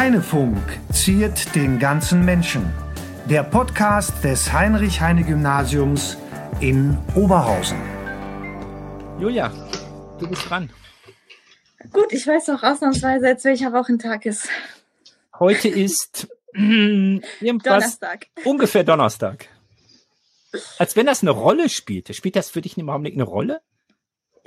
Heinefunk 0.00 0.56
ziert 0.94 1.54
den 1.54 1.78
ganzen 1.78 2.24
Menschen. 2.24 2.72
Der 3.26 3.42
Podcast 3.42 4.24
des 4.24 4.50
Heinrich-Heine-Gymnasiums 4.50 6.16
in 6.60 6.96
Oberhausen. 7.14 7.76
Julia, 9.18 9.52
du 10.18 10.26
bist 10.26 10.48
dran. 10.48 10.70
Gut, 11.92 12.14
ich 12.14 12.26
weiß 12.26 12.48
auch 12.48 12.62
ausnahmsweise 12.62 13.26
jetzt, 13.26 13.44
welcher 13.44 13.74
Wochentag 13.74 14.24
ist. 14.24 14.48
Heute 15.38 15.68
ist 15.68 16.28
Donnerstag. 16.54 18.28
ungefähr 18.46 18.84
Donnerstag. 18.84 19.48
Als 20.78 20.96
wenn 20.96 21.04
das 21.04 21.20
eine 21.20 21.32
Rolle 21.32 21.68
spielte. 21.68 22.14
Spielt 22.14 22.36
das 22.36 22.48
für 22.48 22.62
dich 22.62 22.78
im 22.78 22.88
Augenblick 22.88 23.16
eine 23.16 23.24
Rolle? 23.24 23.60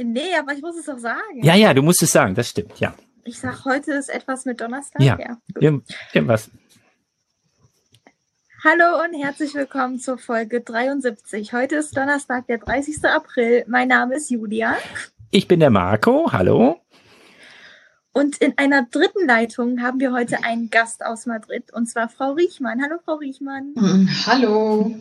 Nee, 0.04 0.34
aber 0.36 0.54
ich 0.54 0.64
muss 0.64 0.78
es 0.78 0.90
auch 0.90 0.98
sagen. 0.98 1.44
Ja, 1.44 1.54
ja, 1.54 1.76
du 1.76 1.84
musst 1.84 2.02
es 2.02 2.12
sagen, 2.12 2.34
das 2.34 2.50
stimmt, 2.50 2.80
ja. 2.80 2.96
Ich 3.26 3.40
sag, 3.40 3.64
heute 3.64 3.94
ist 3.94 4.10
etwas 4.10 4.44
mit 4.44 4.60
Donnerstag. 4.60 5.02
Ja. 5.02 5.18
Irgend, 5.60 5.88
irgendwas. 6.12 6.52
Hallo 8.64 9.04
und 9.04 9.14
herzlich 9.14 9.54
willkommen 9.54 10.00
zur 10.00 10.18
Folge 10.18 10.62
73. 10.62 11.54
Heute 11.54 11.76
ist 11.76 11.96
Donnerstag, 11.96 12.48
der 12.48 12.58
30. 12.58 13.06
April. 13.06 13.64
Mein 13.68 13.88
Name 13.88 14.16
ist 14.16 14.30
Julia. 14.30 14.76
Ich 15.32 15.48
bin 15.48 15.62
der 15.62 15.70
Marco, 15.70 16.32
hallo. 16.34 16.82
Und 18.12 18.38
in 18.38 18.58
einer 18.58 18.84
dritten 18.84 19.26
Leitung 19.26 19.82
haben 19.82 20.00
wir 20.02 20.12
heute 20.12 20.44
einen 20.44 20.70
Gast 20.70 21.06
aus 21.06 21.26
Madrid, 21.26 21.74
und 21.74 21.88
zwar 21.88 22.10
Frau 22.10 22.34
Riechmann. 22.34 22.82
Hallo, 22.84 23.00
Frau 23.04 23.16
Riechmann. 23.16 23.74
Hm, 23.78 24.10
Hallo. 24.28 24.96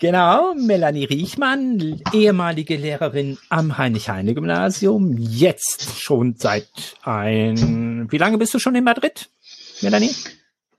Genau, 0.00 0.54
Melanie 0.54 1.04
Riechmann, 1.04 2.00
ehemalige 2.14 2.76
Lehrerin 2.76 3.36
am 3.50 3.76
Heinrich-Heine-Gymnasium, 3.76 5.18
jetzt 5.18 6.00
schon 6.00 6.36
seit 6.38 6.96
ein, 7.02 8.10
wie 8.10 8.16
lange 8.16 8.38
bist 8.38 8.54
du 8.54 8.58
schon 8.58 8.74
in 8.76 8.84
Madrid, 8.84 9.28
Melanie? 9.82 10.14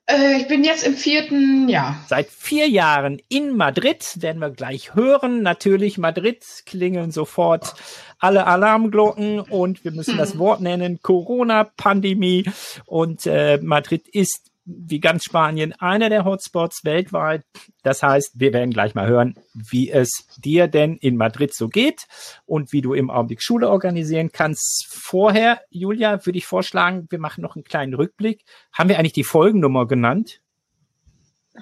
Äh, 0.07 0.37
ich 0.37 0.47
bin 0.47 0.63
jetzt 0.63 0.83
im 0.85 0.95
vierten 0.95 1.69
Jahr. 1.69 2.03
Seit 2.07 2.29
vier 2.29 2.67
Jahren 2.67 3.21
in 3.29 3.55
Madrid, 3.55 4.03
werden 4.21 4.39
wir 4.39 4.49
gleich 4.49 4.95
hören. 4.95 5.43
Natürlich, 5.43 5.99
Madrid 5.99 6.43
klingeln 6.65 7.11
sofort 7.11 7.75
alle 8.17 8.47
Alarmglocken 8.47 9.39
und 9.39 9.83
wir 9.83 9.91
müssen 9.91 10.17
das 10.17 10.39
Wort 10.39 10.61
nennen, 10.61 10.99
Corona-Pandemie. 11.01 12.45
Und 12.87 13.27
äh, 13.27 13.59
Madrid 13.61 14.07
ist, 14.07 14.50
wie 14.77 14.99
ganz 14.99 15.23
Spanien, 15.23 15.73
einer 15.73 16.09
der 16.09 16.25
Hotspots 16.25 16.83
weltweit. 16.83 17.43
Das 17.83 18.03
heißt, 18.03 18.39
wir 18.39 18.53
werden 18.53 18.71
gleich 18.71 18.95
mal 18.95 19.07
hören, 19.07 19.35
wie 19.53 19.89
es 19.89 20.27
dir 20.37 20.67
denn 20.67 20.97
in 20.97 21.17
Madrid 21.17 21.53
so 21.53 21.69
geht 21.69 22.07
und 22.45 22.71
wie 22.71 22.81
du 22.81 22.93
im 22.93 23.09
Augenblick 23.09 23.41
Schule 23.41 23.69
organisieren 23.69 24.31
kannst. 24.31 24.87
Vorher, 24.89 25.61
Julia, 25.69 26.25
würde 26.25 26.37
ich 26.37 26.45
vorschlagen, 26.45 27.07
wir 27.09 27.19
machen 27.19 27.41
noch 27.41 27.55
einen 27.55 27.63
kleinen 27.63 27.93
Rückblick. 27.93 28.43
Haben 28.73 28.89
wir 28.89 28.99
eigentlich 28.99 29.13
die 29.13 29.23
Folgennummer 29.23 29.87
genannt? 29.87 30.41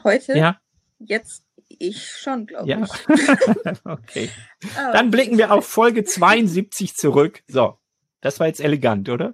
Heute? 0.03 0.37
Ja. 0.37 0.59
Jetzt 0.99 1.43
ich 1.67 2.03
schon, 2.03 2.45
glaube 2.47 2.69
Ja. 2.69 2.83
ich. 2.83 3.79
okay. 3.85 4.29
Dann 4.75 5.11
blicken 5.11 5.37
wir 5.37 5.51
auf 5.51 5.65
Folge 5.67 6.03
72 6.03 6.95
zurück. 6.95 7.43
So. 7.47 7.77
Das 8.21 8.39
war 8.39 8.47
jetzt 8.47 8.59
elegant, 8.59 9.07
oder? 9.09 9.33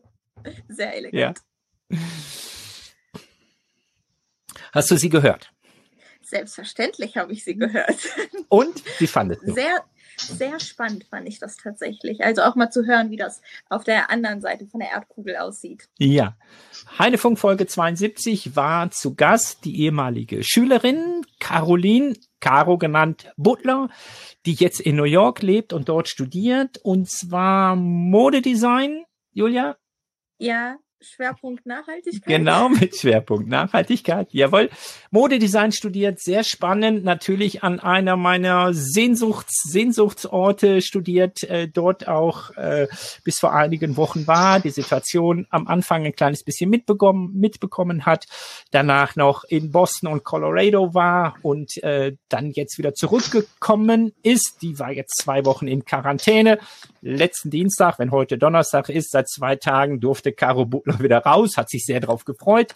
Sehr 0.68 1.14
Ja. 1.14 1.34
Hast 4.76 4.92
du 4.92 4.98
sie 4.98 5.08
gehört? 5.08 5.54
Selbstverständlich 6.22 7.16
habe 7.16 7.32
ich 7.32 7.46
sie 7.46 7.56
gehört. 7.56 7.96
Und 8.50 8.84
wie 9.00 9.08
fandest 9.08 9.44
du? 9.44 9.54
Sehr, 9.54 9.86
sehr 10.18 10.60
spannend 10.60 11.06
fand 11.06 11.30
ich 11.30 11.40
das 11.40 11.56
tatsächlich. 11.56 12.26
Also 12.26 12.42
auch 12.42 12.56
mal 12.56 12.70
zu 12.70 12.86
hören, 12.86 13.10
wie 13.10 13.16
das 13.16 13.42
auf 13.70 13.86
der 13.86 14.10
anderen 14.10 14.42
Seite 14.42 14.68
von 14.68 14.82
der 14.82 14.90
Erdkugel 14.90 15.38
aussieht. 15.38 15.88
Ja. 15.98 16.36
Heinefunk 17.00 17.40
Folge 17.40 17.68
72 17.68 18.58
war 18.58 18.92
zu 18.92 19.16
Gast 19.16 19.64
die 19.64 19.80
ehemalige 19.80 20.44
Schülerin 20.44 21.26
Caroline, 21.40 22.18
Caro 22.42 22.78
genannt 22.78 23.32
Butler, 23.38 23.88
die 24.46 24.56
jetzt 24.56 24.82
in 24.82 24.98
New 24.98 25.06
York 25.06 25.42
lebt 25.42 25.72
und 25.72 25.88
dort 25.88 26.10
studiert 26.10 26.80
und 26.80 27.10
zwar 27.10 27.78
Modedesign, 27.78 29.06
Julia? 29.32 29.78
Ja, 30.38 30.76
Schwerpunkt 31.06 31.66
Nachhaltigkeit. 31.66 32.26
Genau, 32.26 32.70
mit 32.70 32.98
Schwerpunkt 32.98 33.48
Nachhaltigkeit. 33.48 34.34
Jawohl. 34.34 34.70
Modedesign 35.12 35.72
studiert, 35.72 36.20
sehr 36.20 36.44
spannend. 36.44 37.04
Natürlich 37.04 37.64
an 37.64 37.80
einer 37.80 38.18
meiner 38.18 38.74
Sehnsuchts 38.74 39.64
Sehnsuchtsorte 39.64 40.82
studiert, 40.82 41.44
äh, 41.44 41.68
dort 41.68 42.08
auch 42.08 42.52
äh, 42.58 42.88
bis 43.24 43.40
vor 43.40 43.54
einigen 43.54 43.98
Wochen 43.98 44.28
war, 44.28 44.60
die 44.60 44.72
Situation 44.72 45.46
am 45.50 45.68
Anfang 45.68 46.06
ein 46.06 46.16
kleines 46.16 46.44
bisschen 46.44 46.70
mitbekommen, 46.70 47.34
mitbekommen 47.36 48.06
hat, 48.06 48.26
danach 48.72 49.16
noch 49.16 49.44
in 49.44 49.72
Boston 49.72 50.12
und 50.12 50.24
Colorado 50.24 50.94
war 50.94 51.36
und 51.42 51.82
äh, 51.84 52.16
dann 52.30 52.52
jetzt 52.52 52.78
wieder 52.78 52.94
zurückgekommen 52.94 54.14
ist. 54.24 54.58
Die 54.62 54.80
war 54.80 54.92
jetzt 54.92 55.18
zwei 55.22 55.46
Wochen 55.46 55.68
in 55.68 55.86
Quarantäne. 55.86 56.60
Letzten 57.08 57.52
Dienstag, 57.52 58.00
wenn 58.00 58.10
heute 58.10 58.40
Donnerstag 58.40 58.90
ist, 58.90 59.12
seit 59.12 59.30
zwei 59.30 59.56
Tagen 59.58 60.00
durfte 60.00 60.34
Caro 60.34 60.66
Butler 60.66 61.00
wieder 61.00 61.20
raus, 61.20 61.56
hat 61.56 61.70
sich 61.70 61.86
sehr 61.86 62.00
darauf 62.00 62.26
gefreut. 62.26 62.74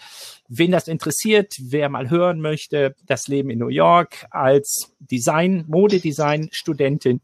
Wen 0.48 0.70
das 0.70 0.88
interessiert, 0.88 1.56
wer 1.60 1.90
mal 1.90 2.12
hören 2.12 2.40
möchte, 2.40 2.96
das 3.08 3.28
Leben 3.28 3.50
in 3.50 3.58
New 3.58 3.70
York 3.70 4.28
als 4.30 4.94
Design, 5.00 5.66
Modedesign-Studentin, 5.68 7.22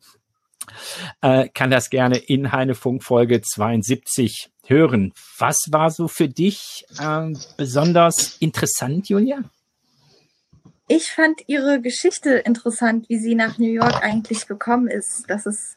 äh, 1.22 1.48
kann 1.50 1.70
das 1.70 1.92
gerne 1.92 2.18
in 2.18 2.52
Heinefunk 2.52 3.04
Folge 3.04 3.40
72 3.40 4.50
hören. 4.66 5.14
Was 5.38 5.60
war 5.70 5.92
so 5.92 6.08
für 6.08 6.28
dich 6.28 6.86
ähm, 7.00 7.38
besonders 7.56 8.38
interessant, 8.40 9.10
Julia? 9.10 9.44
Ich 10.88 11.12
fand 11.12 11.42
ihre 11.48 11.82
Geschichte 11.82 12.36
interessant, 12.36 13.10
wie 13.10 13.18
sie 13.18 13.34
nach 13.34 13.58
New 13.58 13.72
York 13.72 14.04
eigentlich 14.04 14.48
gekommen 14.48 14.88
ist. 14.88 15.24
Das 15.28 15.48
ist 15.48 15.76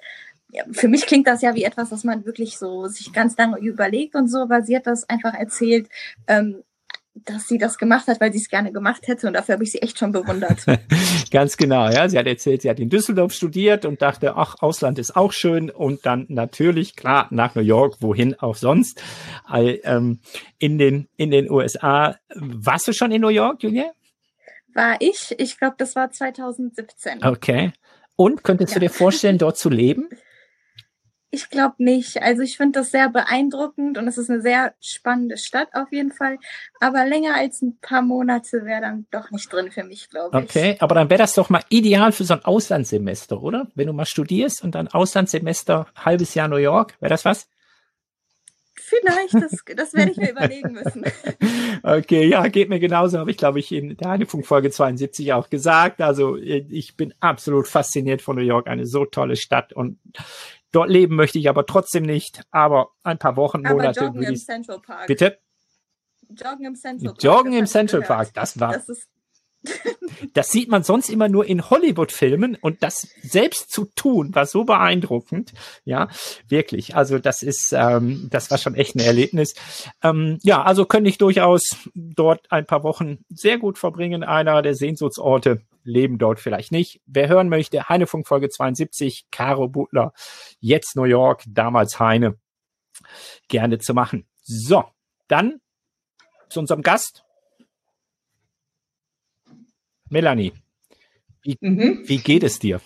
ja, 0.51 0.65
für 0.73 0.89
mich 0.89 1.07
klingt 1.07 1.27
das 1.27 1.43
ja 1.43 1.55
wie 1.55 1.65
etwas, 1.65 1.91
was 1.93 2.05
man 2.05 2.25
wirklich 2.25 2.59
so 2.59 2.87
sich 2.87 3.13
ganz 3.13 3.37
lange 3.37 3.59
überlegt 3.59 4.15
und 4.15 4.29
so, 4.29 4.39
aber 4.39 4.63
sie 4.63 4.77
hat 4.77 4.87
das 4.87 5.09
einfach 5.09 5.35
erzählt, 5.35 5.89
ähm, 6.27 6.63
dass 7.25 7.49
sie 7.49 7.59
das 7.59 7.79
gemacht 7.79 8.07
hat, 8.07 8.21
weil 8.21 8.33
sie 8.33 8.39
es 8.39 8.49
gerne 8.49 8.71
gemacht 8.73 9.09
hätte 9.09 9.27
und 9.27 9.33
dafür 9.33 9.55
habe 9.55 9.65
ich 9.65 9.73
sie 9.73 9.83
echt 9.83 9.99
schon 9.99 10.13
bewundert. 10.13 10.59
Ganz 11.33 11.57
genau, 11.57 11.91
ja. 11.91 12.09
Sie 12.09 12.17
hat 12.17 12.29
erzählt, 12.29 12.63
sie 12.63 12.71
hat 12.71 12.79
in 12.79 12.91
Düsseldorf 12.91 13.33
studiert 13.33 13.85
und 13.85 14.01
dachte, 14.01 14.37
ach, 14.37 14.55
Ausland 14.61 15.01
ist 15.01 15.17
auch 15.17 15.33
schön 15.33 15.69
und 15.69 16.07
dann 16.07 16.27
natürlich, 16.29 16.95
klar, 16.95 17.27
nach 17.31 17.57
New 17.57 17.63
York, 17.63 17.97
wohin 18.01 18.39
auch 18.39 18.55
sonst, 18.55 19.03
All, 19.45 19.81
ähm, 19.83 20.21
in 20.61 20.79
den, 20.79 21.09
in 21.17 21.33
den 21.33 21.51
USA. 21.51 22.17
Warst 22.37 22.87
du 22.87 22.93
schon 22.93 23.11
in 23.11 23.21
New 23.21 23.29
York, 23.29 23.65
Julia? 23.65 23.91
War 24.73 24.97
ich, 25.01 25.35
ich 25.39 25.59
glaube, 25.59 25.75
das 25.77 25.97
war 25.97 26.13
2017. 26.13 27.25
Okay. 27.25 27.73
Und 28.15 28.45
könntest 28.45 28.75
du 28.75 28.77
Ja. 28.77 28.81
dir 28.87 28.91
vorstellen, 28.91 29.39
dort 29.39 29.59
zu 29.59 29.71
leben? 29.71 30.09
Ich 31.31 31.51
glaube 31.51 31.75
nicht. 31.79 32.23
Also 32.23 32.41
ich 32.41 32.57
finde 32.57 32.79
das 32.79 32.91
sehr 32.91 33.11
beeindruckend 33.11 33.99
und 33.99 34.09
es 34.09 34.17
ist 34.17 34.31
eine 34.31 34.41
sehr 34.41 34.75
spannende 34.81 35.37
Stadt 35.37 35.69
auf 35.75 35.93
jeden 35.93 36.11
Fall. 36.11 36.39
Aber 36.81 37.05
länger 37.05 37.35
als 37.35 37.61
ein 37.61 37.79
paar 37.81 38.01
Monate 38.01 38.65
wäre 38.65 38.81
dann 38.81 39.07
doch 39.11 39.31
nicht 39.31 39.53
drin 39.53 39.71
für 39.71 39.85
mich, 39.85 40.09
glaube 40.09 40.39
ich. 40.39 40.45
Okay, 40.45 40.77
aber 40.81 40.95
dann 40.95 41.11
wäre 41.11 41.19
das 41.19 41.35
doch 41.35 41.51
mal 41.51 41.63
ideal 41.69 42.13
für 42.13 42.25
so 42.25 42.33
ein 42.33 42.45
Auslandssemester, 42.45 43.43
oder? 43.43 43.69
Wenn 43.75 43.89
du 43.89 43.93
mal 43.93 44.07
studierst 44.07 44.65
und 44.65 44.75
dann 44.75 44.89
Auslandssemester, 44.89 45.87
halbes 45.97 46.35
Jahr 46.35 46.49
New 46.49 46.57
York, 46.57 46.97
wäre 47.01 47.11
das 47.11 47.27
was? 47.27 47.47
Vielleicht, 48.89 49.35
das, 49.35 49.63
das 49.77 49.93
werde 49.93 50.13
ich 50.13 50.17
mir 50.17 50.31
überlegen 50.33 50.73
müssen. 50.73 51.05
Okay, 51.81 52.27
ja, 52.27 52.49
geht 52.49 52.69
mir 52.69 52.81
genauso, 52.81 53.19
habe 53.19 53.31
ich, 53.31 53.37
glaube 53.37 53.61
ich, 53.61 53.71
in 53.71 53.97
der 53.97 54.11
Heinefunk-Folge 54.11 54.71
72 54.71 55.33
auch 55.33 55.49
gesagt. 55.49 56.01
Also 56.01 56.37
äh, 56.37 56.67
ich 56.69 56.97
bin 56.97 57.15
absolut 57.21 57.69
fasziniert 57.69 58.21
von 58.21 58.35
New 58.35 58.43
York, 58.43 58.67
eine 58.67 58.85
so 58.85 59.05
tolle 59.05 59.37
Stadt 59.37 59.73
und 59.73 59.99
dort 60.73 60.91
leben 60.91 61.17
möchte 61.17 61.39
ich 61.39 61.49
aber 61.49 61.67
trotzdem 61.67 62.05
nicht. 62.05 62.43
Aber 62.51 62.91
ein 63.03 63.19
paar 63.19 63.37
Wochen, 63.37 63.65
Aber 63.67 63.77
Monate 63.77 64.05
Joggen 64.05 64.23
im. 64.23 64.37
Central 64.37 64.81
Park. 64.81 65.07
Bitte? 65.07 65.39
Joggen 66.31 66.67
im 66.67 66.75
Central 66.75 67.13
Park. 67.13 67.23
Joggen 67.23 67.53
das 67.53 67.61
im 67.61 67.67
Central. 67.67 68.03
Park, 68.03 68.35
das 68.35 68.61
war 68.61 68.73
Das 68.73 68.87
Das 70.35 70.51
sieht 70.51 70.69
man 70.69 70.83
sonst 70.83 71.09
immer 71.09 71.29
nur 71.29 71.47
in 71.47 71.69
Hollywood-Filmen 71.69 72.57
und 72.61 72.83
das 72.83 73.09
selbst 73.23 73.71
zu 73.71 73.87
tun 73.95 74.35
war 74.35 74.47
so 74.47 74.65
beeindruckend. 74.65 75.53
Ja, 75.85 76.09
wirklich. 76.49 76.97
Also 76.97 77.19
das 77.19 77.43
ist, 77.43 77.73
ähm, 77.73 78.29
das 78.31 78.51
war 78.51 78.59
schon 78.59 78.75
echt 78.75 78.95
ein 78.95 79.01
Erlebnis. 79.01 79.55
Ähm, 80.03 80.39
ja, 80.43 80.63
also 80.63 80.87
könnte 80.87 81.11
ich 81.11 81.19
durchaus 81.19 81.77
dort 81.95 82.51
ein 82.51 82.67
paar 82.67 82.83
Wochen 82.83 83.19
sehr 83.29 83.59
gut 83.59 83.79
verbringen. 83.79 84.23
Einer 84.23 84.63
der 84.63 84.75
Sehnsuchtsorte 84.75 85.63
leben 85.89 86.19
dort 86.19 86.39
vielleicht 86.39 86.71
nicht. 86.71 87.01
Wer 87.07 87.29
hören 87.29 87.49
möchte, 87.49 87.89
Heinefunk 87.89 88.27
Folge 88.27 88.49
72, 88.49 89.27
Caro 89.31 89.69
Butler, 89.69 90.13
jetzt 90.61 90.97
New 90.97 91.05
York, 91.05 91.45
damals 91.49 91.99
Heine, 91.99 92.39
gerne 93.49 93.79
zu 93.79 93.95
machen. 93.95 94.27
So, 94.43 94.85
dann 95.29 95.61
zu 96.49 96.61
unserem 96.61 96.83
Gast. 96.83 97.25
Melanie, 100.11 100.53
Mhm. 101.61 102.03
wie 102.05 102.19
geht 102.19 102.43
es 102.43 102.59
dir? 102.59 102.81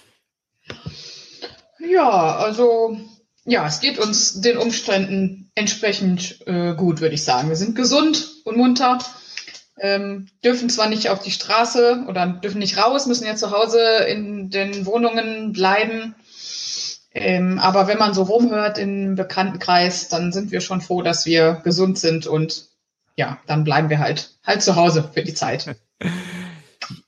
Ja, 1.79 2.37
also 2.37 2.97
ja, 3.45 3.67
es 3.67 3.81
geht 3.81 3.99
uns 3.99 4.41
den 4.41 4.57
Umständen 4.57 5.51
entsprechend 5.55 6.47
äh, 6.47 6.75
gut, 6.75 7.01
würde 7.01 7.15
ich 7.15 7.25
sagen. 7.25 7.49
Wir 7.49 7.57
sind 7.57 7.75
gesund 7.75 8.31
und 8.45 8.57
munter, 8.57 8.99
ähm, 9.83 10.29
dürfen 10.45 10.71
zwar 10.71 10.89
nicht 10.89 11.11
auf 11.11 11.21
die 11.21 11.33
Straße 11.33 12.05
oder 12.09 12.27
dürfen 12.27 12.61
nicht 12.61 12.79
raus, 12.79 13.07
müssen 13.07 13.27
ja 13.27 13.35
zu 13.35 13.51
Hause 13.51 13.81
in 14.09 14.49
den 14.49 14.87
Wohnungen 14.87 15.53
bleiben. 15.53 16.15
Ähm, 17.13 17.59
aber 17.59 17.89
wenn 17.89 17.99
man 17.99 18.15
so 18.15 18.23
rumhört 18.23 18.79
im 18.79 19.17
Bekanntenkreis, 19.17 20.09
dann 20.09 20.33
sind 20.33 20.53
wir 20.53 20.61
schon 20.61 20.81
froh, 20.81 21.03
dass 21.03 21.27
wir 21.27 21.61
gesund 21.65 21.99
sind 21.99 22.29
und 22.29 22.69
ja, 23.17 23.39
dann 23.47 23.65
bleiben 23.65 23.91
wir 23.91 23.99
halt 23.99 24.31
halt 24.45 24.63
zu 24.63 24.77
Hause 24.77 25.11
für 25.13 25.23
die 25.23 25.35
Zeit. 25.35 25.77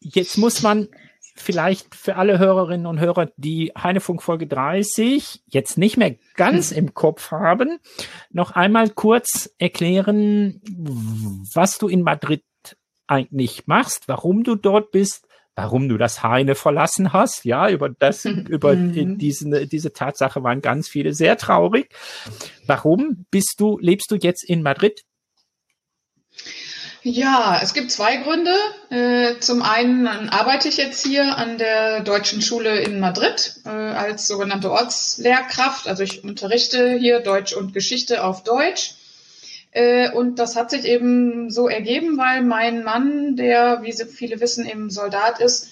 Jetzt 0.00 0.36
muss 0.36 0.62
man 0.62 0.88
vielleicht 1.36 1.94
für 1.94 2.16
alle 2.16 2.38
Hörerinnen 2.38 2.86
und 2.86 3.00
Hörer, 3.00 3.30
die 3.36 3.72
Heinefunk 3.76 4.22
Folge 4.22 4.46
30 4.46 5.42
jetzt 5.46 5.78
nicht 5.78 5.96
mehr 5.96 6.16
ganz 6.36 6.70
hm. 6.70 6.78
im 6.78 6.94
Kopf 6.94 7.30
haben, 7.30 7.78
noch 8.30 8.52
einmal 8.52 8.90
kurz 8.90 9.50
erklären, 9.58 10.60
was 11.54 11.78
du 11.78 11.88
in 11.88 12.02
Madrid 12.02 12.42
eigentlich 13.06 13.66
machst, 13.66 14.08
warum 14.08 14.44
du 14.44 14.54
dort 14.54 14.90
bist, 14.90 15.26
warum 15.54 15.88
du 15.88 15.96
das 15.98 16.22
Heine 16.22 16.54
verlassen 16.54 17.12
hast. 17.12 17.44
Ja, 17.44 17.68
über 17.68 17.88
das, 17.88 18.24
über 18.24 18.74
mhm. 18.74 19.18
diesen, 19.18 19.68
diese 19.68 19.92
Tatsache 19.92 20.42
waren 20.42 20.60
ganz 20.60 20.88
viele 20.88 21.14
sehr 21.14 21.36
traurig. 21.36 21.94
Warum 22.66 23.26
bist 23.30 23.56
du, 23.58 23.78
lebst 23.78 24.10
du 24.10 24.16
jetzt 24.16 24.44
in 24.48 24.62
Madrid? 24.62 25.02
Ja, 27.06 27.60
es 27.62 27.74
gibt 27.74 27.92
zwei 27.92 28.16
Gründe. 28.16 28.56
Äh, 28.88 29.38
zum 29.38 29.60
einen 29.60 30.06
arbeite 30.06 30.68
ich 30.68 30.78
jetzt 30.78 31.04
hier 31.04 31.36
an 31.36 31.58
der 31.58 32.00
Deutschen 32.00 32.40
Schule 32.40 32.80
in 32.80 32.98
Madrid 32.98 33.60
äh, 33.66 33.68
als 33.68 34.26
sogenannte 34.26 34.72
Ortslehrkraft. 34.72 35.86
Also 35.86 36.02
ich 36.02 36.24
unterrichte 36.24 36.94
hier 36.94 37.20
Deutsch 37.20 37.52
und 37.52 37.74
Geschichte 37.74 38.24
auf 38.24 38.42
Deutsch. 38.42 38.94
Äh, 39.74 40.12
und 40.12 40.38
das 40.38 40.56
hat 40.56 40.70
sich 40.70 40.86
eben 40.86 41.50
so 41.50 41.68
ergeben, 41.68 42.16
weil 42.16 42.42
mein 42.42 42.84
Mann, 42.84 43.36
der, 43.36 43.82
wie 43.82 43.92
viele 43.92 44.40
wissen, 44.40 44.66
eben 44.66 44.88
Soldat 44.88 45.40
ist, 45.40 45.68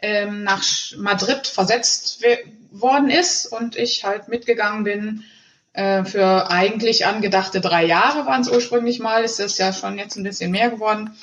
ähm, 0.00 0.44
nach 0.44 0.62
Madrid 0.98 1.46
versetzt 1.46 2.22
worden 2.70 3.08
ist 3.08 3.46
und 3.46 3.74
ich 3.74 4.04
halt 4.04 4.28
mitgegangen 4.28 4.84
bin 4.84 5.24
äh, 5.72 6.04
für 6.04 6.50
eigentlich 6.50 7.06
angedachte 7.06 7.62
drei 7.62 7.86
Jahre 7.86 8.26
waren 8.26 8.42
es 8.42 8.50
ursprünglich 8.50 9.00
mal, 9.00 9.24
ist 9.24 9.40
es 9.40 9.56
ja 9.56 9.72
schon 9.72 9.96
jetzt 9.96 10.16
ein 10.16 10.22
bisschen 10.22 10.50
mehr 10.50 10.68
geworden 10.68 11.16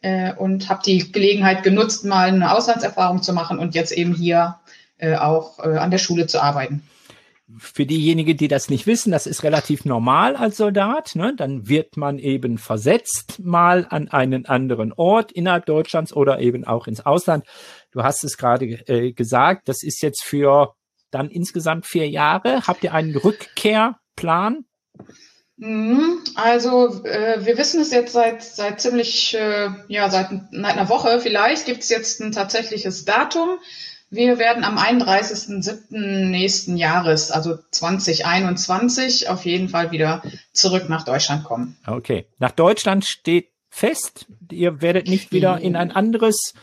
äh, 0.00 0.32
und 0.32 0.70
habe 0.70 0.80
die 0.86 1.12
Gelegenheit 1.12 1.62
genutzt, 1.62 2.06
mal 2.06 2.28
eine 2.28 2.54
Auslandserfahrung 2.54 3.22
zu 3.22 3.34
machen 3.34 3.58
und 3.58 3.74
jetzt 3.74 3.92
eben 3.92 4.14
hier 4.14 4.58
auch 5.18 5.58
an 5.58 5.90
der 5.90 5.98
Schule 5.98 6.26
zu 6.26 6.40
arbeiten. 6.40 6.88
Für 7.58 7.86
diejenigen, 7.86 8.36
die 8.36 8.48
das 8.48 8.68
nicht 8.68 8.86
wissen, 8.86 9.12
das 9.12 9.26
ist 9.26 9.42
relativ 9.42 9.84
normal 9.84 10.36
als 10.36 10.56
Soldat. 10.56 11.14
Ne? 11.14 11.34
Dann 11.36 11.68
wird 11.68 11.96
man 11.96 12.18
eben 12.18 12.58
versetzt 12.58 13.40
mal 13.40 13.86
an 13.90 14.08
einen 14.08 14.46
anderen 14.46 14.92
Ort 14.92 15.32
innerhalb 15.32 15.66
Deutschlands 15.66 16.12
oder 16.12 16.40
eben 16.40 16.64
auch 16.64 16.86
ins 16.86 17.04
Ausland. 17.04 17.44
Du 17.90 18.02
hast 18.02 18.24
es 18.24 18.36
gerade 18.36 18.66
äh, 18.88 19.12
gesagt, 19.12 19.68
das 19.68 19.82
ist 19.82 20.02
jetzt 20.02 20.22
für 20.24 20.74
dann 21.10 21.30
insgesamt 21.30 21.86
vier 21.86 22.08
Jahre. 22.08 22.66
Habt 22.66 22.82
ihr 22.82 22.92
einen 22.92 23.16
Rückkehrplan? 23.16 24.64
Mhm. 25.56 26.20
Also 26.34 27.04
äh, 27.04 27.44
wir 27.46 27.56
wissen 27.56 27.80
es 27.80 27.92
jetzt 27.92 28.12
seit 28.12 28.42
seit 28.42 28.80
ziemlich 28.80 29.34
äh, 29.34 29.68
ja 29.86 30.10
seit 30.10 30.30
einer 30.30 30.88
Woche 30.88 31.20
vielleicht 31.20 31.66
gibt 31.66 31.82
es 31.82 31.90
jetzt 31.90 32.20
ein 32.20 32.32
tatsächliches 32.32 33.04
Datum. 33.04 33.58
Wir 34.14 34.38
werden 34.38 34.64
am 34.64 34.78
31.07. 34.78 36.28
nächsten 36.28 36.76
Jahres, 36.76 37.30
also 37.30 37.58
2021, 37.70 39.28
auf 39.28 39.44
jeden 39.44 39.68
Fall 39.68 39.90
wieder 39.90 40.22
zurück 40.52 40.88
nach 40.88 41.04
Deutschland 41.04 41.44
kommen. 41.44 41.76
Okay, 41.86 42.26
nach 42.38 42.52
Deutschland 42.52 43.04
steht 43.04 43.50
fest. 43.70 44.26
Ihr 44.52 44.80
werdet 44.80 45.08
nicht 45.08 45.32
wieder 45.32 45.60
in 45.60 45.74
ein 45.74 45.90
anderes 45.90 46.54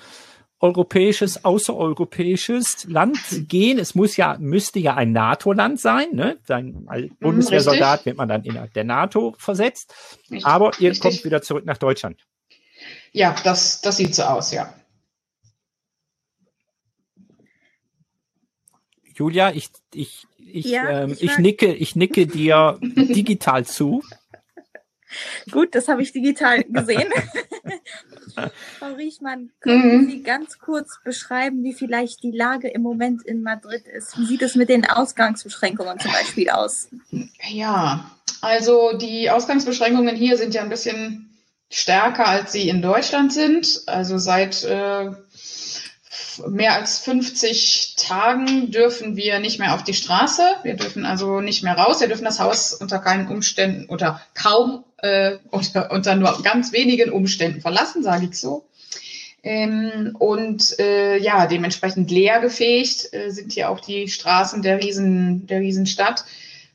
europäisches, 0.61 1.43
außereuropäisches 1.43 2.85
Land 2.87 3.19
gehen. 3.49 3.79
Es 3.79 3.95
muss 3.95 4.15
ja, 4.15 4.37
müsste 4.39 4.79
ja 4.79 4.95
ein 4.95 5.11
NATO-Land 5.11 5.79
sein, 5.81 6.07
ne? 6.13 6.37
Sein 6.45 6.85
als 6.87 7.09
Bundeswehrsoldat 7.19 7.93
Richtig. 7.93 8.05
wird 8.05 8.17
man 8.17 8.29
dann 8.29 8.43
innerhalb 8.43 8.73
der 8.73 8.83
NATO 8.83 9.35
versetzt. 9.37 9.93
Richtig. 10.29 10.45
Aber 10.45 10.71
ihr 10.79 10.91
Richtig. 10.91 11.01
kommt 11.01 11.25
wieder 11.25 11.41
zurück 11.41 11.65
nach 11.65 11.77
Deutschland. 11.77 12.21
Ja, 13.11 13.35
das, 13.43 13.81
das 13.81 13.97
sieht 13.97 14.15
so 14.15 14.23
aus, 14.23 14.53
ja. 14.53 14.73
Julia, 19.15 19.51
ich, 19.51 19.69
ich, 19.93 20.27
ich, 20.37 20.65
ja, 20.65 21.03
ähm, 21.03 21.11
ich, 21.13 21.23
ich 21.23 21.37
nicke, 21.37 21.73
ich 21.73 21.95
nicke 21.95 22.27
dir 22.27 22.77
digital 22.81 23.65
zu. 23.65 24.03
Gut, 25.51 25.75
das 25.75 25.87
habe 25.87 26.01
ich 26.01 26.11
digital 26.13 26.63
gesehen. 26.63 27.11
Frau 28.79 28.93
Riechmann, 28.93 29.51
können 29.59 30.03
mhm. 30.03 30.09
Sie 30.09 30.23
ganz 30.23 30.57
kurz 30.59 30.99
beschreiben, 31.03 31.63
wie 31.63 31.73
vielleicht 31.73 32.23
die 32.23 32.31
Lage 32.31 32.69
im 32.69 32.81
Moment 32.81 33.23
in 33.23 33.43
Madrid 33.43 33.85
ist? 33.87 34.17
Wie 34.17 34.25
sieht 34.25 34.41
es 34.41 34.55
mit 34.55 34.69
den 34.69 34.89
Ausgangsbeschränkungen 34.89 35.99
zum 35.99 36.11
Beispiel 36.11 36.49
aus? 36.49 36.87
Ja, 37.49 38.09
also 38.41 38.93
die 38.97 39.29
Ausgangsbeschränkungen 39.29 40.15
hier 40.15 40.37
sind 40.37 40.53
ja 40.53 40.61
ein 40.61 40.69
bisschen 40.69 41.29
stärker, 41.69 42.27
als 42.27 42.51
sie 42.51 42.69
in 42.69 42.81
Deutschland 42.81 43.33
sind. 43.33 43.83
Also 43.87 44.17
seit 44.17 44.63
äh, 44.63 45.11
mehr 46.47 46.75
als 46.75 46.99
50 46.99 47.95
Tagen 47.97 48.71
dürfen 48.71 49.15
wir 49.15 49.39
nicht 49.39 49.59
mehr 49.59 49.73
auf 49.73 49.83
die 49.83 49.93
Straße. 49.93 50.43
Wir 50.63 50.75
dürfen 50.75 51.05
also 51.05 51.41
nicht 51.41 51.63
mehr 51.63 51.77
raus. 51.77 52.01
Wir 52.01 52.07
dürfen 52.07 52.25
das 52.25 52.39
Haus 52.39 52.73
unter 52.73 52.99
keinen 52.99 53.27
Umständen 53.27 53.89
oder 53.89 54.21
kaum 54.33 54.83
äh, 54.97 55.37
unter, 55.49 55.91
unter 55.91 56.15
nur 56.15 56.41
ganz 56.43 56.71
wenigen 56.71 57.11
Umständen 57.11 57.61
verlassen, 57.61 58.03
sage 58.03 58.27
ich 58.29 58.39
so. 58.39 58.65
Ähm, 59.43 60.15
und 60.19 60.79
äh, 60.79 61.17
ja, 61.17 61.47
dementsprechend 61.47 62.11
leergefegt 62.11 63.11
äh, 63.11 63.31
sind 63.31 63.53
hier 63.53 63.69
auch 63.69 63.79
die 63.79 64.07
Straßen 64.07 64.61
der 64.61 64.83
Riesen, 64.83 65.47
der 65.47 65.61
Riesenstadt. 65.61 66.25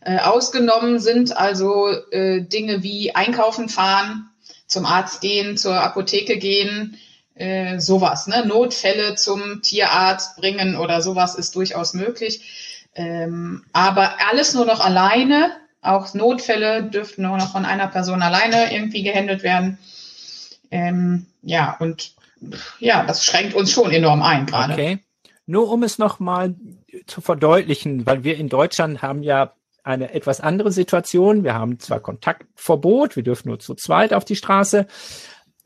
Äh, 0.01 0.19
ausgenommen 0.19 0.99
sind 0.99 1.37
also 1.37 1.89
äh, 2.11 2.43
Dinge 2.43 2.83
wie 2.83 3.15
einkaufen 3.15 3.69
fahren, 3.69 4.29
zum 4.67 4.85
Arzt 4.85 5.21
gehen, 5.21 5.57
zur 5.57 5.81
Apotheke 5.81 6.39
gehen, 6.39 6.99
äh, 7.37 7.79
sowas. 7.79 8.27
Ne? 8.27 8.45
Notfälle 8.47 9.15
zum 9.15 9.63
Tierarzt 9.63 10.37
bringen 10.37 10.77
oder 10.77 11.03
sowas 11.03 11.35
ist 11.35 11.55
durchaus 11.55 11.95
möglich. 11.95 12.89
Ähm, 12.95 13.65
aber 13.73 14.15
alles 14.31 14.55
nur 14.55 14.65
noch 14.65 14.81
alleine. 14.81 15.53
Auch 15.83 16.15
Notfälle 16.15 16.83
dürften 16.83 17.23
nur 17.23 17.37
noch 17.37 17.53
von 17.53 17.65
einer 17.65 17.87
Person 17.89 18.23
alleine 18.23 18.73
irgendwie 18.73 19.03
gehandelt 19.03 19.43
werden. 19.43 19.79
Ähm, 20.71 21.27
ja, 21.43 21.77
und 21.79 22.15
ja, 22.81 23.05
das 23.05 23.25
schränkt 23.25 23.55
uns 23.55 23.71
schon 23.71 23.91
enorm 23.93 24.23
ein 24.23 24.47
gerade. 24.47 24.73
Okay. 24.73 24.99
Nur 25.47 25.71
um 25.71 25.83
es 25.85 25.99
nochmal 25.99 26.55
zu 27.07 27.21
verdeutlichen, 27.21 28.05
weil 28.07 28.25
wir 28.25 28.37
in 28.37 28.49
Deutschland 28.49 29.03
haben 29.03 29.23
ja 29.23 29.53
eine 29.85 30.13
etwas 30.13 30.41
andere 30.41 30.73
Situation. 30.73 31.45
Wir 31.45 31.55
haben 31.55 31.79
zwar 31.79 32.01
Kontaktverbot, 32.01 33.15
wir 33.15 33.23
dürfen 33.23 33.49
nur 33.49 33.61
zu 33.61 33.75
zweit 33.75 34.13
auf 34.13 34.25
die 34.25 34.35
Straße, 34.35 34.89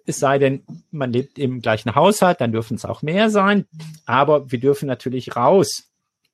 es 0.06 0.18
sei 0.18 0.38
denn, 0.38 0.62
man 0.90 1.12
lebt 1.12 1.38
im 1.38 1.60
gleichen 1.60 1.94
Haushalt, 1.94 2.40
dann 2.40 2.52
dürfen 2.52 2.76
es 2.76 2.84
auch 2.84 3.02
mehr 3.02 3.30
sein. 3.30 3.66
Aber 4.06 4.50
wir 4.50 4.60
dürfen 4.60 4.86
natürlich 4.86 5.36
raus 5.36 5.90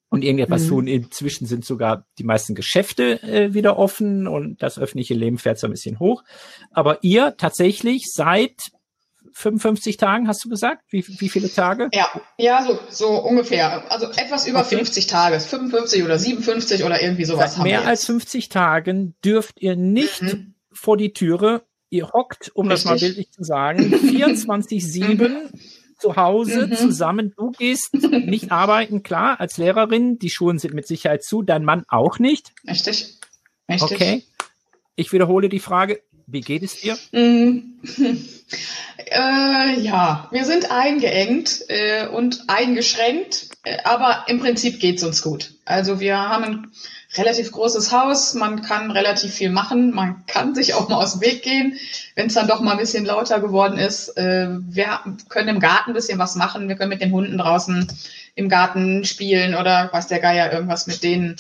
und 0.09 0.23
irgendetwas 0.23 0.65
mhm. 0.65 0.69
tun. 0.69 0.87
Inzwischen 0.87 1.47
sind 1.47 1.65
sogar 1.65 2.07
die 2.19 2.25
meisten 2.25 2.55
Geschäfte 2.55 3.23
äh, 3.23 3.55
wieder 3.55 3.79
offen 3.79 4.27
und 4.27 4.63
das 4.63 4.79
öffentliche 4.79 5.15
Leben 5.15 5.39
fährt 5.39 5.59
so 5.59 5.67
ein 5.67 5.73
bisschen 5.73 5.99
hoch. 5.99 6.23
Aber 6.71 6.99
ihr 7.03 7.37
tatsächlich 7.37 8.05
seit 8.13 8.71
55 9.33 9.99
Tagen, 9.99 10.29
hast 10.29 10.43
du 10.45 10.49
gesagt? 10.49 10.83
Wie, 10.89 11.05
wie 11.07 11.29
viele 11.29 11.53
Tage? 11.53 11.91
Ja, 11.93 12.09
ja, 12.39 12.65
so, 12.65 12.79
so 12.89 13.23
ungefähr. 13.23 13.91
Also 13.91 14.07
etwas 14.07 14.47
über 14.47 14.61
okay. 14.61 14.77
50 14.77 15.07
Tage. 15.09 15.41
55 15.41 16.03
oder 16.05 16.19
57 16.19 16.85
oder 16.85 17.03
irgendwie 17.03 17.27
sowas. 17.27 17.57
Seit 17.57 17.65
mehr 17.65 17.87
als 17.87 18.07
50 18.07 18.49
Tagen 18.49 19.15
dürft 19.23 19.61
ihr 19.61 19.77
nicht 19.77 20.23
mhm. 20.23 20.55
vor 20.73 20.97
die 20.97 21.13
Türe 21.13 21.67
ihr 21.91 22.09
hockt, 22.13 22.51
um 22.55 22.69
Richtig. 22.69 22.85
das 22.85 22.91
mal 22.91 22.99
bildlich 22.99 23.31
zu 23.31 23.43
sagen, 23.45 23.95
24-7 23.95 25.51
zu 25.99 26.17
Hause 26.17 26.67
mhm. 26.67 26.77
zusammen. 26.77 27.35
Du 27.37 27.53
gehst 27.53 27.95
nicht 27.95 28.53
arbeiten, 28.53 29.03
klar, 29.03 29.41
als 29.41 29.57
Lehrerin. 29.57 30.19
Die 30.19 30.31
Schulen 30.31 30.59
sind 30.59 30.75
mit 30.75 30.87
Sicherheit 30.87 31.25
zu, 31.25 31.43
dein 31.43 31.65
Mann 31.65 31.85
auch 31.89 32.19
nicht. 32.19 32.53
Richtig. 32.69 33.19
Richtig. 33.69 33.93
Okay. 33.93 34.25
Ich 34.95 35.13
wiederhole 35.13 35.49
die 35.49 35.59
Frage. 35.59 36.01
Wie 36.27 36.41
geht 36.41 36.63
es 36.63 36.81
dir? 36.81 36.99
Mhm. 37.13 37.81
Äh, 38.99 39.81
ja, 39.81 40.29
wir 40.31 40.45
sind 40.45 40.71
eingeengt 40.71 41.65
äh, 41.69 42.07
und 42.07 42.45
eingeschränkt, 42.49 43.49
äh, 43.65 43.77
aber 43.85 44.25
im 44.29 44.41
Prinzip 44.41 44.81
geht's 44.81 45.05
uns 45.05 45.23
gut. 45.23 45.55
Also 45.65 46.01
wir 46.01 46.19
haben 46.19 46.45
ein 46.45 46.73
relativ 47.17 47.53
großes 47.53 47.93
Haus, 47.93 48.35
man 48.35 48.63
kann 48.63 48.91
relativ 48.91 49.33
viel 49.33 49.51
machen, 49.51 49.95
man 49.95 50.25
kann 50.27 50.55
sich 50.55 50.75
auch 50.75 50.89
mal 50.89 50.97
aus 50.97 51.13
dem 51.13 51.23
Weg 51.23 51.43
gehen, 51.43 51.77
wenn 52.15 52.29
es 52.29 52.35
dann 52.35 52.49
doch 52.49 52.61
mal 52.61 52.73
ein 52.73 52.79
bisschen 52.79 53.05
lauter 53.05 53.41
geworden 53.41 53.79
ist. 53.79 54.17
Äh, 54.17 54.49
wir 54.61 55.01
können 55.29 55.49
im 55.49 55.61
Garten 55.61 55.91
ein 55.91 55.95
bisschen 55.95 56.19
was 56.19 56.35
machen, 56.35 56.69
wir 56.69 56.77
können 56.77 56.91
mit 56.91 57.03
den 57.03 57.13
Hunden 57.13 57.39
draußen 57.39 57.87
im 58.35 58.49
Garten 58.49 59.05
spielen 59.05 59.55
oder 59.55 59.91
was 59.93 60.09
der 60.09 60.21
Geier 60.21 60.53
irgendwas 60.53 60.87
mit 60.87 61.03
denen 61.03 61.37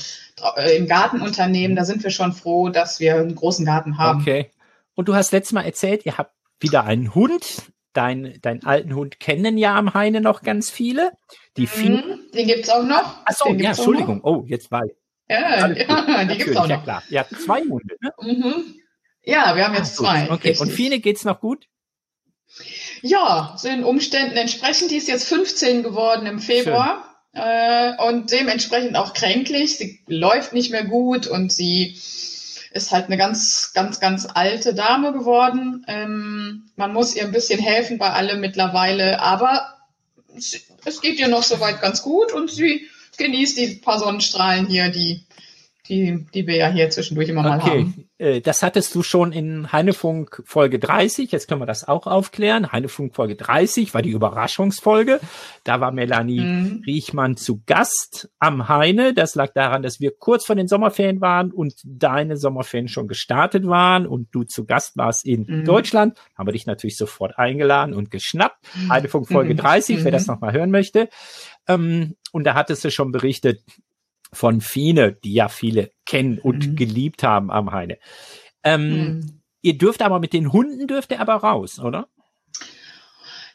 äh, 0.56 0.76
im 0.76 0.86
Gartenunternehmen, 0.86 1.76
da 1.76 1.84
sind 1.84 2.02
wir 2.02 2.10
schon 2.10 2.32
froh, 2.32 2.68
dass 2.68 3.00
wir 3.00 3.16
einen 3.16 3.34
großen 3.34 3.64
Garten 3.64 3.98
haben. 3.98 4.20
Okay. 4.20 4.50
Und 4.96 5.08
du 5.08 5.14
hast 5.14 5.30
letztes 5.30 5.52
Mal 5.52 5.64
erzählt, 5.64 6.04
ihr 6.04 6.18
habt 6.18 6.34
wieder 6.58 6.84
einen 6.84 7.14
Hund. 7.14 7.70
Dein, 7.92 8.38
deinen 8.42 8.62
alten 8.64 8.94
Hund 8.94 9.20
kennen 9.20 9.56
ja 9.56 9.74
am 9.74 9.94
Heine 9.94 10.20
noch 10.20 10.42
ganz 10.42 10.68
viele. 10.68 11.12
Die 11.56 11.66
mhm, 11.76 12.20
den 12.34 12.46
gibt's 12.46 12.68
auch 12.68 12.82
noch. 12.82 13.24
Achso, 13.24 13.54
ja, 13.54 13.70
Entschuldigung. 13.70 14.20
Oh, 14.22 14.44
jetzt 14.46 14.70
war 14.70 14.84
ich. 14.84 14.92
Ja, 15.28 15.68
ja 15.68 16.24
die 16.24 16.36
gibt's 16.36 16.56
auch 16.56 16.64
noch. 16.64 16.70
Ja, 16.70 16.82
klar. 16.82 17.02
Ihr 17.08 17.20
habt 17.20 17.40
zwei 17.40 17.60
Hunde, 17.60 17.96
ne? 18.00 18.12
Mhm. 18.20 18.74
Ja, 19.22 19.56
wir 19.56 19.64
haben 19.64 19.74
jetzt 19.74 19.92
Ach, 19.92 20.04
zwei. 20.04 20.24
Okay. 20.24 20.48
Richtig. 20.48 20.60
Und 20.60 20.70
Fine 20.72 21.00
geht's 21.00 21.24
noch 21.24 21.40
gut? 21.40 21.66
Ja, 23.02 23.56
den 23.62 23.82
Umständen 23.84 24.36
entsprechend. 24.36 24.90
Die 24.90 24.96
ist 24.96 25.08
jetzt 25.08 25.28
15 25.28 25.82
geworden 25.82 26.26
im 26.26 26.38
Februar. 26.38 27.16
Äh, 27.32 27.92
und 28.06 28.30
dementsprechend 28.30 28.96
auch 28.96 29.14
kränklich. 29.14 29.76
Sie 29.78 30.00
läuft 30.06 30.52
nicht 30.52 30.70
mehr 30.70 30.84
gut 30.84 31.26
und 31.26 31.52
sie 31.52 31.98
ist 32.76 32.92
halt 32.92 33.06
eine 33.06 33.16
ganz, 33.16 33.72
ganz, 33.74 33.98
ganz 33.98 34.28
alte 34.32 34.74
Dame 34.74 35.12
geworden. 35.12 35.84
Ähm, 35.88 36.70
man 36.76 36.92
muss 36.92 37.16
ihr 37.16 37.24
ein 37.24 37.32
bisschen 37.32 37.58
helfen 37.58 37.98
bei 37.98 38.10
allem 38.10 38.40
mittlerweile, 38.40 39.20
aber 39.20 39.76
es, 40.36 40.60
es 40.84 41.00
geht 41.00 41.18
ihr 41.18 41.28
noch 41.28 41.42
soweit 41.42 41.80
ganz 41.80 42.02
gut 42.02 42.32
und 42.32 42.50
sie 42.50 42.88
genießt 43.16 43.58
die 43.58 43.74
paar 43.76 43.98
Sonnenstrahlen 43.98 44.66
hier, 44.66 44.90
die 44.90 45.25
die, 45.88 46.26
die 46.34 46.46
wir 46.46 46.56
ja 46.56 46.68
hier 46.68 46.90
zwischendurch 46.90 47.28
immer 47.28 47.42
mal 47.42 47.58
okay. 47.58 47.70
haben. 47.70 48.08
Äh, 48.18 48.40
das 48.40 48.62
hattest 48.62 48.94
du 48.94 49.02
schon 49.02 49.32
in 49.32 49.72
Heinefunk 49.72 50.42
Folge 50.44 50.78
30. 50.78 51.32
Jetzt 51.32 51.48
können 51.48 51.60
wir 51.60 51.66
das 51.66 51.86
auch 51.86 52.06
aufklären. 52.06 52.72
Heinefunk 52.72 53.14
Folge 53.14 53.36
30 53.36 53.94
war 53.94 54.02
die 54.02 54.10
Überraschungsfolge. 54.10 55.20
Da 55.64 55.80
war 55.80 55.92
Melanie 55.92 56.40
mhm. 56.40 56.82
Riechmann 56.86 57.36
zu 57.36 57.62
Gast 57.66 58.30
am 58.38 58.68
Heine. 58.68 59.14
Das 59.14 59.34
lag 59.34 59.52
daran, 59.52 59.82
dass 59.82 60.00
wir 60.00 60.12
kurz 60.16 60.46
vor 60.46 60.56
den 60.56 60.68
Sommerferien 60.68 61.20
waren 61.20 61.52
und 61.52 61.74
deine 61.84 62.36
Sommerferien 62.36 62.88
schon 62.88 63.08
gestartet 63.08 63.66
waren 63.66 64.06
und 64.06 64.28
du 64.32 64.44
zu 64.44 64.64
Gast 64.64 64.96
warst 64.96 65.26
in 65.26 65.46
mhm. 65.46 65.64
Deutschland. 65.64 66.18
Haben 66.36 66.48
wir 66.48 66.52
dich 66.52 66.66
natürlich 66.66 66.96
sofort 66.96 67.38
eingeladen 67.38 67.94
und 67.94 68.10
geschnappt. 68.10 68.58
Mhm. 68.74 68.92
Heinefunk 68.92 69.28
Folge 69.28 69.54
30, 69.54 70.04
wer 70.04 70.12
das 70.12 70.26
mhm. 70.26 70.34
nochmal 70.34 70.52
hören 70.52 70.70
möchte. 70.70 71.08
Ähm, 71.68 72.16
und 72.32 72.44
da 72.44 72.54
hattest 72.54 72.84
du 72.84 72.90
schon 72.90 73.12
berichtet, 73.12 73.62
von 74.36 74.60
Fine, 74.60 75.12
die 75.24 75.32
ja 75.32 75.48
viele 75.48 75.90
kennen 76.04 76.38
und 76.38 76.68
mhm. 76.68 76.76
geliebt 76.76 77.22
haben 77.22 77.50
am 77.50 77.72
Heine. 77.72 77.98
Ähm, 78.62 78.90
mhm. 78.90 79.40
Ihr 79.62 79.78
dürft 79.78 80.02
aber 80.02 80.20
mit 80.20 80.32
den 80.32 80.52
Hunden 80.52 80.86
dürft 80.86 81.10
ihr 81.10 81.20
aber 81.20 81.34
raus, 81.34 81.80
oder? 81.80 82.08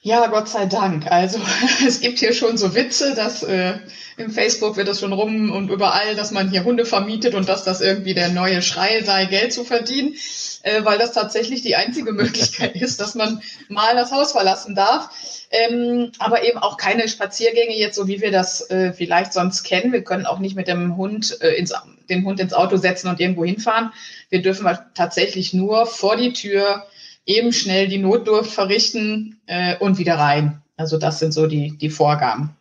Ja, 0.01 0.25
Gott 0.27 0.49
sei 0.49 0.65
Dank. 0.65 1.05
Also 1.11 1.39
es 1.87 2.01
gibt 2.01 2.19
hier 2.19 2.33
schon 2.33 2.57
so 2.57 2.73
Witze, 2.73 3.13
dass 3.15 3.43
äh, 3.43 3.75
im 4.17 4.31
Facebook 4.31 4.75
wird 4.75 4.87
das 4.87 4.99
schon 4.99 5.13
rum 5.13 5.51
und 5.51 5.69
überall, 5.69 6.15
dass 6.15 6.31
man 6.31 6.49
hier 6.49 6.63
Hunde 6.63 6.85
vermietet 6.85 7.35
und 7.35 7.47
dass 7.47 7.63
das 7.63 7.81
irgendwie 7.81 8.15
der 8.15 8.29
neue 8.29 8.61
Schrei 8.63 9.03
sei, 9.03 9.25
Geld 9.25 9.53
zu 9.53 9.63
verdienen, 9.63 10.15
äh, 10.63 10.83
weil 10.83 10.97
das 10.97 11.11
tatsächlich 11.11 11.61
die 11.61 11.75
einzige 11.75 12.11
Möglichkeit 12.13 12.75
ist, 12.75 12.99
dass 12.99 13.15
man 13.15 13.41
mal 13.69 13.95
das 13.95 14.11
Haus 14.11 14.31
verlassen 14.31 14.75
darf. 14.75 15.09
Ähm, 15.51 16.11
aber 16.19 16.43
eben 16.43 16.59
auch 16.59 16.77
keine 16.77 17.07
Spaziergänge 17.07 17.75
jetzt, 17.75 17.95
so 17.95 18.07
wie 18.07 18.21
wir 18.21 18.31
das 18.31 18.69
äh, 18.69 18.93
vielleicht 18.93 19.33
sonst 19.33 19.63
kennen. 19.63 19.91
Wir 19.91 20.03
können 20.03 20.25
auch 20.25 20.39
nicht 20.39 20.55
mit 20.55 20.67
dem 20.67 20.95
Hund 20.95 21.37
äh, 21.41 21.55
ins, 21.55 21.73
den 22.09 22.25
Hund 22.25 22.39
ins 22.39 22.53
Auto 22.53 22.77
setzen 22.77 23.09
und 23.09 23.19
irgendwo 23.19 23.43
hinfahren. 23.43 23.91
Wir 24.29 24.41
dürfen 24.41 24.67
tatsächlich 24.93 25.53
nur 25.53 25.85
vor 25.85 26.15
die 26.15 26.33
Tür 26.33 26.85
eben 27.25 27.53
schnell 27.53 27.87
die 27.87 27.97
Notdurft 27.97 28.51
verrichten 28.51 29.41
äh, 29.45 29.77
und 29.77 29.97
wieder 29.97 30.15
rein. 30.15 30.61
Also 30.77 30.97
das 30.97 31.19
sind 31.19 31.33
so 31.33 31.47
die, 31.47 31.77
die 31.77 31.89
Vorgaben. 31.89 32.55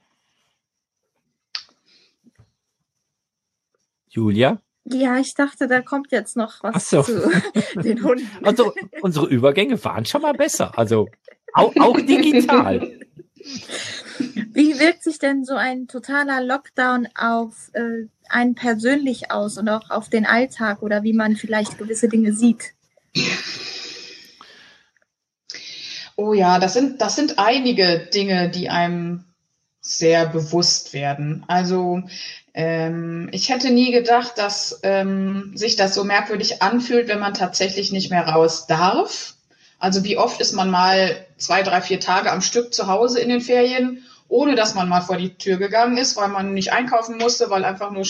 Julia? 4.11 4.61
Ja, 4.85 5.19
ich 5.19 5.35
dachte, 5.35 5.69
da 5.69 5.83
kommt 5.83 6.11
jetzt 6.11 6.37
noch 6.37 6.63
was 6.63 6.91
so. 6.91 7.03
zu 7.03 7.31
den 7.83 8.03
Hunden. 8.03 8.29
Also 8.43 8.73
unsere 9.03 9.27
Übergänge 9.27 9.83
waren 9.85 10.05
schon 10.05 10.23
mal 10.23 10.33
besser. 10.33 10.77
Also 10.79 11.09
auch, 11.53 11.75
auch 11.77 12.01
digital. 12.01 12.99
Wie 14.53 14.79
wirkt 14.79 15.03
sich 15.03 15.19
denn 15.19 15.45
so 15.45 15.55
ein 15.55 15.87
totaler 15.87 16.43
Lockdown 16.43 17.09
auf 17.15 17.71
äh, 17.73 18.07
einen 18.29 18.55
persönlich 18.55 19.31
aus 19.31 19.57
und 19.59 19.69
auch 19.69 19.91
auf 19.91 20.09
den 20.09 20.27
Alltag 20.27 20.83
oder 20.83 21.03
wie 21.03 21.15
man 21.15 21.37
vielleicht 21.37 21.79
gewisse 21.79 22.09
Dinge 22.09 22.33
sieht? 22.33 22.75
Oh 26.17 26.35
ja, 26.35 26.59
das 26.59 26.75
sind, 26.75 27.01
das 27.01 27.17
sind 27.17 27.39
einige 27.39 28.09
Dinge, 28.13 28.51
die 28.51 28.69
einem 28.69 29.25
sehr 29.81 30.27
bewusst 30.27 30.93
werden. 30.93 31.45
Also 31.49 32.03
ähm, 32.53 33.29
ich 33.33 33.49
hätte 33.49 33.71
nie 33.71 33.93
gedacht, 33.93 34.33
dass 34.37 34.81
ähm, 34.83 35.53
sich 35.55 35.77
das 35.77 35.95
so 35.95 36.05
merkwürdig 36.05 36.63
anfühlt, 36.63 37.09
wenn 37.09 37.21
man 37.21 37.35
tatsächlich 37.35 37.93
nicht 37.93 38.11
mehr 38.11 38.27
raus 38.27 38.67
darf. 38.67 39.35
Also 39.79 40.05
wie 40.05 40.19
oft 40.19 40.41
ist 40.41 40.53
man 40.53 40.71
mal 40.71 41.27
zwei, 41.39 41.63
drei, 41.63 41.81
vier 41.81 42.01
Tage 42.01 42.31
am 42.31 42.43
Stück 42.43 42.75
zu 42.75 42.87
Hause 42.87 43.21
in 43.21 43.31
den 43.31 43.41
Ferien, 43.41 44.05
ohne 44.29 44.55
dass 44.55 44.75
man 44.75 44.89
mal 44.89 45.01
vor 45.01 45.17
die 45.17 45.35
Tür 45.35 45.57
gegangen 45.57 45.97
ist, 45.97 46.17
weil 46.17 46.29
man 46.29 46.53
nicht 46.53 46.73
einkaufen 46.73 47.17
musste, 47.17 47.49
weil 47.49 47.65
einfach 47.65 47.91
nur 47.91 48.07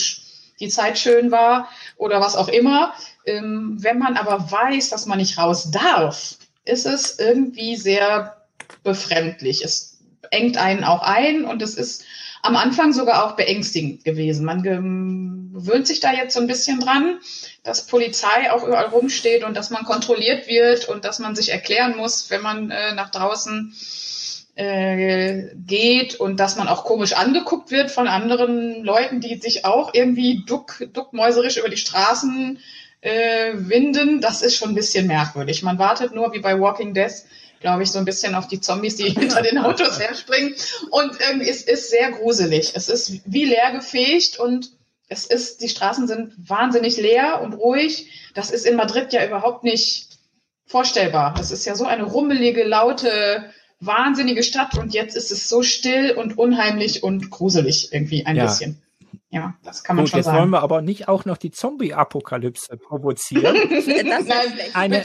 die 0.59 0.69
Zeit 0.69 0.99
schön 0.99 1.31
war 1.31 1.69
oder 1.95 2.19
was 2.19 2.35
auch 2.35 2.49
immer. 2.49 2.93
Ähm, 3.25 3.77
wenn 3.79 3.99
man 3.99 4.17
aber 4.17 4.51
weiß, 4.51 4.89
dass 4.89 5.05
man 5.05 5.19
nicht 5.19 5.37
raus 5.37 5.71
darf, 5.71 6.35
ist 6.65 6.85
es 6.85 7.17
irgendwie 7.19 7.75
sehr 7.77 8.35
befremdlich. 8.83 9.63
Es 9.63 9.90
engt 10.31 10.57
einen 10.57 10.83
auch 10.83 11.03
ein 11.03 11.45
und 11.45 11.61
es 11.61 11.75
ist 11.75 12.03
am 12.41 12.55
Anfang 12.55 12.91
sogar 12.91 13.25
auch 13.25 13.35
beängstigend 13.35 14.03
gewesen. 14.03 14.45
Man 14.45 14.63
gewöhnt 14.63 15.85
sich 15.85 15.99
da 15.99 16.11
jetzt 16.11 16.33
so 16.33 16.39
ein 16.39 16.47
bisschen 16.47 16.79
dran, 16.79 17.19
dass 17.63 17.85
Polizei 17.85 18.51
auch 18.51 18.63
überall 18.63 18.87
rumsteht 18.87 19.43
und 19.43 19.55
dass 19.55 19.69
man 19.69 19.83
kontrolliert 19.83 20.47
wird 20.47 20.87
und 20.89 21.05
dass 21.05 21.19
man 21.19 21.35
sich 21.35 21.51
erklären 21.51 21.95
muss, 21.95 22.31
wenn 22.31 22.41
man 22.41 22.71
äh, 22.71 22.95
nach 22.95 23.11
draußen 23.11 23.75
äh, 24.55 25.55
geht 25.55 26.15
und 26.15 26.39
dass 26.39 26.55
man 26.55 26.67
auch 26.67 26.83
komisch 26.83 27.13
angeguckt 27.13 27.71
wird 27.71 27.91
von 27.91 28.07
anderen 28.07 28.83
Leuten, 28.83 29.21
die 29.21 29.35
sich 29.35 29.65
auch 29.65 29.93
irgendwie 29.93 30.43
duck, 30.45 30.83
duckmäuserisch 30.93 31.57
über 31.57 31.69
die 31.69 31.77
Straßen 31.77 32.59
äh, 33.01 33.53
winden. 33.53 34.19
Das 34.21 34.41
ist 34.41 34.55
schon 34.55 34.69
ein 34.69 34.75
bisschen 34.75 35.07
merkwürdig. 35.07 35.63
Man 35.63 35.79
wartet 35.79 36.13
nur 36.13 36.33
wie 36.33 36.39
bei 36.39 36.59
Walking 36.59 36.93
Dead 36.93 37.11
glaube 37.61 37.83
ich, 37.83 37.91
so 37.91 37.99
ein 37.99 38.05
bisschen 38.05 38.35
auf 38.35 38.47
die 38.47 38.59
Zombies, 38.59 38.95
die 38.97 39.09
hinter 39.09 39.41
den 39.41 39.57
Autos 39.57 39.99
herspringen. 39.99 40.55
Und 40.89 41.17
irgendwie 41.19 41.49
es 41.49 41.63
ist 41.63 41.89
sehr 41.89 42.11
gruselig. 42.11 42.73
Es 42.75 42.89
ist 42.89 43.21
wie 43.25 43.45
leer 43.45 43.71
gefegt 43.71 44.39
und 44.39 44.71
es 45.07 45.25
ist, 45.25 45.61
die 45.61 45.69
Straßen 45.69 46.07
sind 46.07 46.33
wahnsinnig 46.49 46.97
leer 46.97 47.41
und 47.41 47.53
ruhig. 47.53 48.09
Das 48.33 48.49
ist 48.49 48.65
in 48.65 48.75
Madrid 48.75 49.13
ja 49.13 49.25
überhaupt 49.25 49.63
nicht 49.63 50.07
vorstellbar. 50.65 51.33
Das 51.35 51.51
ist 51.51 51.65
ja 51.65 51.75
so 51.75 51.85
eine 51.85 52.03
rummelige, 52.03 52.63
laute, 52.63 53.51
wahnsinnige 53.81 54.43
Stadt 54.43 54.77
und 54.77 54.93
jetzt 54.93 55.17
ist 55.17 55.31
es 55.31 55.49
so 55.49 55.63
still 55.63 56.11
und 56.11 56.37
unheimlich 56.37 57.03
und 57.03 57.29
gruselig 57.29 57.89
irgendwie 57.91 58.25
ein 58.25 58.37
ja. 58.37 58.45
bisschen. 58.45 58.81
Ja, 59.31 59.55
das 59.63 59.83
kann 59.83 59.95
man 59.95 60.05
Gut, 60.05 60.11
schon 60.11 60.19
jetzt 60.19 60.25
sagen. 60.25 60.39
wollen 60.39 60.49
wir 60.49 60.61
aber 60.61 60.81
nicht 60.81 61.07
auch 61.07 61.23
noch 61.23 61.37
die 61.37 61.51
Zombie-Apokalypse 61.51 62.75
provozieren. 62.77 63.55
Nein, 63.69 64.27
eine, 64.73 65.03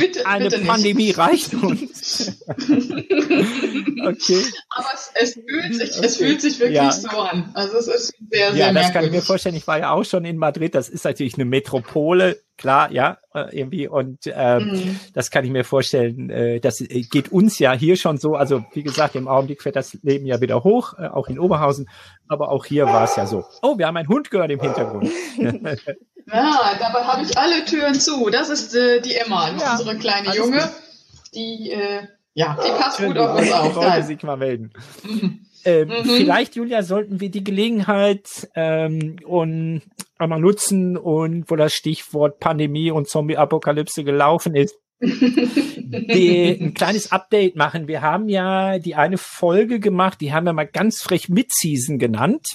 bitte, 0.00 0.26
eine 0.26 0.48
bitte 0.48 0.64
Pandemie 0.64 1.06
nicht. 1.06 1.18
reicht 1.18 1.54
uns. 1.54 2.40
okay. 2.48 4.42
Aber 4.70 4.88
es, 4.94 5.12
es, 5.14 5.34
fühlt 5.34 5.74
sich, 5.74 5.96
okay. 5.96 6.06
es 6.06 6.16
fühlt 6.16 6.40
sich 6.40 6.58
wirklich 6.58 6.76
ja. 6.76 6.90
so 6.90 7.08
an. 7.08 7.50
Also 7.54 7.78
es 7.78 7.86
ist 7.86 8.14
sehr, 8.30 8.52
sehr 8.52 8.58
Ja, 8.58 8.66
das 8.66 8.74
merkwürdig. 8.74 8.92
kann 8.92 9.04
ich 9.04 9.12
mir 9.12 9.22
vorstellen. 9.22 9.54
Ich 9.54 9.66
war 9.66 9.78
ja 9.78 9.92
auch 9.92 10.04
schon 10.04 10.24
in 10.24 10.36
Madrid. 10.36 10.74
Das 10.74 10.88
ist 10.88 11.04
natürlich 11.04 11.34
eine 11.34 11.44
Metropole 11.44 12.36
klar, 12.60 12.92
ja, 12.92 13.16
äh, 13.34 13.58
irgendwie. 13.58 13.88
Und 13.88 14.18
ähm, 14.26 14.72
mhm. 14.72 15.00
das 15.14 15.30
kann 15.30 15.44
ich 15.44 15.50
mir 15.50 15.64
vorstellen, 15.64 16.28
äh, 16.28 16.60
das 16.60 16.78
geht 17.10 17.32
uns 17.32 17.58
ja 17.58 17.72
hier 17.72 17.96
schon 17.96 18.18
so. 18.18 18.34
Also 18.34 18.64
wie 18.74 18.82
gesagt, 18.82 19.16
im 19.16 19.28
Augenblick 19.28 19.62
fährt 19.62 19.76
das 19.76 19.94
Leben 20.02 20.26
ja 20.26 20.40
wieder 20.42 20.62
hoch, 20.62 20.98
äh, 20.98 21.06
auch 21.06 21.28
in 21.28 21.38
Oberhausen. 21.38 21.88
Aber 22.28 22.50
auch 22.50 22.66
hier 22.66 22.84
war 22.84 23.04
es 23.04 23.16
ja 23.16 23.26
so. 23.26 23.44
Oh, 23.62 23.78
wir 23.78 23.86
haben 23.86 23.96
einen 23.96 24.08
Hund 24.08 24.30
gehört 24.30 24.50
im 24.50 24.60
Hintergrund. 24.60 25.10
ja, 26.26 26.74
dabei 26.78 27.04
habe 27.04 27.22
ich 27.22 27.36
alle 27.36 27.64
Türen 27.64 27.94
zu. 27.94 28.30
Das 28.30 28.48
ist 28.48 28.74
äh, 28.74 29.00
die 29.00 29.14
Emma, 29.14 29.50
ja, 29.50 29.72
unsere 29.72 29.96
kleine 29.96 30.34
Junge. 30.34 30.58
Gut. 30.58 30.70
Die, 31.34 31.70
äh, 31.70 32.06
ja, 32.34 32.56
die 32.64 32.70
passt 32.80 32.98
gut 32.98 33.16
auf 33.18 33.38
uns 33.38 33.52
auf. 33.52 33.70
Ich 33.70 33.76
wollte 33.76 34.02
sich 34.04 34.22
mal 34.22 34.36
melden. 34.36 34.72
Mhm. 35.02 35.46
Ähm, 35.64 35.88
mhm. 35.88 36.04
Vielleicht, 36.04 36.56
Julia, 36.56 36.82
sollten 36.82 37.20
wir 37.20 37.30
die 37.30 37.44
Gelegenheit 37.44 38.48
ähm, 38.54 39.16
und 39.26 39.82
einmal 40.18 40.40
nutzen 40.40 40.96
und 40.96 41.50
wo 41.50 41.56
das 41.56 41.74
Stichwort 41.74 42.40
Pandemie 42.40 42.90
und 42.90 43.08
Zombie-Apokalypse 43.08 44.04
gelaufen 44.04 44.54
ist, 44.54 44.76
die, 45.00 46.58
ein 46.60 46.74
kleines 46.74 47.10
Update 47.12 47.56
machen. 47.56 47.88
Wir 47.88 48.02
haben 48.02 48.28
ja 48.28 48.78
die 48.78 48.94
eine 48.94 49.18
Folge 49.18 49.80
gemacht, 49.80 50.20
die 50.20 50.32
haben 50.32 50.44
wir 50.44 50.52
mal 50.52 50.66
ganz 50.66 51.02
frech 51.02 51.28
Mid-Season 51.28 51.98
genannt. 51.98 52.46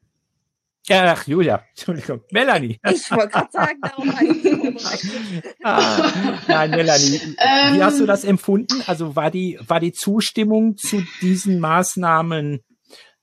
Ja, 0.90 1.12
ach, 1.12 1.24
Julia, 1.24 1.62
Entschuldigung, 1.68 2.22
Melanie. 2.32 2.80
Ich 2.90 3.08
wollte 3.12 3.28
gerade 3.28 3.52
sagen, 3.52 3.78
darum 3.80 4.12
habe 4.12 4.26
ich 4.26 4.42
vorbereitet. 4.42 5.56
ah, 5.62 6.12
nein, 6.48 6.70
Melanie, 6.72 7.20
ähm, 7.38 7.74
wie 7.74 7.82
hast 7.84 8.00
du 8.00 8.06
das 8.06 8.24
empfunden? 8.24 8.82
Also 8.88 9.14
war 9.14 9.30
die, 9.30 9.56
war 9.64 9.78
die 9.78 9.92
Zustimmung 9.92 10.76
zu 10.76 11.04
diesen 11.22 11.60
Maßnahmen 11.60 12.64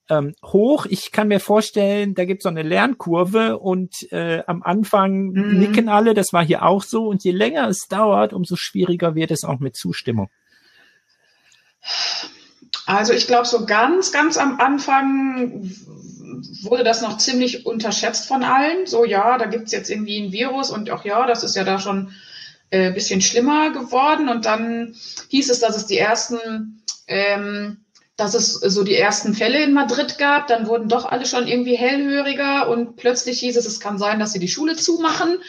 ähm, 0.10 0.34
hoch? 0.46 0.86
Ich 0.86 1.12
kann 1.12 1.28
mir 1.28 1.42
vorstellen, 1.42 2.14
da 2.14 2.24
gibt 2.24 2.40
es 2.40 2.44
so 2.44 2.50
eine 2.50 2.64
Lernkurve 2.64 3.58
und 3.58 3.94
äh, 4.14 4.44
am 4.48 4.64
Anfang 4.64 5.32
mhm. 5.32 5.60
nicken 5.60 5.90
alle, 5.90 6.14
das 6.14 6.32
war 6.32 6.46
hier 6.46 6.64
auch 6.64 6.84
so. 6.84 7.06
Und 7.06 7.26
je 7.26 7.32
länger 7.32 7.68
es 7.68 7.88
dauert, 7.90 8.32
umso 8.32 8.56
schwieriger 8.56 9.14
wird 9.14 9.32
es 9.32 9.44
auch 9.44 9.60
mit 9.60 9.76
Zustimmung. 9.76 10.30
Also 12.88 13.12
ich 13.12 13.28
glaube, 13.28 13.46
so 13.46 13.66
ganz, 13.66 14.14
ganz 14.14 14.38
am 14.38 14.62
Anfang 14.62 15.70
wurde 16.62 16.86
das 16.86 17.02
noch 17.02 17.18
ziemlich 17.18 17.66
unterschätzt 17.66 18.28
von 18.28 18.44
allen. 18.44 18.88
So, 18.88 19.04
ja, 19.04 19.38
da 19.38 19.46
gibt's 19.46 19.74
jetzt 19.74 19.90
irgendwie 19.90 20.22
ein 20.22 20.32
Virus 20.32 20.72
und 20.72 20.90
auch 20.90 21.04
ja, 21.04 21.28
das 21.28 21.44
ist 21.44 21.58
ja 21.58 21.66
da 21.66 21.80
schon 21.80 22.14
äh, 22.70 22.92
bisschen 22.92 23.22
schlimmer 23.22 23.72
geworden. 23.72 24.30
Und 24.30 24.46
dann 24.46 24.96
hieß 25.28 25.50
es, 25.50 25.60
dass 25.60 25.76
es 25.76 25.86
die 25.86 25.98
ersten, 25.98 26.82
ähm, 27.08 27.82
dass 28.16 28.34
es 28.36 28.54
so 28.54 28.86
die 28.86 28.96
ersten 28.96 29.34
Fälle 29.34 29.62
in 29.62 29.74
Madrid 29.74 30.18
gab. 30.18 30.48
Dann 30.48 30.68
wurden 30.68 30.88
doch 30.88 31.04
alle 31.04 31.26
schon 31.26 31.46
irgendwie 31.46 31.76
hellhöriger 31.76 32.70
und 32.70 32.96
plötzlich 32.96 33.42
hieß 33.42 33.58
es, 33.58 33.66
es 33.66 33.82
kann 33.82 33.98
sein, 33.98 34.18
dass 34.18 34.32
sie 34.32 34.40
die 34.40 34.48
Schule 34.48 34.78
zumachen. 34.78 35.40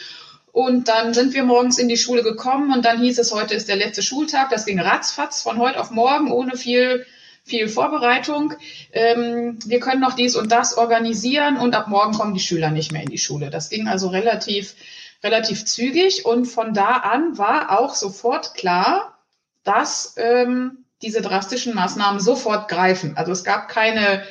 Und 0.51 0.89
dann 0.89 1.13
sind 1.13 1.33
wir 1.33 1.45
morgens 1.45 1.77
in 1.77 1.87
die 1.87 1.95
Schule 1.95 2.21
gekommen 2.21 2.73
und 2.73 2.83
dann 2.83 2.99
hieß 2.99 3.17
es, 3.17 3.31
heute 3.31 3.53
ist 3.53 3.69
der 3.69 3.77
letzte 3.77 4.01
Schultag. 4.01 4.49
Das 4.49 4.65
ging 4.65 4.81
ratzfatz 4.81 5.41
von 5.41 5.57
heute 5.57 5.79
auf 5.79 5.91
morgen 5.91 6.31
ohne 6.31 6.57
viel 6.57 7.05
viel 7.49 7.67
Vorbereitung. 7.67 8.53
Ähm, 8.91 9.59
wir 9.65 9.79
können 9.79 10.01
noch 10.01 10.13
dies 10.13 10.35
und 10.35 10.51
das 10.51 10.77
organisieren 10.77 11.57
und 11.57 11.75
ab 11.75 11.87
morgen 11.87 12.13
kommen 12.13 12.33
die 12.33 12.39
Schüler 12.39 12.71
nicht 12.71 12.91
mehr 12.91 13.03
in 13.03 13.09
die 13.09 13.17
Schule. 13.17 13.49
Das 13.49 13.69
ging 13.69 13.87
also 13.87 14.09
relativ, 14.09 14.75
relativ 15.23 15.65
zügig 15.65 16.25
und 16.25 16.45
von 16.45 16.73
da 16.73 16.97
an 16.97 17.37
war 17.37 17.79
auch 17.79 17.95
sofort 17.95 18.53
klar, 18.53 19.17
dass 19.63 20.15
ähm, 20.17 20.85
diese 21.01 21.21
drastischen 21.21 21.75
Maßnahmen 21.75 22.19
sofort 22.19 22.69
greifen. 22.69 23.17
Also 23.17 23.31
es 23.31 23.43
gab 23.43 23.67
keine 23.67 24.23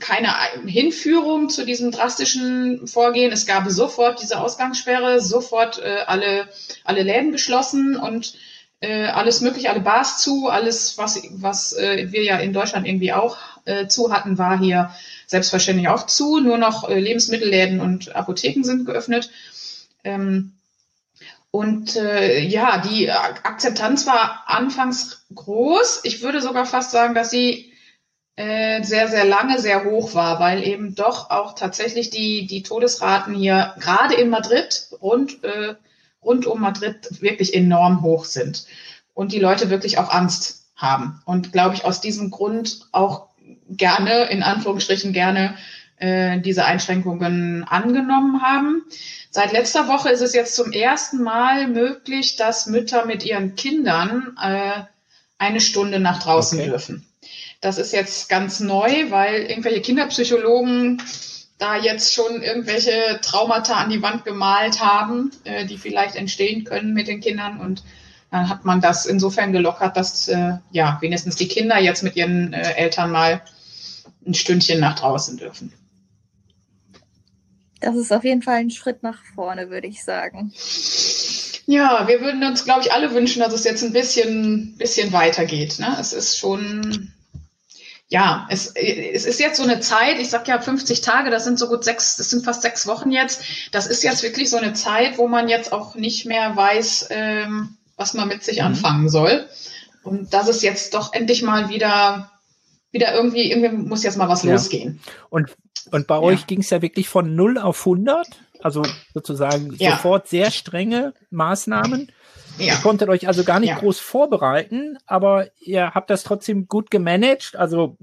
keine 0.00 0.28
Hinführung 0.66 1.48
zu 1.48 1.64
diesem 1.64 1.90
drastischen 1.90 2.86
Vorgehen. 2.86 3.32
Es 3.32 3.46
gab 3.46 3.68
sofort 3.68 4.22
diese 4.22 4.40
Ausgangssperre, 4.40 5.20
sofort 5.20 5.78
äh, 5.78 5.98
alle, 6.06 6.48
alle 6.84 7.02
Läden 7.02 7.32
geschlossen 7.32 7.96
und 7.96 8.34
äh, 8.84 9.06
alles 9.06 9.40
mögliche, 9.40 9.70
alle 9.70 9.80
Bars 9.80 10.18
zu, 10.18 10.48
alles, 10.48 10.98
was, 10.98 11.22
was 11.30 11.72
äh, 11.72 12.12
wir 12.12 12.22
ja 12.22 12.36
in 12.36 12.52
Deutschland 12.52 12.86
irgendwie 12.86 13.14
auch 13.14 13.38
äh, 13.64 13.86
zu 13.86 14.12
hatten, 14.12 14.36
war 14.36 14.58
hier 14.58 14.90
selbstverständlich 15.26 15.88
auch 15.88 16.04
zu. 16.06 16.38
Nur 16.40 16.58
noch 16.58 16.88
äh, 16.88 17.00
Lebensmittelläden 17.00 17.80
und 17.80 18.14
Apotheken 18.14 18.62
sind 18.62 18.84
geöffnet. 18.84 19.30
Ähm, 20.04 20.52
und 21.50 21.96
äh, 21.96 22.40
ja, 22.40 22.78
die 22.78 23.10
Akzeptanz 23.10 24.06
war 24.06 24.42
anfangs 24.46 25.24
groß. 25.34 26.00
Ich 26.02 26.20
würde 26.20 26.42
sogar 26.42 26.66
fast 26.66 26.90
sagen, 26.90 27.14
dass 27.14 27.30
sie 27.30 27.72
äh, 28.36 28.82
sehr, 28.82 29.08
sehr 29.08 29.24
lange 29.24 29.60
sehr 29.60 29.84
hoch 29.84 30.14
war, 30.14 30.40
weil 30.40 30.62
eben 30.62 30.94
doch 30.94 31.30
auch 31.30 31.54
tatsächlich 31.54 32.10
die, 32.10 32.46
die 32.46 32.64
Todesraten 32.64 33.34
hier 33.34 33.74
gerade 33.78 34.14
in 34.14 34.28
Madrid 34.28 34.88
rund 35.00 35.42
äh, 35.44 35.76
rund 36.24 36.46
um 36.46 36.60
Madrid 36.60 37.20
wirklich 37.20 37.54
enorm 37.54 38.02
hoch 38.02 38.24
sind 38.24 38.66
und 39.14 39.32
die 39.32 39.40
Leute 39.40 39.70
wirklich 39.70 39.98
auch 39.98 40.10
Angst 40.10 40.66
haben 40.76 41.22
und 41.24 41.52
glaube 41.52 41.74
ich 41.74 41.84
aus 41.84 42.00
diesem 42.00 42.30
Grund 42.30 42.88
auch 42.92 43.28
gerne, 43.68 44.24
in 44.24 44.42
Anführungsstrichen 44.42 45.12
gerne, 45.12 45.56
äh, 45.96 46.40
diese 46.40 46.64
Einschränkungen 46.64 47.64
angenommen 47.64 48.42
haben. 48.42 48.82
Seit 49.30 49.52
letzter 49.52 49.88
Woche 49.88 50.10
ist 50.10 50.20
es 50.20 50.34
jetzt 50.34 50.54
zum 50.54 50.72
ersten 50.72 51.22
Mal 51.22 51.68
möglich, 51.68 52.36
dass 52.36 52.66
Mütter 52.66 53.06
mit 53.06 53.24
ihren 53.24 53.54
Kindern 53.54 54.36
äh, 54.42 54.82
eine 55.38 55.60
Stunde 55.60 56.00
nach 56.00 56.22
draußen 56.22 56.58
okay. 56.58 56.68
dürfen. 56.68 57.06
Das 57.60 57.78
ist 57.78 57.92
jetzt 57.92 58.28
ganz 58.28 58.60
neu, 58.60 59.10
weil 59.10 59.42
irgendwelche 59.44 59.80
Kinderpsychologen 59.80 61.02
da 61.58 61.76
jetzt 61.76 62.12
schon 62.12 62.42
irgendwelche 62.42 63.20
Traumata 63.22 63.74
an 63.74 63.90
die 63.90 64.02
Wand 64.02 64.24
gemalt 64.24 64.80
haben, 64.80 65.30
äh, 65.44 65.66
die 65.66 65.78
vielleicht 65.78 66.16
entstehen 66.16 66.64
können 66.64 66.94
mit 66.94 67.08
den 67.08 67.20
Kindern. 67.20 67.60
Und 67.60 67.84
dann 68.30 68.48
hat 68.48 68.64
man 68.64 68.80
das 68.80 69.06
insofern 69.06 69.52
gelockert, 69.52 69.96
dass 69.96 70.28
äh, 70.28 70.54
ja 70.72 70.98
wenigstens 71.00 71.36
die 71.36 71.48
Kinder 71.48 71.78
jetzt 71.78 72.02
mit 72.02 72.16
ihren 72.16 72.52
äh, 72.52 72.72
Eltern 72.72 73.10
mal 73.10 73.42
ein 74.26 74.34
Stündchen 74.34 74.80
nach 74.80 74.98
draußen 74.98 75.36
dürfen. 75.36 75.72
Das 77.80 77.96
ist 77.96 78.12
auf 78.12 78.24
jeden 78.24 78.42
Fall 78.42 78.56
ein 78.56 78.70
Schritt 78.70 79.02
nach 79.02 79.22
vorne, 79.34 79.68
würde 79.70 79.86
ich 79.86 80.02
sagen. 80.02 80.52
Ja, 81.66 82.08
wir 82.08 82.20
würden 82.20 82.42
uns, 82.44 82.64
glaube 82.64 82.82
ich, 82.82 82.92
alle 82.92 83.14
wünschen, 83.14 83.40
dass 83.40 83.54
es 83.54 83.64
jetzt 83.64 83.82
ein 83.82 83.92
bisschen, 83.92 84.76
bisschen 84.76 85.12
weitergeht. 85.12 85.78
Ne? 85.78 85.96
Es 85.98 86.12
ist 86.12 86.38
schon 86.38 87.12
ja, 88.08 88.46
es, 88.50 88.74
es 88.76 89.24
ist 89.24 89.40
jetzt 89.40 89.56
so 89.56 89.62
eine 89.62 89.80
Zeit, 89.80 90.18
ich 90.18 90.28
sag 90.28 90.46
ja 90.46 90.60
50 90.60 91.00
Tage, 91.00 91.30
das 91.30 91.44
sind 91.44 91.58
so 91.58 91.68
gut 91.68 91.84
sechs, 91.84 92.16
das 92.16 92.30
sind 92.30 92.44
fast 92.44 92.62
sechs 92.62 92.86
Wochen 92.86 93.10
jetzt. 93.10 93.42
Das 93.72 93.86
ist 93.86 94.02
jetzt 94.02 94.22
wirklich 94.22 94.50
so 94.50 94.56
eine 94.56 94.74
Zeit, 94.74 95.18
wo 95.18 95.26
man 95.26 95.48
jetzt 95.48 95.72
auch 95.72 95.94
nicht 95.94 96.26
mehr 96.26 96.54
weiß, 96.54 97.08
ähm, 97.10 97.76
was 97.96 98.14
man 98.14 98.28
mit 98.28 98.44
sich 98.44 98.58
mhm. 98.58 98.66
anfangen 98.66 99.08
soll. 99.08 99.46
Und 100.02 100.34
dass 100.34 100.48
es 100.48 100.62
jetzt 100.62 100.92
doch 100.92 101.14
endlich 101.14 101.42
mal 101.42 101.70
wieder, 101.70 102.30
wieder 102.92 103.14
irgendwie, 103.14 103.50
irgendwie 103.50 103.70
muss 103.70 104.02
jetzt 104.02 104.18
mal 104.18 104.28
was 104.28 104.42
ja. 104.42 104.52
losgehen. 104.52 105.00
Und, 105.30 105.56
und 105.90 106.06
bei 106.06 106.16
ja. 106.16 106.20
euch 106.20 106.46
ging 106.46 106.60
es 106.60 106.70
ja 106.70 106.82
wirklich 106.82 107.08
von 107.08 107.34
0 107.34 107.56
auf 107.56 107.80
100, 107.80 108.28
also 108.60 108.82
sozusagen 109.14 109.74
ja. 109.78 109.92
sofort 109.92 110.28
sehr 110.28 110.50
strenge 110.50 111.14
Maßnahmen. 111.30 112.12
Ja. 112.58 112.74
Ihr 112.74 112.80
konntet 112.80 113.08
euch 113.08 113.26
also 113.26 113.44
gar 113.44 113.60
nicht 113.60 113.70
ja. 113.70 113.78
groß 113.78 114.00
vorbereiten, 114.00 114.98
aber 115.06 115.48
ihr 115.60 115.92
habt 115.94 116.10
das 116.10 116.22
trotzdem 116.22 116.68
gut 116.68 116.90
gemanagt. 116.90 117.56
Also 117.56 117.96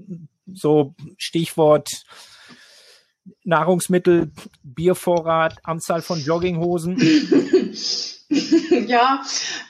so 0.52 0.94
Stichwort 1.16 2.04
Nahrungsmittel, 3.44 4.32
Biervorrat, 4.62 5.58
Anzahl 5.62 6.02
von 6.02 6.20
Jogginghosen. 6.20 6.96
ja, 8.88 9.22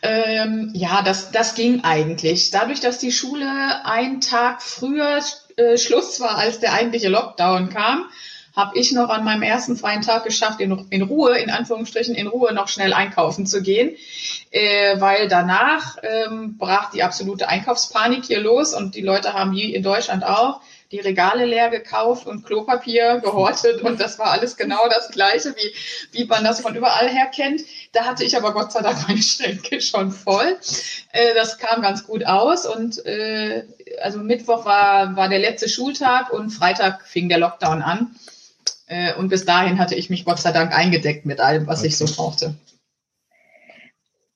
ähm, 0.03 0.71
ja, 0.75 1.03
das, 1.03 1.31
das 1.33 1.55
ging 1.55 1.83
eigentlich. 1.85 2.51
Dadurch, 2.51 2.81
dass 2.81 2.99
die 2.99 3.12
Schule 3.12 3.85
einen 3.85 4.21
Tag 4.21 4.62
früher 4.62 5.21
äh, 5.57 5.77
Schluss 5.77 6.21
war, 6.21 6.38
als 6.38 6.61
der 6.61 6.73
eigentliche 6.73 7.09
Lockdown 7.09 7.68
kam, 7.68 8.07
habe 8.55 8.79
ich 8.79 8.93
noch 8.93 9.09
an 9.09 9.25
meinem 9.25 9.43
ersten 9.43 9.77
freien 9.77 10.03
Tag 10.03 10.25
geschafft, 10.25 10.61
in, 10.61 10.87
in, 10.91 11.03
Ruhe, 11.03 11.38
in 11.38 11.51
Anführungsstrichen, 11.51 12.15
in 12.15 12.27
Ruhe 12.27 12.53
noch 12.53 12.69
schnell 12.69 12.93
einkaufen 12.93 13.47
zu 13.47 13.62
gehen, 13.62 13.97
äh, 14.51 15.01
weil 15.01 15.29
danach 15.29 15.97
ähm, 16.03 16.59
brach 16.59 16.91
die 16.91 17.03
absolute 17.03 17.49
Einkaufspanik 17.49 18.25
hier 18.25 18.41
los 18.41 18.75
und 18.75 18.95
die 18.95 19.01
Leute 19.01 19.33
haben 19.33 19.53
wie 19.53 19.75
in 19.75 19.83
Deutschland 19.83 20.25
auch 20.25 20.61
die 20.93 21.01
Regale 21.01 21.47
leer 21.47 21.71
gekauft 21.71 22.27
und 22.27 22.45
Klopapier 22.45 23.21
gehortet 23.21 23.81
und 23.81 23.99
das 23.99 24.19
war 24.19 24.31
alles 24.31 24.59
genau 24.59 24.87
das 24.88 25.09
Gleiche, 25.11 25.55
wie, 25.57 25.75
wie 26.12 26.27
man 26.27 26.45
das 26.45 26.61
von 26.61 26.77
überall 26.77 27.09
her 27.09 27.31
kennt. 27.35 27.62
Da 27.93 28.05
hatte 28.05 28.25
ich 28.25 28.37
aber 28.37 28.53
Gott 28.53 28.73
sei 28.73 28.83
Dank 28.83 29.09
meine 29.09 29.23
Schränke 29.23 29.81
schon 29.81 30.12
voll. 30.12 30.59
Äh, 31.12 31.35
das 31.35 31.59
kam 31.59 31.81
ganz 31.81 32.07
gut 32.07 32.27
aus 32.27 32.67
und 32.67 33.05
äh, 33.07 33.65
also 34.03 34.19
Mittwoch 34.19 34.67
war, 34.67 35.17
war 35.17 35.31
der 35.31 35.38
letzte 35.38 35.69
Schultag 35.69 36.31
und 36.31 36.51
Freitag 36.51 37.07
fing 37.07 37.31
der 37.31 37.38
Lockdown 37.38 37.81
an. 37.81 38.15
Äh, 38.92 39.14
und 39.14 39.31
bis 39.31 39.46
dahin 39.46 39.78
hatte 39.78 39.94
ich 39.94 40.11
mich 40.11 40.26
Gott 40.26 40.38
sei 40.38 40.52
Dank 40.52 40.76
eingedeckt 40.76 41.24
mit 41.24 41.40
allem, 41.40 41.66
was 41.66 41.78
okay. 41.78 41.88
ich 41.88 41.96
so 41.96 42.05
brauchte. 42.05 42.55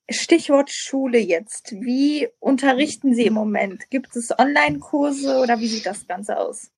Stichwort 0.09 0.71
Schule 0.71 1.19
jetzt. 1.19 1.73
Wie 1.73 2.27
unterrichten 2.39 3.13
Sie 3.13 3.27
im 3.27 3.35
Moment? 3.35 3.91
Gibt 3.91 4.15
es 4.15 4.31
Online-Kurse 4.37 5.37
oder 5.37 5.59
wie 5.59 5.67
sieht 5.67 5.85
das 5.85 6.07
Ganze 6.07 6.39
aus? 6.39 6.71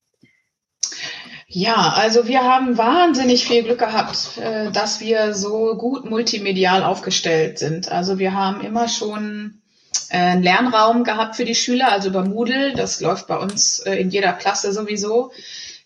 Ja, 1.47 1.93
also 1.95 2.27
wir 2.27 2.43
haben 2.43 2.77
wahnsinnig 2.77 3.47
viel 3.47 3.63
Glück 3.63 3.79
gehabt, 3.79 4.37
äh, 4.39 4.71
dass 4.71 4.99
wir 4.99 5.33
so 5.33 5.75
gut 5.77 6.09
multimedial 6.09 6.83
aufgestellt 6.83 7.59
sind. 7.59 7.89
Also 7.89 8.19
wir 8.19 8.33
haben 8.33 8.59
immer 8.59 8.89
schon 8.89 9.61
äh, 10.09 10.17
einen 10.17 10.43
Lernraum 10.43 11.05
gehabt 11.05 11.37
für 11.37 11.45
die 11.45 11.55
Schüler, 11.55 11.93
also 11.93 12.09
über 12.09 12.25
Moodle. 12.25 12.73
Das 12.73 12.99
läuft 12.99 13.27
bei 13.27 13.37
uns 13.37 13.79
in 13.79 14.09
jeder 14.09 14.33
Klasse 14.33 14.73
sowieso. 14.73 15.31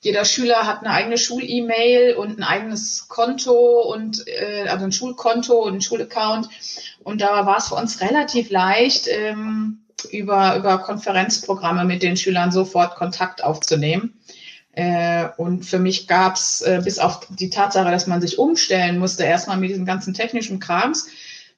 Jeder 0.04 0.26
Schüler 0.26 0.68
hat 0.68 0.82
eine 0.82 0.92
eigene 0.92 1.18
Schul-E-Mail 1.18 2.16
und 2.16 2.38
ein 2.38 2.44
eigenes 2.44 3.08
Konto 3.08 3.82
und 3.82 4.26
also 4.68 4.86
ein 4.86 4.92
Schulkonto 4.92 5.64
und 5.64 5.76
ein 5.76 5.82
Schulaccount. 5.82 6.50
Und 7.04 7.22
da 7.22 7.46
war 7.46 7.58
es 7.58 7.70
für 7.70 7.76
uns 7.76 8.02
relativ 8.02 8.50
leicht, 8.50 9.08
ähm, 9.08 9.84
über, 10.12 10.58
über 10.58 10.80
Konferenzprogramme 10.80 11.86
mit 11.86 12.04
den 12.04 12.18
Schülern 12.18 12.52
sofort 12.52 12.96
Kontakt 12.96 13.44
aufzunehmen. 13.44 14.20
Äh, 14.74 15.30
und 15.38 15.66
für 15.66 15.80
mich 15.80 16.08
gab 16.08 16.36
es, 16.36 16.62
äh, 16.62 16.82
bis 16.84 17.00
auf 17.00 17.28
die 17.30 17.50
Tatsache, 17.50 17.92
dass 17.92 18.08
man 18.08 18.22
sich 18.22 18.40
umstellen 18.40 18.98
musste, 18.98 19.24
erstmal 19.24 19.58
mit 19.58 19.70
diesem 19.70 19.86
ganzen 19.86 20.14
technischen 20.14 20.60
Krams, 20.60 21.08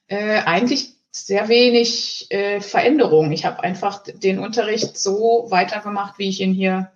äh, 0.06 0.40
eigentlich 0.44 0.92
sehr 1.10 1.48
wenig 1.48 2.26
äh, 2.28 2.60
Veränderung. 2.60 3.32
Ich 3.32 3.46
habe 3.46 3.62
einfach 3.62 4.02
den 4.02 4.38
Unterricht 4.38 4.98
so 4.98 5.46
weitergemacht, 5.48 6.18
wie 6.18 6.28
ich 6.28 6.40
ihn 6.40 6.52
hier 6.52 6.92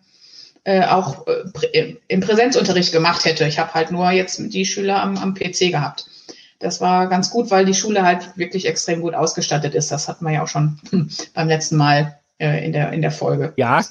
äh, 0.65 0.85
auch 0.85 1.27
äh, 1.27 1.97
im 2.09 2.21
Präsenzunterricht 2.21 2.93
gemacht 2.93 3.25
hätte. 3.25 3.47
Ich 3.47 3.59
habe 3.59 3.75
halt 3.75 3.91
nur 3.91 4.11
jetzt 4.11 4.39
die 4.53 4.65
Schüler 4.65 5.03
am, 5.03 5.17
am 5.17 5.35
PC 5.35 5.71
gehabt. 5.71 6.07
Das 6.59 6.81
war 6.81 7.09
ganz 7.09 7.31
gut, 7.31 7.51
weil 7.51 7.65
die 7.65 7.75
Schule 7.75 8.03
halt 8.03 8.37
wirklich 8.37 8.67
extrem 8.67 9.01
gut 9.01 9.15
ausgestattet 9.15 9.75
ist. 9.75 9.91
Das 9.91 10.09
hatten 10.09 10.25
wir 10.25 10.33
ja 10.33 10.43
auch 10.43 10.49
schon 10.49 10.79
beim 11.35 11.49
letzten 11.49 11.77
Mal 11.77 12.19
äh, 12.39 12.65
in, 12.65 12.73
der, 12.73 12.93
in 12.93 13.01
der 13.01 13.11
Folge. 13.11 13.55
Ja, 13.57 13.83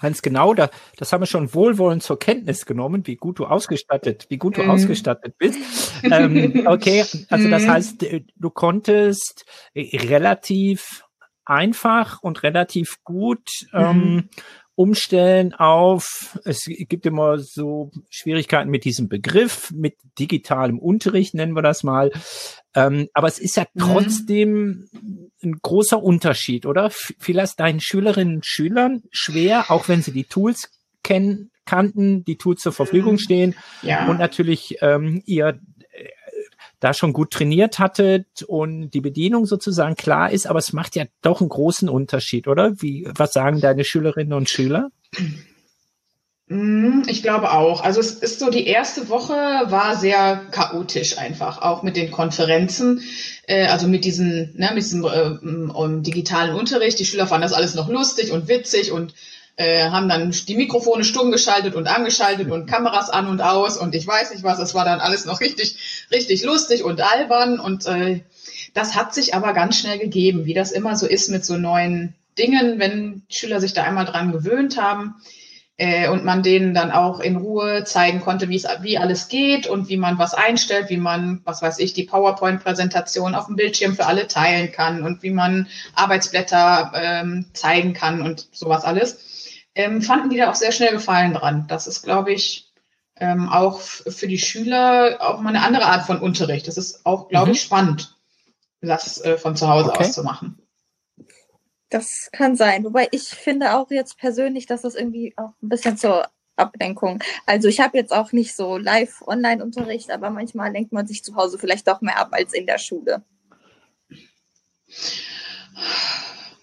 Hans, 0.00 0.22
genau, 0.22 0.54
da, 0.54 0.70
das 0.96 1.12
haben 1.12 1.20
wir 1.20 1.26
schon 1.26 1.52
wohlwollend 1.52 2.02
zur 2.02 2.18
Kenntnis 2.18 2.64
genommen, 2.64 3.06
wie 3.06 3.16
gut 3.16 3.38
du 3.38 3.46
ausgestattet, 3.46 4.26
wie 4.30 4.38
gut 4.38 4.56
du 4.56 4.62
mm. 4.62 4.70
ausgestattet 4.70 5.34
bist. 5.36 5.58
ähm, 6.02 6.62
okay, 6.66 7.04
also 7.28 7.50
das 7.50 7.64
mhm. 7.64 7.70
heißt, 7.70 8.02
äh, 8.04 8.24
du 8.36 8.50
konntest 8.50 9.44
äh, 9.74 9.98
relativ 9.98 11.04
einfach 11.44 12.22
und 12.22 12.42
relativ 12.42 13.02
gut 13.04 13.66
ähm, 13.74 14.14
mhm. 14.14 14.28
Umstellen 14.74 15.52
auf, 15.52 16.38
es 16.44 16.64
gibt 16.64 17.04
immer 17.04 17.38
so 17.38 17.90
Schwierigkeiten 18.08 18.70
mit 18.70 18.84
diesem 18.84 19.08
Begriff, 19.08 19.70
mit 19.72 19.96
digitalem 20.18 20.78
Unterricht 20.78 21.34
nennen 21.34 21.54
wir 21.54 21.62
das 21.62 21.82
mal. 21.82 22.10
Ähm, 22.74 23.08
aber 23.12 23.28
es 23.28 23.38
ist 23.38 23.56
ja 23.56 23.66
mhm. 23.74 23.80
trotzdem 23.80 24.88
mhm. 24.92 25.30
ein 25.42 25.58
großer 25.60 26.02
Unterschied, 26.02 26.66
oder? 26.66 26.90
Vielleicht 26.90 27.60
deinen 27.60 27.80
Schülerinnen 27.80 28.36
und 28.36 28.46
Schülern 28.46 29.02
schwer, 29.10 29.70
auch 29.70 29.88
wenn 29.88 30.02
sie 30.02 30.12
die 30.12 30.24
Tools 30.24 30.70
kennen, 31.02 31.50
kannten, 31.64 32.24
die 32.24 32.36
Tools 32.36 32.62
zur 32.62 32.72
Verfügung 32.72 33.14
mhm. 33.14 33.18
stehen 33.18 33.54
ja. 33.82 34.08
und 34.08 34.18
natürlich 34.18 34.76
ähm, 34.80 35.22
ihr 35.26 35.60
da 36.80 36.94
schon 36.94 37.12
gut 37.12 37.30
trainiert 37.30 37.78
hattet 37.78 38.42
und 38.46 38.90
die 38.90 39.00
Bedienung 39.00 39.46
sozusagen 39.46 39.94
klar 39.94 40.30
ist, 40.32 40.46
aber 40.46 40.58
es 40.58 40.72
macht 40.72 40.96
ja 40.96 41.04
doch 41.22 41.40
einen 41.40 41.50
großen 41.50 41.88
Unterschied, 41.88 42.48
oder? 42.48 42.80
Wie, 42.80 43.06
was 43.14 43.32
sagen 43.32 43.60
deine 43.60 43.84
Schülerinnen 43.84 44.32
und 44.32 44.48
Schüler? 44.48 44.90
Mhm, 46.50 47.04
ich 47.06 47.22
glaube 47.22 47.52
auch. 47.52 47.84
Also 47.84 48.00
es 48.00 48.14
ist 48.14 48.40
so, 48.40 48.50
die 48.50 48.66
erste 48.66 49.08
Woche 49.08 49.34
war 49.34 49.96
sehr 49.96 50.46
chaotisch 50.50 51.16
einfach, 51.16 51.62
auch 51.62 51.84
mit 51.84 51.96
den 51.96 52.10
Konferenzen, 52.10 53.02
äh, 53.46 53.66
also 53.66 53.86
mit 53.86 54.04
diesen, 54.04 54.54
ne, 54.56 54.70
mit 54.74 54.82
diesem 54.82 55.04
äh, 55.04 55.38
um, 55.44 56.02
digitalen 56.02 56.56
Unterricht. 56.56 56.98
Die 56.98 57.04
Schüler 57.04 57.28
fanden 57.28 57.42
das 57.42 57.52
alles 57.52 57.76
noch 57.76 57.88
lustig 57.88 58.32
und 58.32 58.48
witzig 58.48 58.90
und 58.90 59.14
äh, 59.56 59.90
haben 59.90 60.08
dann 60.08 60.30
die 60.30 60.56
Mikrofone 60.56 61.04
stumm 61.04 61.30
geschaltet 61.30 61.74
und 61.74 61.86
angeschaltet 61.86 62.50
und 62.50 62.66
Kameras 62.66 63.10
an 63.10 63.26
und 63.28 63.40
aus 63.40 63.76
und 63.76 63.94
ich 63.94 64.06
weiß 64.06 64.32
nicht 64.32 64.42
was. 64.42 64.58
Es 64.58 64.74
war 64.74 64.84
dann 64.84 65.00
alles 65.00 65.24
noch 65.24 65.40
richtig, 65.40 66.06
richtig 66.10 66.42
lustig 66.44 66.84
und 66.84 67.00
albern 67.00 67.60
und 67.60 67.86
äh, 67.86 68.20
das 68.74 68.94
hat 68.94 69.14
sich 69.14 69.34
aber 69.34 69.52
ganz 69.52 69.78
schnell 69.78 69.98
gegeben, 69.98 70.44
wie 70.44 70.54
das 70.54 70.72
immer 70.72 70.96
so 70.96 71.06
ist 71.06 71.28
mit 71.28 71.44
so 71.44 71.56
neuen 71.56 72.14
Dingen, 72.38 72.78
wenn 72.78 73.22
Schüler 73.28 73.60
sich 73.60 73.72
da 73.72 73.82
einmal 73.82 74.06
dran 74.06 74.32
gewöhnt 74.32 74.80
haben 74.80 75.16
äh, 75.80 76.10
und 76.10 76.26
man 76.26 76.42
denen 76.42 76.74
dann 76.74 76.92
auch 76.92 77.20
in 77.20 77.36
Ruhe 77.36 77.84
zeigen 77.84 78.20
konnte, 78.20 78.50
wie 78.50 78.56
es 78.56 78.66
wie 78.82 78.98
alles 78.98 79.28
geht 79.28 79.66
und 79.66 79.88
wie 79.88 79.96
man 79.96 80.18
was 80.18 80.34
einstellt, 80.34 80.90
wie 80.90 80.98
man, 80.98 81.40
was 81.44 81.62
weiß 81.62 81.78
ich, 81.78 81.94
die 81.94 82.04
PowerPoint-Präsentation 82.04 83.34
auf 83.34 83.46
dem 83.46 83.56
Bildschirm 83.56 83.96
für 83.96 84.04
alle 84.04 84.28
teilen 84.28 84.72
kann 84.72 85.02
und 85.02 85.22
wie 85.22 85.30
man 85.30 85.68
Arbeitsblätter 85.94 86.92
ähm, 86.94 87.46
zeigen 87.54 87.94
kann 87.94 88.20
und 88.20 88.48
sowas 88.52 88.84
alles, 88.84 89.64
ähm, 89.74 90.02
fanden 90.02 90.28
die 90.28 90.36
da 90.36 90.50
auch 90.50 90.54
sehr 90.54 90.72
schnell 90.72 90.92
Gefallen 90.92 91.32
dran. 91.32 91.64
Das 91.66 91.86
ist, 91.86 92.02
glaube 92.02 92.30
ich, 92.34 92.70
ähm, 93.16 93.48
auch 93.48 93.80
für 93.80 94.28
die 94.28 94.38
Schüler 94.38 95.16
auch 95.20 95.40
mal 95.40 95.48
eine 95.48 95.62
andere 95.62 95.86
Art 95.86 96.04
von 96.04 96.20
Unterricht. 96.20 96.68
Das 96.68 96.76
ist 96.76 97.06
auch, 97.06 97.28
glaube 97.28 97.46
mhm. 97.46 97.52
ich, 97.54 97.62
spannend, 97.62 98.18
das 98.82 99.18
äh, 99.22 99.38
von 99.38 99.56
zu 99.56 99.66
Hause 99.66 99.88
okay. 99.88 100.04
aus 100.04 100.12
zu 100.12 100.24
machen. 100.24 100.58
Das 101.90 102.30
kann 102.32 102.56
sein. 102.56 102.84
Wobei 102.84 103.08
ich 103.10 103.24
finde 103.24 103.74
auch 103.74 103.90
jetzt 103.90 104.16
persönlich, 104.16 104.66
dass 104.66 104.82
das 104.82 104.94
irgendwie 104.94 105.34
auch 105.36 105.52
ein 105.62 105.68
bisschen 105.68 105.96
zur 105.96 106.28
Ablenkung. 106.56 107.22
Also 107.46 107.68
ich 107.68 107.80
habe 107.80 107.98
jetzt 107.98 108.12
auch 108.12 108.32
nicht 108.32 108.54
so 108.54 108.76
Live-Online-Unterricht, 108.76 110.10
aber 110.10 110.30
manchmal 110.30 110.72
lenkt 110.72 110.92
man 110.92 111.06
sich 111.06 111.24
zu 111.24 111.34
Hause 111.34 111.58
vielleicht 111.58 111.88
doch 111.88 112.00
mehr 112.00 112.18
ab 112.18 112.28
als 112.32 112.52
in 112.52 112.66
der 112.66 112.78
Schule. 112.78 113.22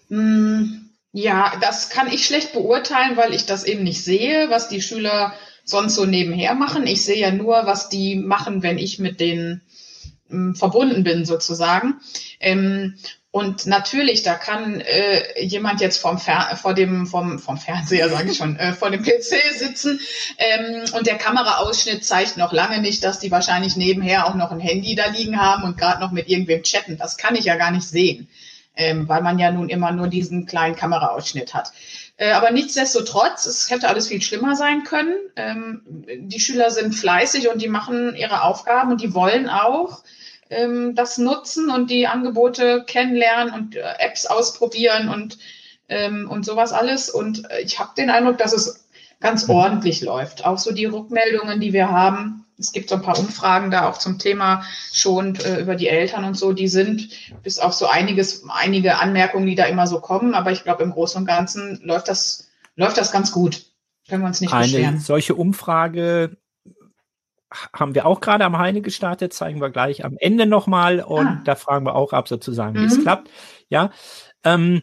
Hm, 0.08 0.90
ja, 1.12 1.52
das 1.60 1.90
kann 1.90 2.10
ich 2.10 2.24
schlecht 2.24 2.52
beurteilen, 2.52 3.16
weil 3.16 3.34
ich 3.34 3.44
das 3.44 3.64
eben 3.64 3.82
nicht 3.82 4.02
sehe, 4.02 4.48
was 4.50 4.68
die 4.68 4.80
Schüler 4.80 5.34
sonst 5.64 5.96
so 5.96 6.06
nebenher 6.06 6.54
machen. 6.54 6.86
Ich 6.86 7.04
sehe 7.04 7.18
ja 7.18 7.30
nur, 7.30 7.66
was 7.66 7.90
die 7.90 8.16
machen, 8.16 8.62
wenn 8.62 8.78
ich 8.78 8.98
mit 8.98 9.20
denen 9.20 9.62
hm, 10.28 10.54
verbunden 10.54 11.04
bin 11.04 11.24
sozusagen. 11.26 12.00
Ähm, 12.40 12.96
und 13.30 13.66
natürlich, 13.66 14.22
da 14.22 14.34
kann 14.34 14.80
äh, 14.80 15.42
jemand 15.42 15.82
jetzt 15.82 16.00
vom 16.00 16.18
Fer 16.18 16.56
vor 16.56 16.72
dem 16.72 17.06
vom 17.06 17.38
vom 17.38 17.58
Fernseher, 17.58 18.08
sage 18.08 18.30
ich 18.30 18.38
schon, 18.38 18.56
äh, 18.56 18.72
vor 18.72 18.90
dem 18.90 19.02
PC 19.02 19.58
sitzen 19.58 20.00
ähm, 20.38 20.84
und 20.94 21.06
der 21.06 21.18
Kameraausschnitt 21.18 22.06
zeigt 22.06 22.38
noch 22.38 22.54
lange 22.54 22.80
nicht, 22.80 23.04
dass 23.04 23.18
die 23.18 23.30
wahrscheinlich 23.30 23.76
nebenher 23.76 24.26
auch 24.26 24.34
noch 24.34 24.50
ein 24.50 24.60
Handy 24.60 24.94
da 24.94 25.08
liegen 25.08 25.38
haben 25.38 25.64
und 25.64 25.76
gerade 25.76 26.00
noch 26.00 26.10
mit 26.10 26.28
irgendwem 26.28 26.62
chatten. 26.62 26.96
Das 26.96 27.18
kann 27.18 27.34
ich 27.34 27.44
ja 27.44 27.56
gar 27.56 27.70
nicht 27.70 27.86
sehen, 27.86 28.28
ähm, 28.76 29.06
weil 29.10 29.20
man 29.20 29.38
ja 29.38 29.52
nun 29.52 29.68
immer 29.68 29.92
nur 29.92 30.08
diesen 30.08 30.46
kleinen 30.46 30.74
Kameraausschnitt 30.74 31.52
hat. 31.52 31.72
Äh, 32.16 32.30
aber 32.32 32.50
nichtsdestotrotz, 32.50 33.44
es 33.44 33.70
hätte 33.70 33.88
alles 33.88 34.08
viel 34.08 34.22
schlimmer 34.22 34.56
sein 34.56 34.84
können. 34.84 35.14
Ähm, 35.36 35.82
die 35.86 36.40
Schüler 36.40 36.70
sind 36.70 36.94
fleißig 36.94 37.50
und 37.50 37.60
die 37.60 37.68
machen 37.68 38.16
ihre 38.16 38.42
Aufgaben 38.42 38.90
und 38.90 39.02
die 39.02 39.12
wollen 39.12 39.50
auch 39.50 40.02
ähm, 40.50 40.94
das 40.94 41.18
nutzen 41.18 41.70
und 41.70 41.90
die 41.90 42.06
Angebote 42.06 42.84
kennenlernen 42.86 43.52
und 43.54 43.76
äh, 43.76 43.82
Apps 43.98 44.26
ausprobieren 44.26 45.08
und, 45.08 45.38
ähm, 45.88 46.28
und 46.30 46.44
sowas 46.44 46.72
alles. 46.72 47.10
Und 47.10 47.50
äh, 47.50 47.60
ich 47.60 47.78
habe 47.78 47.90
den 47.96 48.10
Eindruck, 48.10 48.38
dass 48.38 48.52
es 48.52 48.88
ganz 49.20 49.48
ordentlich 49.48 50.00
läuft. 50.00 50.44
Auch 50.44 50.58
so 50.58 50.72
die 50.72 50.86
Rückmeldungen, 50.86 51.60
die 51.60 51.72
wir 51.72 51.90
haben. 51.90 52.44
Es 52.58 52.72
gibt 52.72 52.88
so 52.88 52.96
ein 52.96 53.02
paar 53.02 53.18
Umfragen 53.18 53.70
da 53.70 53.88
auch 53.88 53.98
zum 53.98 54.18
Thema 54.18 54.64
schon 54.92 55.36
äh, 55.36 55.60
über 55.60 55.76
die 55.76 55.88
Eltern 55.88 56.24
und 56.24 56.34
so. 56.34 56.52
Die 56.52 56.68
sind 56.68 57.08
bis 57.42 57.58
auf 57.58 57.72
so 57.72 57.86
einiges, 57.86 58.44
einige 58.48 58.98
Anmerkungen, 58.98 59.46
die 59.46 59.54
da 59.54 59.64
immer 59.66 59.86
so 59.86 60.00
kommen. 60.00 60.34
Aber 60.34 60.50
ich 60.50 60.64
glaube, 60.64 60.82
im 60.82 60.90
Großen 60.90 61.20
und 61.20 61.26
Ganzen 61.26 61.80
läuft 61.84 62.08
das, 62.08 62.48
läuft 62.74 62.96
das 62.96 63.12
ganz 63.12 63.30
gut. 63.30 63.64
Können 64.08 64.22
wir 64.22 64.28
uns 64.28 64.40
nicht 64.40 64.52
Eine 64.52 64.64
beschweren. 64.64 64.98
solche 65.00 65.34
Umfrage 65.34 66.36
haben 67.72 67.94
wir 67.94 68.06
auch 68.06 68.20
gerade 68.20 68.44
am 68.44 68.58
Heine 68.58 68.82
gestartet, 68.82 69.32
zeigen 69.32 69.60
wir 69.60 69.70
gleich 69.70 70.04
am 70.04 70.16
Ende 70.18 70.46
nochmal 70.46 71.00
und 71.00 71.26
ah. 71.26 71.42
da 71.44 71.54
fragen 71.54 71.86
wir 71.86 71.94
auch 71.94 72.12
ab 72.12 72.28
sozusagen, 72.28 72.74
wie 72.74 72.80
mhm. 72.80 72.86
es 72.86 73.02
klappt. 73.02 73.30
Ja. 73.68 73.90
Ähm, 74.44 74.82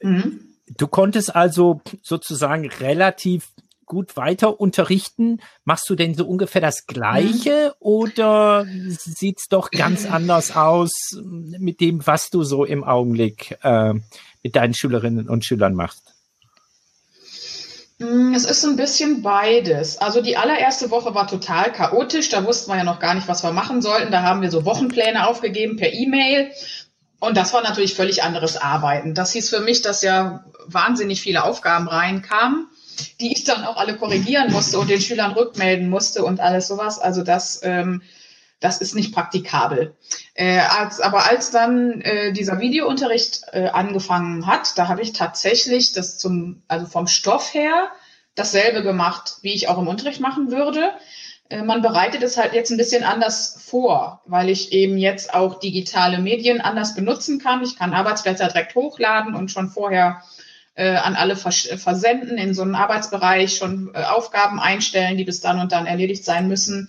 mhm. 0.00 0.54
Du 0.76 0.86
konntest 0.86 1.34
also 1.34 1.80
sozusagen 2.02 2.68
relativ 2.68 3.48
gut 3.88 4.16
weiter 4.16 4.60
unterrichten. 4.60 5.40
Machst 5.64 5.88
du 5.90 5.94
denn 5.94 6.14
so 6.14 6.26
ungefähr 6.26 6.60
das 6.60 6.86
Gleiche 6.86 7.68
mhm. 7.68 7.74
oder 7.80 8.66
sieht's 8.88 9.48
doch 9.48 9.70
ganz 9.70 10.06
anders 10.06 10.54
aus 10.54 10.92
mit 11.22 11.80
dem, 11.80 12.06
was 12.06 12.30
du 12.30 12.44
so 12.44 12.64
im 12.64 12.84
Augenblick 12.84 13.58
äh, 13.62 13.94
mit 14.42 14.54
deinen 14.54 14.74
Schülerinnen 14.74 15.28
und 15.28 15.44
Schülern 15.44 15.74
machst? 15.74 16.17
Mm, 17.98 18.32
es 18.34 18.44
ist 18.44 18.64
ein 18.64 18.76
bisschen 18.76 19.22
beides. 19.22 19.98
Also 19.98 20.20
die 20.20 20.36
allererste 20.36 20.90
Woche 20.90 21.14
war 21.14 21.26
total 21.26 21.72
chaotisch. 21.72 22.28
Da 22.28 22.44
wussten 22.44 22.70
wir 22.70 22.78
ja 22.78 22.84
noch 22.84 23.00
gar 23.00 23.14
nicht, 23.14 23.28
was 23.28 23.42
wir 23.42 23.52
machen 23.52 23.82
sollten. 23.82 24.12
Da 24.12 24.22
haben 24.22 24.40
wir 24.40 24.50
so 24.50 24.64
Wochenpläne 24.64 25.26
aufgegeben 25.26 25.76
per 25.76 25.92
E-Mail. 25.92 26.50
Und 27.20 27.36
das 27.36 27.52
war 27.52 27.62
natürlich 27.62 27.94
völlig 27.94 28.22
anderes 28.22 28.56
Arbeiten. 28.56 29.14
Das 29.14 29.32
hieß 29.32 29.50
für 29.50 29.60
mich, 29.60 29.82
dass 29.82 30.02
ja 30.02 30.44
wahnsinnig 30.66 31.20
viele 31.20 31.42
Aufgaben 31.42 31.88
reinkamen, 31.88 32.68
die 33.20 33.32
ich 33.32 33.42
dann 33.42 33.64
auch 33.64 33.76
alle 33.76 33.96
korrigieren 33.96 34.52
musste 34.52 34.78
und 34.78 34.88
den 34.88 35.00
Schülern 35.00 35.32
rückmelden 35.32 35.90
musste 35.90 36.24
und 36.24 36.38
alles 36.38 36.68
sowas. 36.68 37.00
Also 37.00 37.24
das 37.24 37.60
ähm, 37.64 38.02
das 38.60 38.80
ist 38.80 38.94
nicht 38.94 39.14
praktikabel. 39.14 39.96
Äh, 40.34 40.58
als, 40.58 41.00
aber 41.00 41.26
als 41.28 41.50
dann 41.50 42.00
äh, 42.00 42.32
dieser 42.32 42.60
Videounterricht 42.60 43.42
äh, 43.52 43.68
angefangen 43.68 44.46
hat, 44.46 44.76
da 44.76 44.88
habe 44.88 45.02
ich 45.02 45.12
tatsächlich 45.12 45.92
das 45.92 46.18
zum, 46.18 46.62
also 46.68 46.86
vom 46.86 47.06
Stoff 47.06 47.54
her 47.54 47.88
dasselbe 48.34 48.82
gemacht, 48.82 49.38
wie 49.42 49.54
ich 49.54 49.68
auch 49.68 49.78
im 49.78 49.88
Unterricht 49.88 50.20
machen 50.20 50.50
würde. 50.50 50.92
Äh, 51.50 51.62
man 51.62 51.82
bereitet 51.82 52.22
es 52.22 52.36
halt 52.36 52.52
jetzt 52.52 52.70
ein 52.70 52.76
bisschen 52.76 53.04
anders 53.04 53.62
vor, 53.64 54.22
weil 54.26 54.50
ich 54.50 54.72
eben 54.72 54.98
jetzt 54.98 55.34
auch 55.34 55.58
digitale 55.58 56.18
Medien 56.18 56.60
anders 56.60 56.94
benutzen 56.94 57.38
kann. 57.38 57.62
Ich 57.62 57.76
kann 57.76 57.94
Arbeitsblätter 57.94 58.48
direkt 58.48 58.74
hochladen 58.74 59.34
und 59.34 59.50
schon 59.50 59.68
vorher 59.68 60.22
äh, 60.74 60.94
an 60.96 61.16
alle 61.16 61.36
vers 61.36 61.68
versenden, 61.76 62.38
in 62.38 62.54
so 62.54 62.62
einen 62.62 62.74
Arbeitsbereich 62.74 63.56
schon 63.56 63.90
äh, 63.94 64.04
Aufgaben 64.04 64.60
einstellen, 64.60 65.16
die 65.16 65.24
bis 65.24 65.40
dann 65.40 65.58
und 65.58 65.72
dann 65.72 65.86
erledigt 65.86 66.24
sein 66.24 66.48
müssen. 66.48 66.88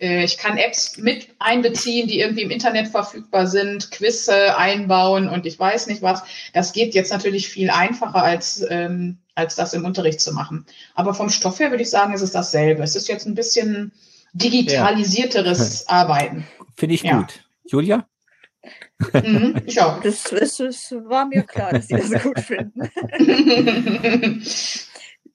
Äh, 0.00 0.24
ich 0.24 0.38
kann 0.38 0.56
Apps 0.56 0.96
mit 0.96 1.28
einbeziehen, 1.38 2.08
die 2.08 2.20
irgendwie 2.20 2.42
im 2.42 2.50
Internet 2.50 2.88
verfügbar 2.88 3.46
sind, 3.46 3.90
Quizze 3.90 4.56
einbauen 4.56 5.28
und 5.28 5.46
ich 5.46 5.58
weiß 5.58 5.86
nicht 5.86 6.02
was. 6.02 6.22
Das 6.52 6.72
geht 6.72 6.94
jetzt 6.94 7.12
natürlich 7.12 7.48
viel 7.48 7.70
einfacher 7.70 8.22
als, 8.22 8.64
ähm, 8.68 9.18
als 9.34 9.54
das 9.54 9.74
im 9.74 9.84
Unterricht 9.84 10.20
zu 10.20 10.32
machen. 10.32 10.66
Aber 10.94 11.14
vom 11.14 11.28
Stoff 11.28 11.60
her 11.60 11.70
würde 11.70 11.82
ich 11.82 11.90
sagen, 11.90 12.14
ist 12.14 12.22
es 12.22 12.32
dasselbe. 12.32 12.82
Es 12.82 12.96
ist 12.96 13.08
jetzt 13.08 13.26
ein 13.26 13.34
bisschen 13.34 13.92
digitalisierteres 14.32 15.84
ja. 15.88 15.88
Arbeiten. 15.94 16.46
Finde 16.76 16.94
ich 16.94 17.02
ja. 17.02 17.18
gut. 17.18 17.44
Julia? 17.64 18.06
Mhm, 19.14 19.62
ich 19.64 19.80
auch. 19.80 20.02
Das, 20.02 20.24
das, 20.24 20.56
das 20.58 20.92
war 20.92 21.26
mir 21.26 21.42
klar, 21.42 21.72
dass 21.72 21.88
Sie 21.88 21.96
das 21.96 22.22
gut 22.22 22.38
finden. 22.40 22.90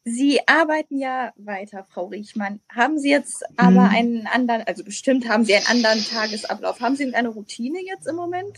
Sie 0.08 0.48
arbeiten 0.48 1.00
ja 1.00 1.34
weiter, 1.36 1.84
Frau 1.84 2.06
Riechmann. 2.06 2.60
Haben 2.70 3.00
Sie 3.00 3.10
jetzt 3.10 3.44
aber 3.58 3.90
hm. 3.90 3.96
einen 3.96 4.28
anderen, 4.28 4.62
also 4.68 4.84
bestimmt 4.84 5.28
haben 5.28 5.46
Sie 5.46 5.56
einen 5.56 5.66
anderen 5.66 6.06
Tagesablauf. 6.06 6.80
Haben 6.80 6.96
Sie 6.96 7.14
eine 7.16 7.30
Routine 7.30 7.80
jetzt 7.84 8.06
im 8.06 8.16
Moment? 8.16 8.56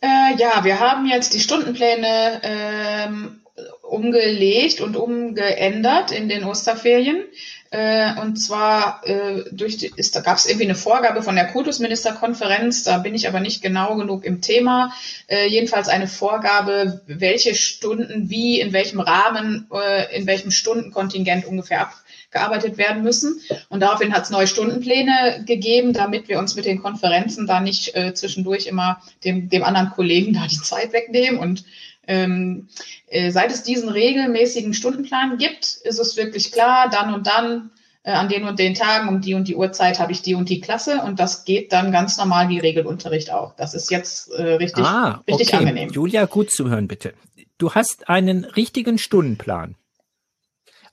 Äh, 0.00 0.36
ja, 0.38 0.64
wir 0.64 0.80
haben 0.80 1.06
jetzt 1.06 1.34
die 1.34 1.40
Stundenpläne 1.40 2.40
ähm, 2.42 3.40
umgelegt 3.82 4.80
und 4.80 4.96
umgeändert 4.96 6.12
in 6.12 6.30
den 6.30 6.44
Osterferien. 6.44 7.24
Äh, 7.70 8.18
und 8.20 8.36
zwar 8.36 9.02
äh, 9.04 9.44
durch 9.52 9.76
die, 9.76 9.92
ist, 9.94 10.16
da 10.16 10.20
gab 10.20 10.38
es 10.38 10.46
irgendwie 10.46 10.64
eine 10.64 10.74
Vorgabe 10.74 11.22
von 11.22 11.34
der 11.34 11.48
Kultusministerkonferenz, 11.48 12.84
da 12.84 12.98
bin 12.98 13.14
ich 13.14 13.28
aber 13.28 13.40
nicht 13.40 13.60
genau 13.60 13.96
genug 13.96 14.24
im 14.24 14.40
Thema. 14.40 14.92
Äh, 15.26 15.48
jedenfalls 15.48 15.88
eine 15.88 16.08
Vorgabe, 16.08 17.02
welche 17.06 17.54
Stunden 17.54 18.30
wie, 18.30 18.60
in 18.60 18.72
welchem 18.72 19.00
Rahmen, 19.00 19.68
äh, 19.72 20.16
in 20.16 20.26
welchem 20.26 20.50
Stundenkontingent 20.50 21.44
ungefähr 21.44 21.90
abgearbeitet 22.30 22.78
werden 22.78 23.02
müssen. 23.02 23.40
Und 23.68 23.80
daraufhin 23.80 24.14
hat 24.14 24.24
es 24.24 24.30
neue 24.30 24.46
Stundenpläne 24.46 25.44
gegeben, 25.46 25.92
damit 25.92 26.28
wir 26.28 26.38
uns 26.38 26.56
mit 26.56 26.64
den 26.64 26.80
Konferenzen 26.80 27.46
da 27.46 27.60
nicht 27.60 27.94
äh, 27.94 28.14
zwischendurch 28.14 28.66
immer 28.66 29.02
dem, 29.24 29.48
dem 29.48 29.62
anderen 29.62 29.90
Kollegen 29.90 30.32
da 30.32 30.46
die 30.46 30.60
Zeit 30.60 30.92
wegnehmen 30.92 31.38
und 31.38 31.64
ähm, 32.08 32.68
äh, 33.06 33.30
seit 33.30 33.52
es 33.52 33.62
diesen 33.62 33.88
regelmäßigen 33.88 34.74
Stundenplan 34.74 35.36
gibt, 35.36 35.64
ist 35.84 36.00
es 36.00 36.16
wirklich 36.16 36.50
klar, 36.50 36.88
dann 36.90 37.14
und 37.14 37.26
dann 37.26 37.70
äh, 38.02 38.12
an 38.12 38.28
den 38.28 38.44
und 38.44 38.58
den 38.58 38.74
Tagen 38.74 39.08
um 39.08 39.20
die 39.20 39.34
und 39.34 39.46
die 39.46 39.54
Uhrzeit 39.54 40.00
habe 40.00 40.10
ich 40.10 40.22
die 40.22 40.34
und 40.34 40.48
die 40.48 40.60
Klasse 40.60 41.02
und 41.02 41.20
das 41.20 41.44
geht 41.44 41.72
dann 41.72 41.92
ganz 41.92 42.16
normal 42.16 42.48
wie 42.48 42.58
Regelunterricht 42.58 43.30
auch. 43.30 43.54
Das 43.56 43.74
ist 43.74 43.90
jetzt 43.90 44.30
äh, 44.32 44.54
richtig, 44.54 44.84
ah, 44.84 45.22
richtig 45.28 45.48
okay. 45.48 45.58
angenehm. 45.58 45.90
Julia, 45.90 46.24
gut 46.24 46.50
zu 46.50 46.70
hören, 46.70 46.88
bitte. 46.88 47.12
Du 47.58 47.74
hast 47.74 48.08
einen 48.08 48.44
richtigen 48.44 48.96
Stundenplan. 48.96 49.74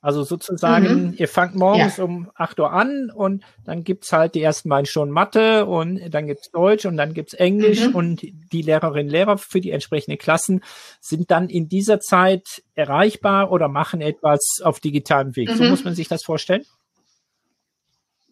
Also 0.06 0.22
sozusagen, 0.22 1.08
mhm. 1.08 1.13
ihr 1.18 1.28
fangt 1.28 1.56
morgens 1.56 1.98
ja. 1.98 2.04
um 2.04 2.30
8 2.36 2.60
Uhr 2.60 2.72
an 2.72 3.10
und 3.10 3.44
dann 3.65 3.84
gibt's 3.84 4.13
halt 4.13 4.36
die 4.36 4.41
ersten 4.44 4.70
beiden 4.70 4.86
Stunden 4.86 5.12
Mathe 5.12 5.65
und 5.65 6.00
dann 6.12 6.28
gibt's 6.28 6.52
Deutsch 6.52 6.86
und 6.86 6.96
dann 6.96 7.15
gibt's 7.15 7.34
Englisch 7.34 7.88
mhm. 7.88 7.96
und 7.96 8.22
die 8.22 8.62
Lehrerinnen 8.62 9.08
und 9.08 9.12
Lehrer 9.12 9.39
für 9.39 9.62
die 9.62 9.72
entsprechenden 9.72 10.20
Klassen 10.20 10.62
sind 11.02 11.32
dann 11.32 11.50
in 11.50 11.70
dieser 11.70 12.02
Zeit 12.02 12.62
erreichbar 12.76 13.52
oder 13.52 13.68
machen 13.68 14.00
etwas 14.00 14.60
auf 14.63 14.80
digitalem 14.80 15.36
Weg. 15.36 15.50
Mhm. 15.50 15.56
So 15.56 15.63
muss 15.63 15.84
man 15.84 15.96
sich 15.96 16.08
das 16.08 16.24
vorstellen? 16.24 16.65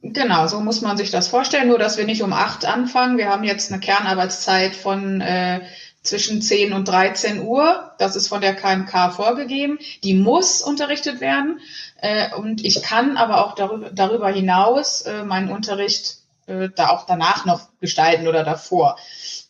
Genau, 0.03 0.45
so 0.45 0.59
muss 0.59 0.81
man 0.81 0.95
sich 0.95 1.09
das 1.09 1.27
vorstellen, 1.27 1.69
nur 1.69 1.79
dass 1.79 1.97
wir 1.97 2.05
nicht 2.05 2.21
um 2.21 2.33
acht 2.33 2.65
anfangen. 2.65 3.17
Wir 3.17 3.29
haben 3.29 3.43
jetzt 3.43 3.71
eine 3.71 3.81
Kernarbeitszeit 3.81 4.75
von 4.75 5.21
äh, 5.21 5.61
zwischen 6.03 6.41
10 6.41 6.73
und 6.73 6.87
13 6.87 7.41
Uhr. 7.41 7.91
Das 7.97 8.15
ist 8.15 8.27
von 8.27 8.41
der 8.41 8.55
KMK 8.55 9.13
vorgegeben. 9.13 9.79
Die 10.03 10.13
muss 10.13 10.61
unterrichtet 10.61 11.21
werden. 11.21 11.59
Äh, 11.97 12.35
und 12.35 12.63
ich 12.63 12.81
kann 12.83 13.17
aber 13.17 13.45
auch 13.45 13.55
darüber, 13.55 13.89
darüber 13.89 14.29
hinaus 14.29 15.01
äh, 15.01 15.23
meinen 15.23 15.49
Unterricht 15.49 16.17
äh, 16.45 16.69
da 16.75 16.89
auch 16.89 17.05
danach 17.05 17.45
noch 17.45 17.69
gestalten 17.79 18.27
oder 18.27 18.43
davor. 18.43 18.97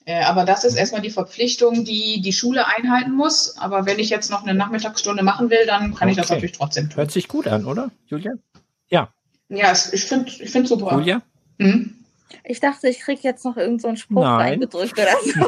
Aber 0.05 0.43
das 0.43 0.65
ist 0.65 0.75
erstmal 0.75 0.99
die 0.99 1.09
Verpflichtung, 1.09 1.85
die 1.85 2.19
die 2.19 2.33
Schule 2.33 2.67
einhalten 2.67 3.13
muss. 3.13 3.57
Aber 3.57 3.85
wenn 3.85 3.99
ich 3.99 4.09
jetzt 4.09 4.29
noch 4.29 4.43
eine 4.43 4.53
Nachmittagsstunde 4.53 5.23
machen 5.23 5.49
will, 5.49 5.65
dann 5.65 5.95
kann 5.95 6.09
okay. 6.09 6.11
ich 6.11 6.17
das 6.17 6.29
natürlich 6.29 6.57
trotzdem 6.57 6.89
tun. 6.89 6.97
Hört 6.97 7.11
sich 7.11 7.29
gut 7.29 7.47
an, 7.47 7.63
oder, 7.63 7.89
Julia? 8.07 8.33
Ja. 8.89 9.13
Ja, 9.47 9.71
ich 9.71 10.03
finde 10.03 10.29
ich 10.29 10.51
finde 10.51 10.67
super. 10.67 10.91
Julia? 10.91 11.21
Mhm. 11.57 12.02
Ich 12.45 12.60
dachte, 12.60 12.89
ich 12.89 12.99
kriege 12.99 13.21
jetzt 13.23 13.45
noch 13.45 13.56
irgendeinen 13.58 13.79
so 13.79 13.88
einen 13.88 13.97
Spruch 13.97 14.23
Nein. 14.23 14.47
reingedrückt 14.49 14.99
oder 14.99 15.17
so. 15.21 15.39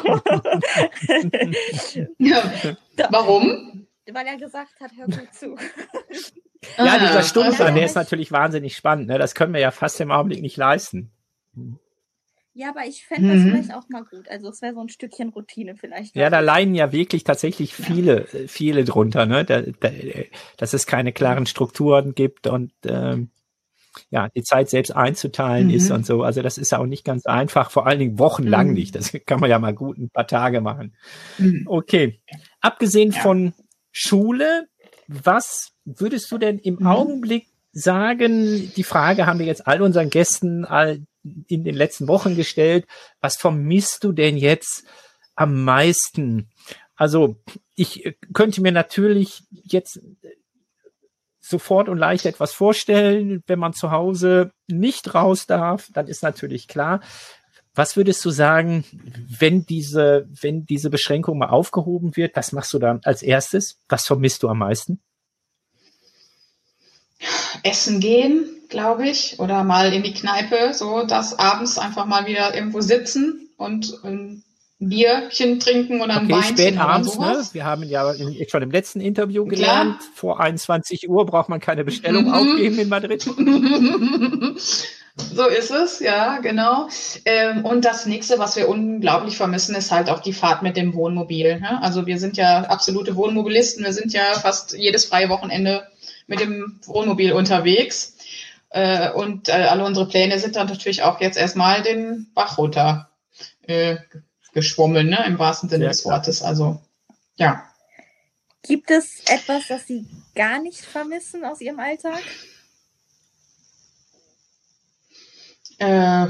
ja. 2.18 2.44
Warum? 3.10 3.88
Weil 4.12 4.28
er 4.28 4.38
gesagt 4.38 4.80
hat, 4.80 4.92
hör 4.96 5.06
gut 5.06 5.34
zu. 5.34 5.56
Ja, 6.78 6.96
ah, 6.96 7.00
dieser 7.00 7.24
Stundenplan, 7.24 7.76
der 7.76 7.86
ist 7.86 7.96
natürlich 7.96 8.32
wahnsinnig 8.32 8.76
spannend. 8.76 9.08
Ne? 9.08 9.18
Das 9.18 9.36
können 9.36 9.54
wir 9.54 9.60
ja 9.60 9.72
fast 9.72 10.00
im 10.00 10.12
Augenblick 10.12 10.42
nicht 10.42 10.58
leisten. 10.58 11.12
Ja, 12.54 12.70
aber 12.70 12.86
ich 12.86 13.06
fände 13.06 13.34
das 13.34 13.40
mhm. 13.40 13.50
vielleicht 13.50 13.74
auch 13.74 13.90
mal 13.90 14.06
gut. 14.06 14.30
Also 14.30 14.48
es 14.48 14.62
wäre 14.62 14.74
so 14.74 14.80
ein 14.80 14.90
Stückchen 14.90 15.30
Routine 15.30 15.76
vielleicht. 15.76 16.16
Ja, 16.16 16.30
da 16.30 16.40
leiden 16.40 16.74
ja 16.74 16.94
wirklich 16.94 17.26
tatsächlich 17.26 17.74
viele, 17.74 18.28
ja. 18.32 18.48
viele 18.48 18.86
drunter, 18.86 19.26
ne? 19.26 19.44
Da, 19.44 19.62
da, 19.62 19.90
dass 20.56 20.74
es 20.74 20.88
keine 20.88 21.12
klaren 21.12 21.48
Strukturen 21.48 22.16
gibt 22.16 22.48
und 22.48 22.72
ähm, 22.86 23.30
ja, 24.10 24.30
die 24.30 24.44
Zeit 24.44 24.70
selbst 24.70 24.96
einzuteilen 24.96 25.68
mhm. 25.68 25.74
ist 25.74 25.92
und 25.92 26.06
so. 26.06 26.24
Also 26.24 26.42
das 26.42 26.58
ist 26.58 26.74
auch 26.74 26.86
nicht 26.86 27.06
ganz 27.06 27.26
einfach, 27.26 27.72
vor 27.72 27.88
allen 27.88 28.00
Dingen 28.00 28.20
wochenlang 28.20 28.70
mhm. 28.70 28.74
nicht. 28.74 28.96
Das 28.96 29.16
kann 29.26 29.40
man 29.40 29.50
ja 29.50 29.60
mal 29.60 29.74
gut 29.74 29.98
ein 29.98 30.10
paar 30.10 30.28
Tage 30.28 30.62
machen. 30.62 30.96
Mhm. 31.38 31.64
Okay. 31.68 32.20
Abgesehen 32.62 33.12
ja. 33.12 33.22
von 33.22 33.54
Schule, 33.92 34.68
was 35.08 35.72
würdest 35.86 36.32
du 36.32 36.38
denn 36.38 36.60
im 36.60 36.78
mhm. 36.80 36.88
Augenblick 36.88 37.48
sagen? 37.72 38.72
Die 38.76 38.84
Frage 38.84 39.26
haben 39.26 39.40
wir 39.40 39.46
jetzt 39.46 39.68
all 39.68 39.82
unseren 39.82 40.10
Gästen 40.10 40.66
all 40.66 41.02
in 41.48 41.64
den 41.64 41.76
letzten 41.76 42.08
Wochen 42.08 42.36
gestellt. 42.36 42.86
Was 43.22 43.36
vermisst 43.38 44.04
du 44.04 44.12
denn 44.12 44.38
jetzt 44.38 44.84
am 45.36 45.64
meisten? 45.64 46.50
Also 46.96 47.36
ich 47.76 48.16
könnte 48.34 48.62
mir 48.62 48.72
natürlich 48.72 49.44
jetzt 49.52 50.00
sofort 51.48 51.90
und 51.90 51.98
leicht 51.98 52.26
etwas 52.26 52.54
vorstellen. 52.54 53.44
Wenn 53.48 53.60
man 53.60 53.74
zu 53.74 53.92
Hause 53.92 54.52
nicht 54.68 55.14
raus 55.14 55.46
darf, 55.46 55.90
dann 55.94 56.08
ist 56.08 56.24
natürlich 56.24 56.68
klar. 56.68 57.02
Was 57.76 57.98
würdest 57.98 58.24
du 58.24 58.30
sagen, 58.30 58.86
wenn 59.28 59.66
diese, 59.66 60.28
wenn 60.42 60.66
diese 60.66 60.90
Beschränkung 60.90 61.38
mal 61.38 61.50
aufgehoben 61.50 62.16
wird? 62.16 62.36
Was 62.36 62.52
machst 62.54 62.74
du 62.74 62.80
dann 62.80 63.02
als 63.04 63.22
erstes? 63.22 63.80
Was 63.90 64.06
vermisst 64.06 64.44
du 64.44 64.50
am 64.50 64.60
meisten? 64.60 65.02
Essen 67.64 68.00
gehen, 68.00 68.46
glaube 68.70 69.08
ich, 69.08 69.40
oder 69.40 69.64
mal 69.64 69.94
in 69.94 70.04
die 70.04 70.14
Kneipe, 70.14 70.74
so 70.74 71.06
dass 71.06 71.38
abends 71.38 71.78
einfach 71.78 72.06
mal 72.06 72.26
wieder 72.28 72.56
irgendwo 72.56 72.82
sitzen 72.82 73.50
und, 73.58 73.92
und 74.04 74.44
Bierchen 74.80 75.60
trinken 75.60 76.02
oder 76.02 76.18
ein 76.18 76.26
okay, 76.26 76.34
Weinchen 76.34 76.58
spät 76.58 76.78
abends, 76.78 77.18
ne? 77.18 77.42
Wir 77.54 77.64
haben 77.66 77.84
ja 77.84 78.14
schon 78.50 78.62
im 78.62 78.72
letzten 78.72 79.00
Interview 79.00 79.46
gelernt, 79.46 80.00
Klar. 80.00 80.12
vor 80.14 80.40
21 80.42 81.10
Uhr 81.10 81.26
braucht 81.26 81.48
man 81.48 81.62
keine 81.62 81.86
Bestellung 81.86 82.26
mhm. 82.26 82.34
aufgeben 82.34 82.80
in 82.80 82.90
Madrid. 82.90 83.22
so 85.16 85.48
ist 85.48 85.72
es, 85.72 86.02
ja, 86.02 86.40
genau. 86.40 86.90
Ähm, 87.24 87.64
und 87.64 87.86
das 87.86 88.06
nächste, 88.06 88.38
was 88.38 88.58
wir 88.58 88.68
unglaublich 88.68 89.38
vermissen, 89.38 89.76
ist 89.76 89.92
halt 89.92 90.10
auch 90.10 90.20
die 90.20 90.34
Fahrt 90.34 90.62
mit 90.62 90.76
dem 90.76 90.94
Wohnmobil. 90.94 91.62
Ne? 91.62 91.82
Also 91.82 92.06
wir 92.06 92.20
sind 92.20 92.36
ja 92.36 92.64
absolute 92.64 93.16
Wohnmobilisten. 93.16 93.86
Wir 93.86 93.94
sind 93.94 94.12
ja 94.12 94.34
fast 94.34 94.74
jedes 94.78 95.06
freie 95.06 95.30
Wochenende 95.30 95.88
mit 96.28 96.42
dem 96.42 96.82
Wohnmobil 96.86 97.32
unterwegs. 97.32 98.18
Äh, 98.72 99.12
und 99.12 99.48
äh, 99.48 99.54
alle 99.54 99.86
unsere 99.86 100.10
Pläne 100.10 100.38
sind 100.38 100.58
dann 100.58 100.68
natürlich 100.68 101.04
auch 101.04 101.22
jetzt 101.22 101.38
erstmal 101.38 101.82
den 101.82 102.28
Bach 102.34 102.58
runter 102.58 103.10
äh, 103.68 103.98
geschwommen, 104.56 105.10
ne, 105.10 105.24
im 105.28 105.38
wahrsten 105.38 105.70
Sinne 105.70 105.88
des 105.88 106.04
Wortes. 106.06 106.42
Also, 106.42 106.82
ja. 107.36 107.64
Gibt 108.64 108.90
es 108.90 109.20
etwas, 109.28 109.68
das 109.68 109.86
Sie 109.86 110.08
gar 110.34 110.60
nicht 110.60 110.80
vermissen 110.80 111.46
aus 111.46 111.62
Ihrem 111.62 111.80
Alltag? 111.80 112.22
Äh, 115.78 116.28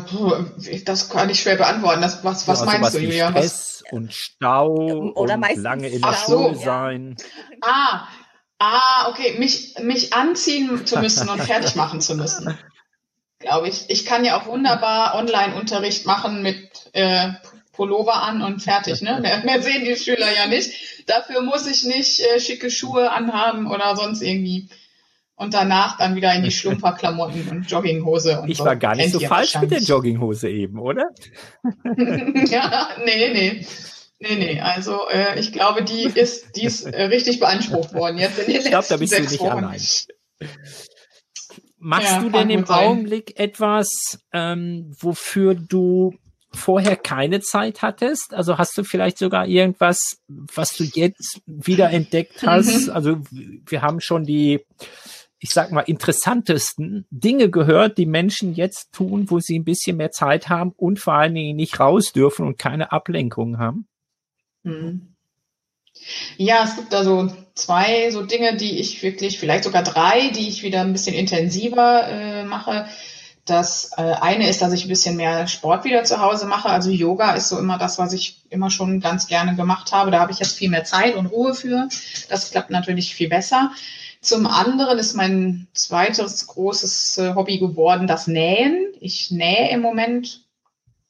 das 0.83 1.09
kann 1.09 1.29
ich 1.29 1.39
schwer 1.39 1.55
beantworten. 1.55 2.01
Das, 2.01 2.23
was 2.23 2.47
was 2.47 2.59
ja, 2.61 2.65
meinst 2.65 2.95
du, 2.95 2.99
Julia? 2.99 3.29
Stress 3.29 3.83
was? 3.83 3.93
und 3.93 4.13
Stau 4.13 4.73
Oder 5.15 5.35
und 5.35 5.55
lange 5.55 5.87
in 5.87 6.01
der 6.01 6.13
Schule 6.13 6.55
sein. 6.55 7.15
Ah, 7.61 8.07
ah, 8.57 9.09
okay, 9.09 9.37
mich, 9.37 9.75
mich 9.79 10.13
anziehen 10.13 10.85
zu 10.85 10.99
müssen 10.99 11.29
und 11.29 11.41
fertig 11.41 11.75
machen 11.75 12.01
zu 12.01 12.15
müssen. 12.15 12.57
glaube 13.39 13.69
ich. 13.69 13.89
Ich 13.89 14.05
kann 14.05 14.25
ja 14.25 14.39
auch 14.39 14.47
wunderbar 14.47 15.15
Online-Unterricht 15.15 16.05
machen 16.05 16.41
mit 16.41 16.89
äh, 16.93 17.29
Pullover 17.75 18.21
an 18.23 18.41
und 18.41 18.61
fertig. 18.61 19.01
Ne? 19.01 19.19
Mehr, 19.21 19.43
mehr 19.43 19.61
sehen 19.61 19.85
die 19.85 19.95
Schüler 19.95 20.33
ja 20.35 20.47
nicht. 20.47 20.71
Dafür 21.07 21.41
muss 21.41 21.67
ich 21.67 21.83
nicht 21.83 22.19
äh, 22.21 22.39
schicke 22.39 22.69
Schuhe 22.71 23.11
anhaben 23.11 23.67
oder 23.71 23.95
sonst 23.95 24.21
irgendwie. 24.21 24.69
Und 25.37 25.53
danach 25.53 25.97
dann 25.97 26.15
wieder 26.15 26.33
in 26.33 26.43
die 26.43 26.51
Schlumperklamotten 26.57 27.49
und 27.49 27.69
Jogginghose. 27.69 28.39
Und 28.41 28.49
ich 28.49 28.57
so. 28.57 28.65
war 28.65 28.75
gar 28.75 28.95
nicht 28.95 29.11
Kennt 29.11 29.21
so 29.21 29.27
falsch 29.27 29.59
mit 29.59 29.71
der. 29.71 29.79
Jogginghose 29.79 30.49
eben, 30.49 30.79
oder? 30.79 31.09
ja, 32.47 32.89
nee, 33.03 33.29
nee. 33.33 33.65
Nee, 34.17 34.35
nee, 34.37 34.61
also 34.61 35.09
äh, 35.09 35.37
ich 35.37 35.51
glaube, 35.51 35.83
die 35.83 36.03
ist, 36.03 36.55
die 36.55 36.63
ist 36.63 36.83
äh, 36.85 37.03
richtig 37.03 37.41
beansprucht 37.41 37.93
worden 37.93 38.17
jetzt 38.17 38.39
in 38.39 38.45
den 38.45 38.55
Ich 38.61 38.65
glaube, 38.65 38.85
da 38.87 38.95
letzten 38.95 38.99
bist 38.99 39.11
du 39.11 39.17
sechs 39.17 39.31
nicht 39.33 39.41
Wochen. 39.41 39.63
allein. 39.65 39.81
Machst 41.77 42.11
Ja, 42.13 42.21
du 42.21 42.29
denn 42.29 42.49
im. 42.49 42.65
Augenblick 42.67 43.37
etwas, 43.37 43.87
ähm, 44.33 44.95
wofür 44.99 45.53
du 45.53 46.15
vorher 46.55 46.95
keine 46.95 47.41
Zeit 47.41 47.81
hattest? 47.81 48.33
Also 48.33 48.57
hast 48.57 48.77
du 48.77 48.83
vielleicht 48.83 49.17
sogar 49.17 49.47
irgendwas, 49.47 50.17
was 50.27 50.75
du 50.75 50.83
jetzt 50.83 51.41
wieder 51.45 51.91
entdeckt 51.91 52.41
hast? 52.45 52.87
Mhm. 52.87 52.93
Also 52.93 53.17
wir 53.67 53.81
haben 53.81 54.01
schon 54.01 54.25
die, 54.25 54.65
ich 55.39 55.51
sag 55.51 55.71
mal, 55.71 55.81
interessantesten 55.81 57.05
Dinge 57.09 57.49
gehört, 57.49 57.97
die 57.97 58.05
Menschen 58.05 58.53
jetzt 58.53 58.91
tun, 58.91 59.29
wo 59.29 59.39
sie 59.39 59.59
ein 59.59 59.65
bisschen 59.65 59.97
mehr 59.97 60.11
Zeit 60.11 60.49
haben 60.49 60.73
und 60.75 60.99
vor 60.99 61.13
allen 61.13 61.35
Dingen 61.35 61.55
nicht 61.55 61.79
raus 61.79 62.11
dürfen 62.11 62.45
und 62.45 62.57
keine 62.57 62.91
Ablenkung 62.91 63.57
haben. 63.59 63.87
Mhm. 64.63 65.15
Ja, 66.37 66.63
es 66.63 66.75
gibt 66.75 66.91
da 66.91 67.03
so 67.03 67.31
zwei 67.53 68.11
so 68.11 68.23
Dinge, 68.23 68.57
die 68.57 68.79
ich 68.79 69.01
wirklich, 69.01 69.39
vielleicht 69.39 69.63
sogar 69.63 69.83
drei, 69.83 70.29
die 70.29 70.47
ich 70.49 70.63
wieder 70.63 70.81
ein 70.81 70.91
bisschen 70.91 71.15
intensiver 71.15 72.07
äh, 72.07 72.43
mache. 72.43 72.87
Das 73.45 73.91
äh, 73.97 74.01
eine 74.01 74.49
ist, 74.49 74.63
dass 74.63 74.73
ich 74.73 74.85
ein 74.85 74.89
bisschen 74.89 75.15
mehr 75.17 75.47
Sport 75.47 75.83
wieder 75.83 76.03
zu 76.03 76.19
Hause 76.19 76.47
mache. 76.47 76.67
Also 76.69 76.89
Yoga 76.89 77.35
ist 77.35 77.49
so 77.49 77.59
immer 77.59 77.77
das, 77.77 77.99
was 77.99 78.11
ich 78.11 78.41
immer 78.49 78.71
schon 78.71 78.99
ganz 78.99 79.27
gerne 79.27 79.55
gemacht 79.55 79.91
habe. 79.91 80.09
Da 80.09 80.19
habe 80.19 80.31
ich 80.31 80.39
jetzt 80.39 80.57
viel 80.57 80.69
mehr 80.69 80.83
Zeit 80.83 81.15
und 81.15 81.27
Ruhe 81.27 81.53
für. 81.53 81.87
Das 82.29 82.49
klappt 82.49 82.71
natürlich 82.71 83.13
viel 83.13 83.29
besser. 83.29 83.71
Zum 84.19 84.47
anderen 84.47 84.97
ist 84.97 85.13
mein 85.13 85.67
zweites 85.73 86.47
großes 86.47 87.19
äh, 87.19 87.35
Hobby 87.35 87.59
geworden 87.59 88.07
das 88.07 88.25
Nähen. 88.25 88.87
Ich 88.99 89.29
nähe 89.29 89.69
im 89.69 89.81
Moment 89.81 90.41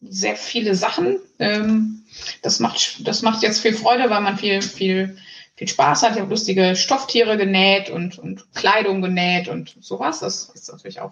sehr 0.02 0.36
viele 0.36 0.76
Sachen. 0.76 1.20
Ähm, 1.40 2.04
das 2.42 2.60
macht, 2.60 3.08
das 3.08 3.22
macht 3.22 3.44
jetzt 3.44 3.62
viel 3.62 3.74
Freude, 3.74 4.10
weil 4.10 4.20
man 4.22 4.38
viel, 4.38 4.62
viel, 4.62 5.18
viel 5.56 5.68
Spaß 5.68 6.04
hat. 6.04 6.14
Ich 6.16 6.20
habe 6.20 6.30
lustige 6.30 6.76
Stofftiere 6.76 7.38
genäht 7.38 7.90
und, 7.90 8.20
und 8.20 8.46
Kleidung 8.54 9.02
genäht 9.02 9.48
und 9.48 9.76
sowas. 9.80 10.20
Das 10.20 10.50
ist 10.54 10.70
natürlich 10.72 11.00
auch 11.02 11.12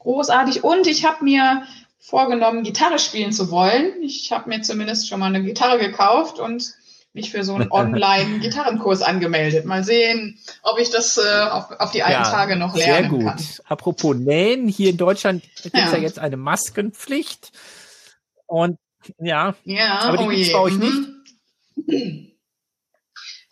großartig. 0.00 0.64
Und 0.64 0.86
ich 0.86 1.04
habe 1.04 1.24
mir 1.24 1.62
vorgenommen, 1.98 2.64
Gitarre 2.64 2.98
spielen 2.98 3.32
zu 3.32 3.50
wollen. 3.50 4.02
Ich 4.02 4.30
habe 4.32 4.48
mir 4.48 4.60
zumindest 4.62 5.08
schon 5.08 5.20
mal 5.20 5.26
eine 5.26 5.42
Gitarre 5.42 5.78
gekauft 5.78 6.38
und 6.38 6.74
mich 7.12 7.30
für 7.30 7.44
so 7.44 7.54
einen 7.54 7.68
Online-Gitarrenkurs 7.70 9.02
angemeldet. 9.02 9.64
Mal 9.64 9.84
sehen, 9.84 10.38
ob 10.62 10.78
ich 10.80 10.90
das 10.90 11.16
äh, 11.16 11.42
auf, 11.48 11.70
auf 11.78 11.92
die 11.92 12.02
alten 12.02 12.24
Tage 12.24 12.56
noch 12.56 12.74
lernen 12.76 13.00
Sehr 13.02 13.08
gut. 13.08 13.24
kann. 13.24 13.46
Apropos 13.66 14.16
Nähen, 14.16 14.66
hier 14.68 14.90
in 14.90 14.96
Deutschland 14.96 15.44
gibt 15.62 15.76
es 15.76 15.92
ja. 15.92 15.96
Ja. 15.96 16.02
jetzt 16.02 16.18
eine 16.18 16.36
Maskenpflicht. 16.36 17.52
Und 18.46 18.78
ja, 19.18 19.54
Ja, 19.64 20.00
aber 20.00 20.16
die 20.18 20.24
oh 20.24 20.28
gibt's 20.28 20.46
je. 20.48 20.52
bei 20.52 20.58
euch 20.60 20.72
Mhm. 20.74 22.30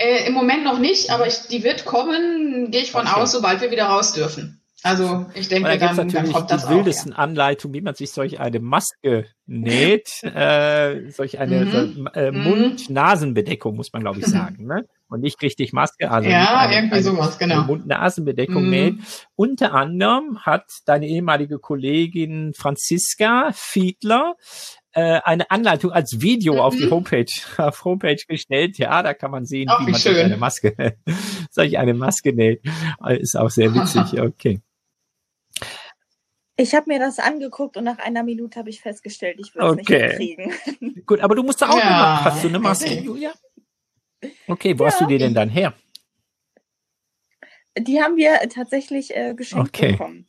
Äh, 0.03 0.27
Im 0.27 0.35
Moment 0.35 0.65
noch 0.65 0.79
nicht, 0.79 1.11
aber 1.11 1.27
ich, 1.27 1.43
die 1.49 1.63
wird 1.63 1.85
kommen, 1.85 2.71
gehe 2.71 2.83
ich 2.83 2.91
von 2.91 3.07
Okay. 3.07 3.21
aus, 3.21 3.33
sobald 3.33 3.61
wir 3.61 3.71
wieder 3.71 3.85
raus 3.87 4.13
dürfen. 4.13 4.59
Also 4.85 5.27
ich 5.35 5.47
denke, 5.47 5.69
da 5.69 5.77
dann, 5.77 5.97
dann 5.97 6.07
natürlich 6.09 6.33
kommt 6.33 6.51
das 6.51 6.63
die 6.63 6.67
auch. 6.67 6.71
Ja. 6.71 6.77
wildesten 6.77 7.13
Anleitungen, 7.13 7.75
wie 7.75 7.81
man 7.83 7.95
sich 7.95 8.11
solch 8.11 8.41
eine 8.41 8.59
Maske 8.59 9.27
näht, 9.47 10.11
äh, 10.25 11.09
solch 11.11 11.39
eine 11.39 11.67
Mhm. 11.67 11.71
so, 11.71 12.09
äh, 12.15 12.33
Mhm. 12.33 12.43
Mund-Nasen-Bedeckung, 12.43 13.77
muss 13.77 13.93
man 13.93 14.03
glaube 14.03 14.19
ich 14.21 14.27
sagen, 14.57 14.67
ne? 14.67 14.85
Und 15.09 15.21
nicht 15.21 15.41
richtig 15.43 15.73
Maske, 15.73 16.11
also 16.11 16.29
Ja, 16.31 16.59
eine, 16.61 16.75
irgendwie 16.75 16.95
eine, 16.95 17.03
sowas, 17.05 17.39
genau. 17.39 17.63
Mund-Nasen-Bedeckung 17.65 18.65
Mhm. 18.65 18.71
näht. 18.71 18.95
Unter 19.37 19.73
anderem 19.75 20.39
hat 20.41 20.65
deine 20.87 21.07
ehemalige 21.07 21.59
Kollegin 21.61 22.53
Franziska 22.57 23.51
Fiedler 23.55 24.35
äh, 24.95 25.21
eine 25.25 25.51
Anleitung 25.51 25.91
als 25.93 26.21
Video 26.21 26.55
Mhm. 26.55 26.61
auf 26.61 26.77
die 26.77 26.91
Homepage, 26.91 27.27
auf 27.59 27.85
Homepage 27.85 28.23
gestellt. 28.29 28.79
Ja, 28.79 29.03
da 29.03 29.15
kann 29.15 29.31
man 29.31 29.45
sehen, 29.47 29.69
Ach, 29.71 29.81
wie 29.87 29.91
man 29.91 30.01
solch 30.01 30.17
schön. 30.17 30.25
eine 30.27 30.37
Maske, 30.37 30.97
solch 31.51 31.79
eine 31.79 31.95
Maske 31.95 32.33
näht. 32.33 32.63
Äh, 33.05 33.19
Ist 33.19 33.37
auch 33.37 33.51
sehr 33.51 33.75
witzig, 33.75 34.21
okay. 34.21 34.61
Ich 36.57 36.75
habe 36.75 36.85
mir 36.93 36.99
das 36.99 37.19
angeguckt 37.19 37.77
und 37.79 37.85
nach 37.85 37.99
einer 37.99 38.23
Minute 38.23 38.59
habe 38.59 38.69
ich 38.71 38.81
festgestellt, 38.83 39.39
ich 39.41 39.55
würde 39.55 39.81
es 39.81 39.87
Okay. 39.89 40.19
nicht 40.19 40.37
hinkriegen. 40.39 41.05
Gut, 41.07 41.21
aber 41.21 41.35
du 41.35 41.43
musst 41.43 41.63
da 41.63 41.71
auch 41.71 41.79
Ja, 41.79 41.83
eine 41.83 41.97
Maske. 41.97 42.25
Hast 42.25 42.45
du 42.45 42.49
eine 42.49 42.59
Maske, 42.59 42.91
okay. 42.91 43.01
Julia? 43.03 43.33
Okay, 44.47 44.79
wo 44.79 44.85
hast 44.87 45.01
du 45.01 45.05
Ja. 45.05 45.09
die 45.09 45.19
denn 45.19 45.35
dann 45.35 45.49
her? 45.49 45.73
Die 47.79 48.03
haben 48.03 48.17
wir 48.17 48.39
tatsächlich 48.51 49.17
äh, 49.17 49.35
geschenkt 49.35 49.69
Okay. 49.69 49.93
bekommen. 49.93 50.27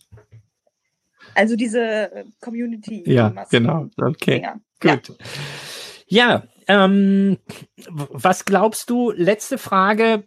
Also 1.36 1.56
diese 1.56 1.82
äh, 1.82 2.26
Community. 2.41 3.04
Ja, 3.06 3.30
genau. 3.50 3.88
Okay, 3.98 4.36
Dinger. 4.39 4.60
Ja. 4.84 4.96
gut. 4.96 5.17
Ja, 6.08 6.43
ähm, 6.67 7.38
w- 7.78 8.06
was 8.12 8.46
glaubst 8.46 8.89
du, 8.89 9.12
letzte 9.12 9.58
Frage 9.58 10.26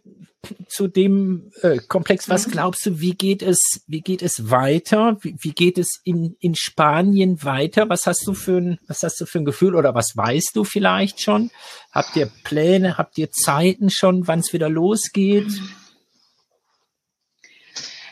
zu 0.69 0.87
dem 0.87 1.51
äh, 1.61 1.77
Komplex, 1.87 2.29
was 2.29 2.47
Mhm. 2.47 2.51
glaubst 2.51 2.85
du, 2.85 2.99
wie 2.99 3.13
geht 3.15 3.41
es, 3.41 3.81
wie 3.87 4.01
geht 4.01 4.21
es 4.21 4.49
weiter? 4.49 5.17
Wie, 5.21 5.35
wie 5.39 5.51
geht 5.51 5.77
es 5.77 5.99
in, 6.03 6.35
in 6.39 6.55
Spanien 6.55 7.43
weiter? 7.43 7.89
Was 7.89 8.05
hast 8.05 8.25
du 8.27 8.33
für 8.33 8.57
ein, 8.57 8.79
was 8.87 9.01
hast 9.03 9.19
du 9.19 9.25
für 9.25 9.39
ein 9.39 9.45
Gefühl 9.45 9.75
oder 9.75 9.95
was 9.95 10.15
weißt 10.15 10.51
du 10.55 10.63
vielleicht 10.63 11.21
schon? 11.21 11.49
Habt 11.91 12.15
ihr 12.15 12.29
Pläne, 12.43 12.97
habt 12.97 13.17
ihr 13.17 13.31
Zeiten 13.31 13.89
schon, 13.89 14.27
wann 14.27 14.39
es 14.39 14.53
wieder 14.53 14.69
losgeht? 14.69 15.47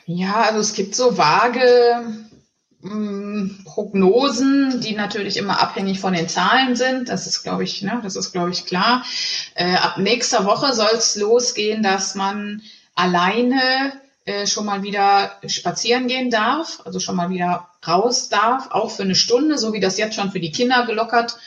Ja, 0.08 0.42
also 0.44 0.60
es 0.60 0.74
gibt 0.74 0.96
so 0.96 1.18
vage 1.18 1.62
Prognosen, 3.64 4.80
die 4.82 4.94
natürlich 4.94 5.38
immer 5.38 5.60
abhängig 5.62 6.00
von 6.00 6.14
den 6.14 6.30
Zahlen 6.30 6.76
sind. 6.76 7.10
Das 7.10 7.26
ist, 7.26 7.44
glaube 7.44 7.64
ich, 7.64 7.82
ne, 7.82 8.00
das 8.04 8.16
ist, 8.16 8.32
glaube 8.32 8.52
ich, 8.52 8.66
klar. 8.66 9.04
Äh, 9.56 9.76
ab 9.76 9.98
nächster 9.98 10.46
Woche 10.46 10.74
soll 10.74 10.92
es 10.94 11.16
losgehen, 11.16 11.82
dass 11.82 12.14
man 12.16 12.62
alleine 12.94 13.94
äh, 14.26 14.46
schon 14.46 14.66
mal 14.66 14.84
wieder 14.84 15.32
spazieren 15.48 16.08
gehen 16.08 16.30
darf, 16.30 16.82
also 16.86 17.00
schon 17.00 17.16
mal 17.16 17.30
wieder 17.30 17.68
raus 17.88 18.30
darf, 18.30 18.70
auch 18.72 18.92
für 18.92 19.04
eine 19.04 19.16
Stunde, 19.16 19.58
so 19.58 19.74
wie 19.74 19.80
das 19.80 19.98
jetzt 19.98 20.16
schon 20.16 20.32
für 20.32 20.40
die 20.40 20.52
Kinder 20.52 20.86
gelockert 20.86 21.38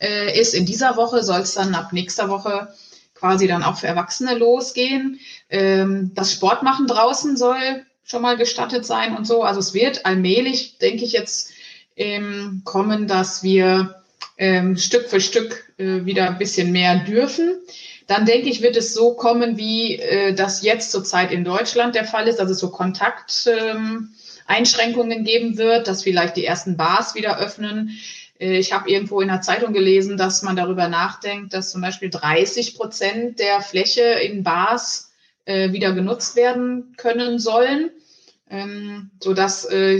äh, 0.00 0.38
ist. 0.38 0.54
In 0.54 0.66
dieser 0.66 0.96
Woche 0.96 1.22
soll 1.22 1.40
es 1.40 1.54
dann 1.54 1.74
ab 1.74 1.92
nächster 1.92 2.28
Woche 2.30 2.74
quasi 3.14 3.46
dann 3.46 3.62
auch 3.62 3.78
für 3.78 3.86
Erwachsene 3.86 4.34
losgehen. 4.34 5.20
Ähm, 5.50 6.12
das 6.14 6.32
Sportmachen 6.32 6.86
draußen 6.86 7.36
soll 7.36 7.84
schon 8.06 8.22
mal 8.22 8.36
gestattet 8.36 8.86
sein 8.86 9.16
und 9.16 9.26
so. 9.26 9.42
Also 9.42 9.58
es 9.60 9.74
wird 9.74 10.06
allmählich, 10.06 10.78
denke 10.78 11.04
ich, 11.04 11.12
jetzt 11.12 11.52
ähm, 11.96 12.62
kommen, 12.64 13.08
dass 13.08 13.42
wir 13.42 14.02
ähm, 14.38 14.76
Stück 14.76 15.10
für 15.10 15.20
Stück 15.20 15.72
äh, 15.78 16.04
wieder 16.04 16.28
ein 16.28 16.38
bisschen 16.38 16.70
mehr 16.70 17.00
dürfen. 17.00 17.56
Dann 18.06 18.24
denke 18.24 18.48
ich, 18.48 18.62
wird 18.62 18.76
es 18.76 18.94
so 18.94 19.14
kommen, 19.14 19.56
wie 19.56 19.96
äh, 19.96 20.32
das 20.34 20.62
jetzt 20.62 20.92
zurzeit 20.92 21.32
in 21.32 21.42
Deutschland 21.42 21.96
der 21.96 22.04
Fall 22.04 22.28
ist, 22.28 22.38
dass 22.38 22.48
es 22.48 22.60
so 22.60 22.70
Kontakteinschränkungen 22.70 25.18
ähm, 25.18 25.24
geben 25.24 25.58
wird, 25.58 25.88
dass 25.88 26.04
vielleicht 26.04 26.36
die 26.36 26.44
ersten 26.44 26.76
Bars 26.76 27.16
wieder 27.16 27.40
öffnen. 27.40 27.90
Äh, 28.38 28.58
Ich 28.58 28.72
habe 28.72 28.88
irgendwo 28.88 29.20
in 29.20 29.26
der 29.28 29.40
Zeitung 29.40 29.72
gelesen, 29.72 30.16
dass 30.16 30.42
man 30.42 30.54
darüber 30.54 30.86
nachdenkt, 30.86 31.54
dass 31.54 31.72
zum 31.72 31.80
Beispiel 31.80 32.10
30 32.10 32.76
Prozent 32.76 33.40
der 33.40 33.62
Fläche 33.62 34.02
in 34.02 34.44
Bars 34.44 35.10
äh, 35.46 35.72
wieder 35.72 35.92
genutzt 35.92 36.36
werden 36.36 36.94
können 36.96 37.40
sollen, 37.40 37.90
ähm, 38.48 39.10
so 39.20 39.34
dass 39.34 39.64
äh, 39.64 39.96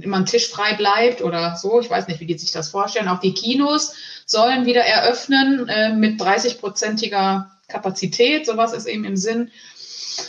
immer 0.00 0.18
ein 0.18 0.26
Tisch 0.26 0.48
frei 0.48 0.74
bleibt 0.74 1.22
oder 1.22 1.56
so. 1.56 1.80
Ich 1.80 1.90
weiß 1.90 2.08
nicht, 2.08 2.20
wie 2.20 2.26
die 2.26 2.38
sich 2.38 2.52
das 2.52 2.70
vorstellen. 2.70 3.08
Auch 3.08 3.20
die 3.20 3.34
Kinos 3.34 3.94
sollen 4.24 4.66
wieder 4.66 4.82
eröffnen 4.82 5.68
äh, 5.68 5.92
mit 5.92 6.20
30-prozentiger 6.20 7.50
Kapazität. 7.66 8.46
Sowas 8.46 8.72
ist 8.72 8.86
eben 8.86 9.04
im 9.04 9.16
Sinn. 9.16 9.50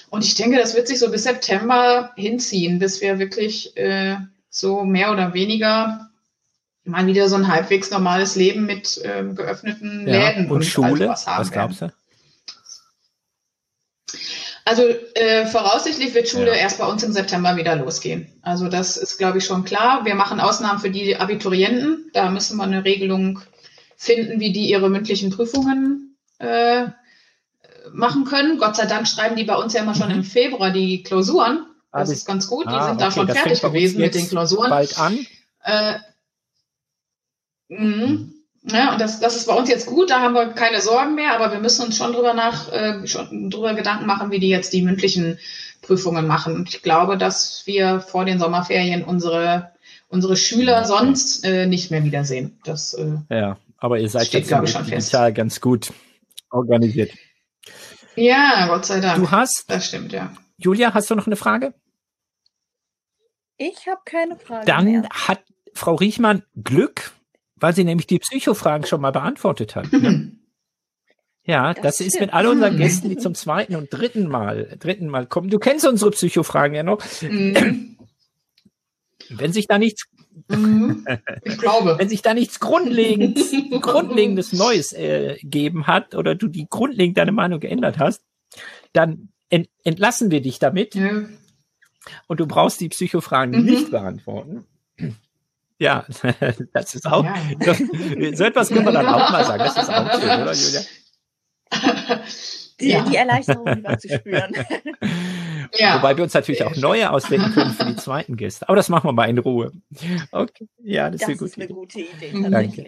Und 0.10 0.24
ich 0.24 0.36
denke, 0.36 0.58
das 0.58 0.76
wird 0.76 0.88
sich 0.88 1.00
so 1.00 1.12
bis 1.12 1.24
September 1.24 2.12
hinziehen, 2.16 2.80
bis 2.80 3.02
wir 3.02 3.20
wirklich 3.20 3.76
äh, 3.78 4.18
so 4.50 4.84
mehr 4.84 5.12
oder 5.12 5.34
weniger 5.34 6.10
mal 6.84 7.06
wieder 7.06 7.30
so 7.30 7.36
ein 7.36 7.48
halbwegs 7.48 7.92
normales 7.92 8.36
Leben 8.36 8.66
mit 8.66 9.00
ähm, 9.04 9.36
geöffneten 9.36 10.06
Läden 10.06 10.50
und 10.50 10.66
Schule, 10.66 10.88
all 10.88 10.98
sowas 10.98 11.28
haben 11.28 11.42
was 11.42 11.52
glaubst 11.52 11.82
du? 11.82 11.92
Also 14.66 14.84
äh, 15.16 15.46
voraussichtlich 15.48 16.14
wird 16.14 16.28
Schule 16.30 16.48
Ja. 16.48 16.54
erst 16.54 16.78
bei 16.78 16.86
uns 16.86 17.02
im 17.04 17.12
September 17.12 17.56
wieder 17.58 17.76
losgehen. 17.76 18.28
Also 18.44 18.68
das 18.68 18.98
ist, 18.98 19.18
glaube 19.18 19.40
ich, 19.40 19.46
schon 19.46 19.64
klar. 19.64 20.06
Wir 20.06 20.16
machen 20.16 20.40
Ausnahmen 20.40 20.80
für 20.80 20.92
die 20.92 21.16
Abiturienten. 21.18 22.10
Da 22.14 22.30
müssen 22.30 22.58
wir 22.58 22.64
eine 22.64 22.86
Regelung 22.86 23.40
finden, 23.98 24.40
wie 24.40 24.54
die 24.54 24.70
ihre 24.70 24.90
mündlichen 24.90 25.32
Prüfungen 25.32 26.16
äh, 26.38 26.86
machen 27.92 28.26
können. 28.26 28.58
Gott 28.60 28.76
sei 28.76 28.86
Dank 28.86 29.08
schreiben 29.08 29.36
die 29.36 29.44
bei 29.44 29.56
uns 29.56 29.74
ja 29.74 29.82
immer 29.82 29.96
schon 29.96 30.10
Mhm. 30.10 30.16
im 30.16 30.24
Februar 30.24 30.72
die 30.72 31.02
Klausuren. 31.04 31.66
Ah, 31.92 32.00
Das 32.02 32.10
das- 32.10 32.20
ist 32.20 32.26
ganz 32.28 32.48
gut. 32.48 32.66
Die 32.66 32.70
Ah, 32.70 32.88
sind 32.90 33.02
da 33.02 33.08
okay, 33.08 33.16
schon 33.16 33.28
das 33.28 33.38
fertig 33.40 33.62
gewesen 33.62 34.00
mit 34.00 34.14
den 34.14 34.30
Klausuren. 34.30 34.70
Bald 34.70 35.00
an. 35.00 35.26
Äh, 35.64 35.96
mh. 37.70 38.30
Ja, 38.64 38.92
und 38.94 39.02
das, 39.02 39.20
das 39.20 39.36
ist 39.36 39.48
bei 39.48 39.54
uns 39.54 39.70
jetzt 39.70 39.86
gut, 39.86 40.10
da 40.10 40.20
haben 40.20 40.34
wir 40.34 40.48
keine 40.50 40.82
Sorgen 40.82 41.16
mehr, 41.16 41.34
aber 41.34 41.52
wir 41.52 41.60
müssen 41.60 41.86
uns 41.86 41.98
schon 41.98 42.12
drüber 42.12 42.34
nach, 42.34 42.72
äh, 42.72 43.08
schon 43.08 43.50
drüber 43.50 43.74
Gedanken 43.74 44.06
machen, 44.06 44.32
wie 44.32 44.40
die 44.40 44.50
jetzt 44.50 44.74
die 44.74 44.82
mündlichen 44.82 45.40
Prüfungen 45.82 46.28
machen. 46.28 46.56
Und 46.56 46.70
ich 46.74 46.82
glaube, 46.82 47.18
dass 47.18 47.66
wir 47.66 48.02
vor 48.02 48.26
den 48.26 48.38
Sommerferien 48.40 49.04
unsere, 49.04 49.72
unsere 50.10 50.36
Schüler 50.36 50.84
sonst 50.84 51.46
äh, 51.46 51.68
nicht 51.68 51.90
mehr 51.90 52.04
wiedersehen. 52.04 52.60
Das, 52.66 52.94
äh, 52.94 53.18
ja, 53.30 53.58
aber 53.78 54.00
ihr 54.00 54.10
seid 54.10 54.28
steht, 54.28 54.50
jetzt 54.50 54.64
ich, 54.64 54.72
schon 54.72 54.86
digital 54.86 55.28
fest. 55.28 55.36
ganz 55.36 55.62
gut 55.62 55.94
organisiert. 56.52 57.12
Ja, 58.16 58.68
Gott 58.68 58.86
sei 58.86 59.00
Dank. 59.00 59.24
Du 59.24 59.32
hast, 59.32 59.66
das 59.68 59.88
stimmt, 59.88 60.12
ja. 60.12 60.34
Julia, 60.58 60.94
hast 60.94 61.10
du 61.10 61.16
noch 61.16 61.28
eine 61.28 61.38
Frage? 61.38 61.74
Ich 63.58 63.88
habe 63.88 64.02
keine 64.06 64.38
Frage 64.38 64.66
Dann 64.66 64.86
mehr. 64.86 65.10
hat 65.10 65.42
Frau 65.74 65.96
Riechmann 65.96 66.44
Glück, 66.62 67.12
weil 67.60 67.74
sie 67.76 67.84
nämlich 67.84 68.08
die 68.08 68.20
Psychofragen 68.20 68.86
schon 68.88 69.02
mal 69.02 69.12
beantwortet 69.12 69.76
hat. 69.76 69.92
Ne? 69.92 70.32
Ja, 71.44 71.74
das, 71.74 71.98
Das 71.98 72.00
ist 72.02 72.20
mit 72.20 72.34
all 72.34 72.46
unseren 72.48 72.78
Gästen, 72.78 73.10
die 73.10 73.18
zum 73.18 73.34
zweiten 73.34 73.76
und 73.76 73.88
dritten 73.92 74.28
Mal, 74.28 74.76
dritten 74.80 75.08
Mal 75.08 75.26
kommen. 75.26 75.50
Du 75.50 75.58
kennst 75.60 75.86
unsere 75.88 76.12
Psychofragen 76.12 76.76
ja 76.76 76.84
noch. 76.84 77.02
Mhm. 77.22 77.98
Wenn 79.30 79.52
sich 79.54 79.68
da 79.68 79.78
nichts, 79.78 80.06
Mhm. 80.48 81.06
Ich 81.44 81.58
glaube. 81.58 81.96
wenn 81.98 82.08
sich 82.08 82.22
da 82.22 82.34
nichts 82.34 82.60
grundlegend, 82.62 83.38
grundlegendes 83.82 84.54
Neues 84.54 84.94
äh, 84.94 85.38
gegeben 85.42 85.86
hat 85.88 86.16
oder 86.16 86.34
du 86.34 86.48
die 86.48 86.68
grundlegend 86.70 87.18
deine 87.18 87.34
Meinung 87.34 87.60
geändert 87.60 87.98
hast, 88.00 88.24
dann 88.94 89.30
ent 89.50 89.68
entlassen 89.84 90.32
wir 90.32 90.42
dich 90.42 90.60
damit 90.60 90.96
Ja. 90.96 91.10
und 92.28 92.40
du 92.40 92.48
brauchst 92.48 92.80
die 92.80 92.88
Psychofragen 92.90 93.60
Mhm. 93.60 93.66
nicht 93.66 93.92
beantworten. 93.92 94.66
Ja, 95.80 96.06
das 96.74 96.94
ist 96.96 97.06
auch, 97.08 97.24
Ja. 97.24 97.36
so, 97.60 97.74
so 98.36 98.44
etwas 98.44 98.68
können 98.70 98.86
wir 98.86 98.92
dann 98.92 99.08
auch 99.08 99.32
mal 99.32 99.46
sagen. 99.46 99.60
Das 99.64 99.78
ist 99.78 99.90
auch 99.90 100.20
schön, 100.20 100.42
oder 100.42 100.54
Julia? 100.54 100.82
Die, 102.80 102.90
Ja. 102.90 103.02
die 103.04 103.16
Erleichterung 103.16 103.66
wieder 103.66 103.98
zu 103.98 104.10
spüren. 104.10 104.54
Ja. 105.78 105.98
Wobei 105.98 106.18
wir 106.18 106.24
uns 106.24 106.34
natürlich 106.34 106.64
auch 106.64 106.76
neue 106.78 107.12
ausdenken 107.12 107.54
können 107.54 107.72
für 107.74 107.86
die 107.86 107.96
zweiten 107.96 108.36
Gäste. 108.36 108.68
Aber 108.68 108.76
das 108.76 108.90
machen 108.90 109.08
wir 109.08 109.12
mal 109.12 109.30
in 109.30 109.38
Ruhe. 109.38 109.72
Okay, 110.32 110.68
ja, 110.84 111.12
das, 111.12 111.22
Das 111.22 111.30
ist 111.30 111.30
eine 111.30 111.34
ist 111.36 111.40
gute 111.40 111.56
eine 111.62 111.66
Idee. 111.66 111.74
gute 111.74 112.00
Idee, 112.00 112.32
Mhm. 112.34 112.88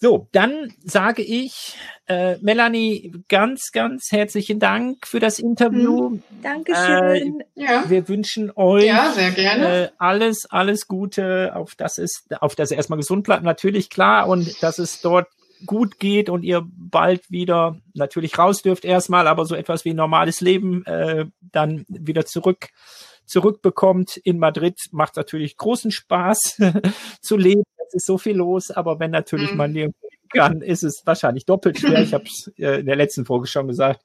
So, 0.00 0.28
dann 0.30 0.72
sage 0.84 1.22
ich, 1.22 1.76
äh, 2.06 2.36
Melanie, 2.40 3.12
ganz, 3.28 3.72
ganz 3.72 4.12
herzlichen 4.12 4.60
Dank 4.60 5.04
für 5.04 5.18
das 5.18 5.40
Interview. 5.40 6.20
Dankeschön. 6.40 7.42
ja. 7.56 7.82
Wir 7.88 8.08
wünschen 8.08 8.52
euch 8.54 8.84
Ja, 8.84 9.10
sehr 9.10 9.32
gerne. 9.32 9.86
äh, 9.86 9.88
alles, 9.98 10.46
alles 10.48 10.86
Gute, 10.86 11.52
auf 11.56 11.74
das 11.74 11.98
es, 11.98 12.26
auf 12.40 12.54
das 12.54 12.70
ihr 12.70 12.76
erstmal 12.76 12.98
gesund 12.98 13.24
bleibt, 13.24 13.42
natürlich 13.42 13.90
klar, 13.90 14.28
und 14.28 14.62
dass 14.62 14.78
es 14.78 15.00
dort 15.00 15.26
gut 15.66 15.98
geht 15.98 16.30
und 16.30 16.44
ihr 16.44 16.62
bald 16.64 17.28
wieder 17.28 17.76
natürlich 17.94 18.38
raus 18.38 18.62
dürft 18.62 18.84
erstmal, 18.84 19.26
aber 19.26 19.44
so 19.46 19.56
etwas 19.56 19.84
wie 19.84 19.94
normales 19.94 20.40
Leben 20.40 20.86
äh, 20.86 21.26
dann 21.40 21.84
wieder 21.88 22.24
zurück 22.24 22.68
zurückbekommt 23.28 24.16
in 24.16 24.38
Madrid, 24.38 24.78
macht 24.90 25.16
natürlich 25.16 25.56
großen 25.56 25.90
Spaß 25.90 26.58
zu 27.22 27.36
leben. 27.36 27.62
Es 27.88 27.94
ist 27.94 28.06
so 28.06 28.18
viel 28.18 28.36
los, 28.36 28.70
aber 28.70 28.98
wenn 29.00 29.10
natürlich 29.10 29.52
Mhm. 29.52 29.56
man 29.56 29.74
hin 29.74 29.94
kann, 30.30 30.60
ist 30.60 30.82
es 30.82 31.02
wahrscheinlich 31.06 31.46
doppelt 31.46 31.78
schwer. 31.78 32.02
Ich 32.02 32.12
habe 32.12 32.24
es 32.24 32.50
äh, 32.58 32.80
in 32.80 32.86
der 32.86 32.96
letzten 32.96 33.24
Folge 33.24 33.46
schon 33.46 33.66
gesagt. 33.68 34.02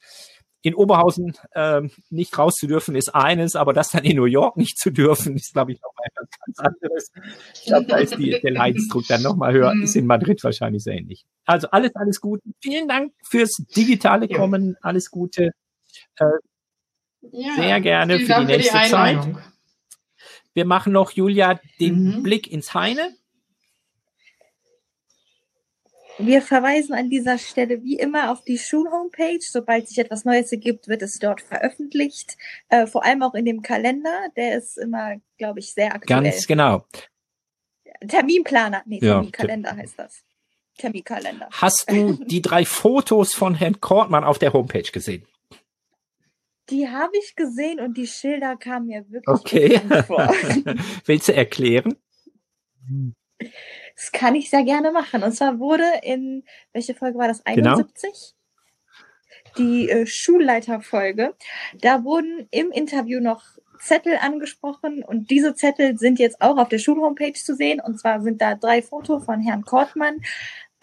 In 0.65 0.75
Oberhausen 0.75 1.33
ähm, 1.55 1.91
nicht 2.09 2.37
raus 2.37 2.53
zu 2.55 2.67
dürfen 2.67 2.95
ist 2.95 3.13
eines, 3.13 3.57
aber 3.57 3.73
das 3.73 3.89
dann 3.91 4.05
in 4.05 4.15
New 4.15 4.23
York 4.23 4.55
nicht 4.55 4.77
zu 4.77 4.91
dürfen, 4.91 5.35
ist, 5.35 5.51
glaube 5.51 5.73
ich, 5.73 5.81
noch 5.81 5.91
mal 5.97 6.05
etwas 6.05 6.29
ganz 6.45 6.59
anderes. 6.59 7.11
Ich 7.55 7.65
glaube, 7.65 7.85
da 7.87 7.97
ist 7.97 8.17
die, 8.17 8.39
der 8.41 8.51
Leidensdruck 8.51 9.05
dann 9.09 9.23
noch 9.23 9.35
mal 9.35 9.51
höher. 9.51 9.73
Mhm. 9.75 9.83
Ist 9.83 9.97
in 9.97 10.05
Madrid 10.05 10.41
wahrscheinlich 10.41 10.81
sehr 10.83 10.93
ähnlich. 10.95 11.25
Also 11.45 11.67
alles, 11.71 11.91
alles 11.95 12.21
Gute. 12.21 12.43
Vielen 12.61 12.87
Dank 12.87 13.11
fürs 13.29 13.51
digitale. 13.75 14.29
Kommen. 14.29 14.77
Alles 14.81 15.11
Gute. 15.11 15.51
Ja. 17.31 17.55
sehr 17.55 17.81
gerne 17.81 18.19
für 18.19 18.33
die 18.41 18.45
nächste 18.45 18.71
Zeit. 18.73 18.93
Einladung. 18.93 19.39
Wir 20.53 20.65
machen 20.65 20.93
noch, 20.93 21.11
Julia, 21.11 21.59
den 21.79 22.17
Mhm. 22.17 22.23
Blick 22.23 22.51
ins 22.51 22.73
Heine. 22.73 23.15
Wir 26.19 26.43
verweisen 26.43 26.93
an 26.93 27.09
dieser 27.09 27.39
Stelle 27.39 27.81
wie 27.83 27.97
immer 27.97 28.31
auf 28.31 28.43
die 28.43 28.59
Schulhomepage. 28.59 29.39
Sobald 29.49 29.87
sich 29.87 29.97
etwas 29.97 30.25
Neues 30.25 30.51
ergibt, 30.51 30.87
wird 30.87 31.01
es 31.01 31.17
dort 31.17 31.41
veröffentlicht. 31.41 32.37
Äh, 32.69 32.85
vor 32.85 33.03
allem 33.03 33.23
auch 33.23 33.33
in 33.33 33.45
dem 33.45 33.63
Kalender. 33.63 34.27
Der 34.37 34.57
ist 34.57 34.77
immer, 34.77 35.15
glaube 35.39 35.59
ich, 35.59 35.73
sehr 35.73 35.95
aktuell. 35.95 36.21
Ganz 36.21 36.45
genau. 36.45 36.85
Terminplaner. 38.07 38.83
Nee, 38.85 38.99
Ja, 39.01 39.13
Terminkalender 39.15 39.75
heißt 39.75 39.97
das. 39.97 40.23
Terminkalender. 40.77 41.49
Hast 41.51 41.89
du 41.89 42.13
die 42.27 42.41
drei 42.43 42.63
Fotos 42.65 43.33
von 43.33 43.55
Herrn 43.55 43.81
Kortmann 43.81 44.23
auf 44.23 44.37
der 44.37 44.53
Homepage 44.53 44.83
gesehen? 44.83 45.25
Die 46.69 46.87
habe 46.87 47.11
ich 47.17 47.35
gesehen 47.35 47.79
und 47.79 47.97
die 47.97 48.07
Schilder 48.07 48.55
kamen 48.55 48.87
mir 48.87 49.05
wirklich 49.09 49.27
Okay. 49.27 49.81
vor. 50.07 50.27
Willst 51.05 51.27
du 51.27 51.33
erklären? 51.33 51.95
Das 53.95 54.11
kann 54.11 54.35
ich 54.35 54.49
sehr 54.49 54.63
gerne 54.63 54.91
machen. 54.91 55.23
Und 55.23 55.33
zwar 55.33 55.59
wurde 55.59 55.85
in, 56.03 56.43
welche 56.71 56.93
Folge 56.93 57.17
war 57.17 57.27
das? 57.27 57.43
Genau. 57.43 57.71
71? 57.71 58.35
Die 59.57 59.89
äh, 59.89 60.05
Schulleiterfolge. 60.05 61.35
Da 61.79 62.03
wurden 62.03 62.47
im 62.51 62.71
Interview 62.71 63.19
noch 63.19 63.43
Zettel 63.83 64.17
angesprochen 64.21 65.03
und 65.03 65.29
diese 65.29 65.55
Zettel 65.55 65.97
sind 65.97 66.17
jetzt 66.17 66.41
auch 66.41 66.57
auf 66.57 66.69
der 66.69 66.79
Schulhomepage 66.79 67.43
zu 67.43 67.55
sehen. 67.55 67.81
Und 67.81 67.99
zwar 67.99 68.21
sind 68.21 68.41
da 68.41 68.55
drei 68.55 68.81
Fotos 68.81 69.25
von 69.25 69.41
Herrn 69.41 69.65
Kortmann. 69.65 70.21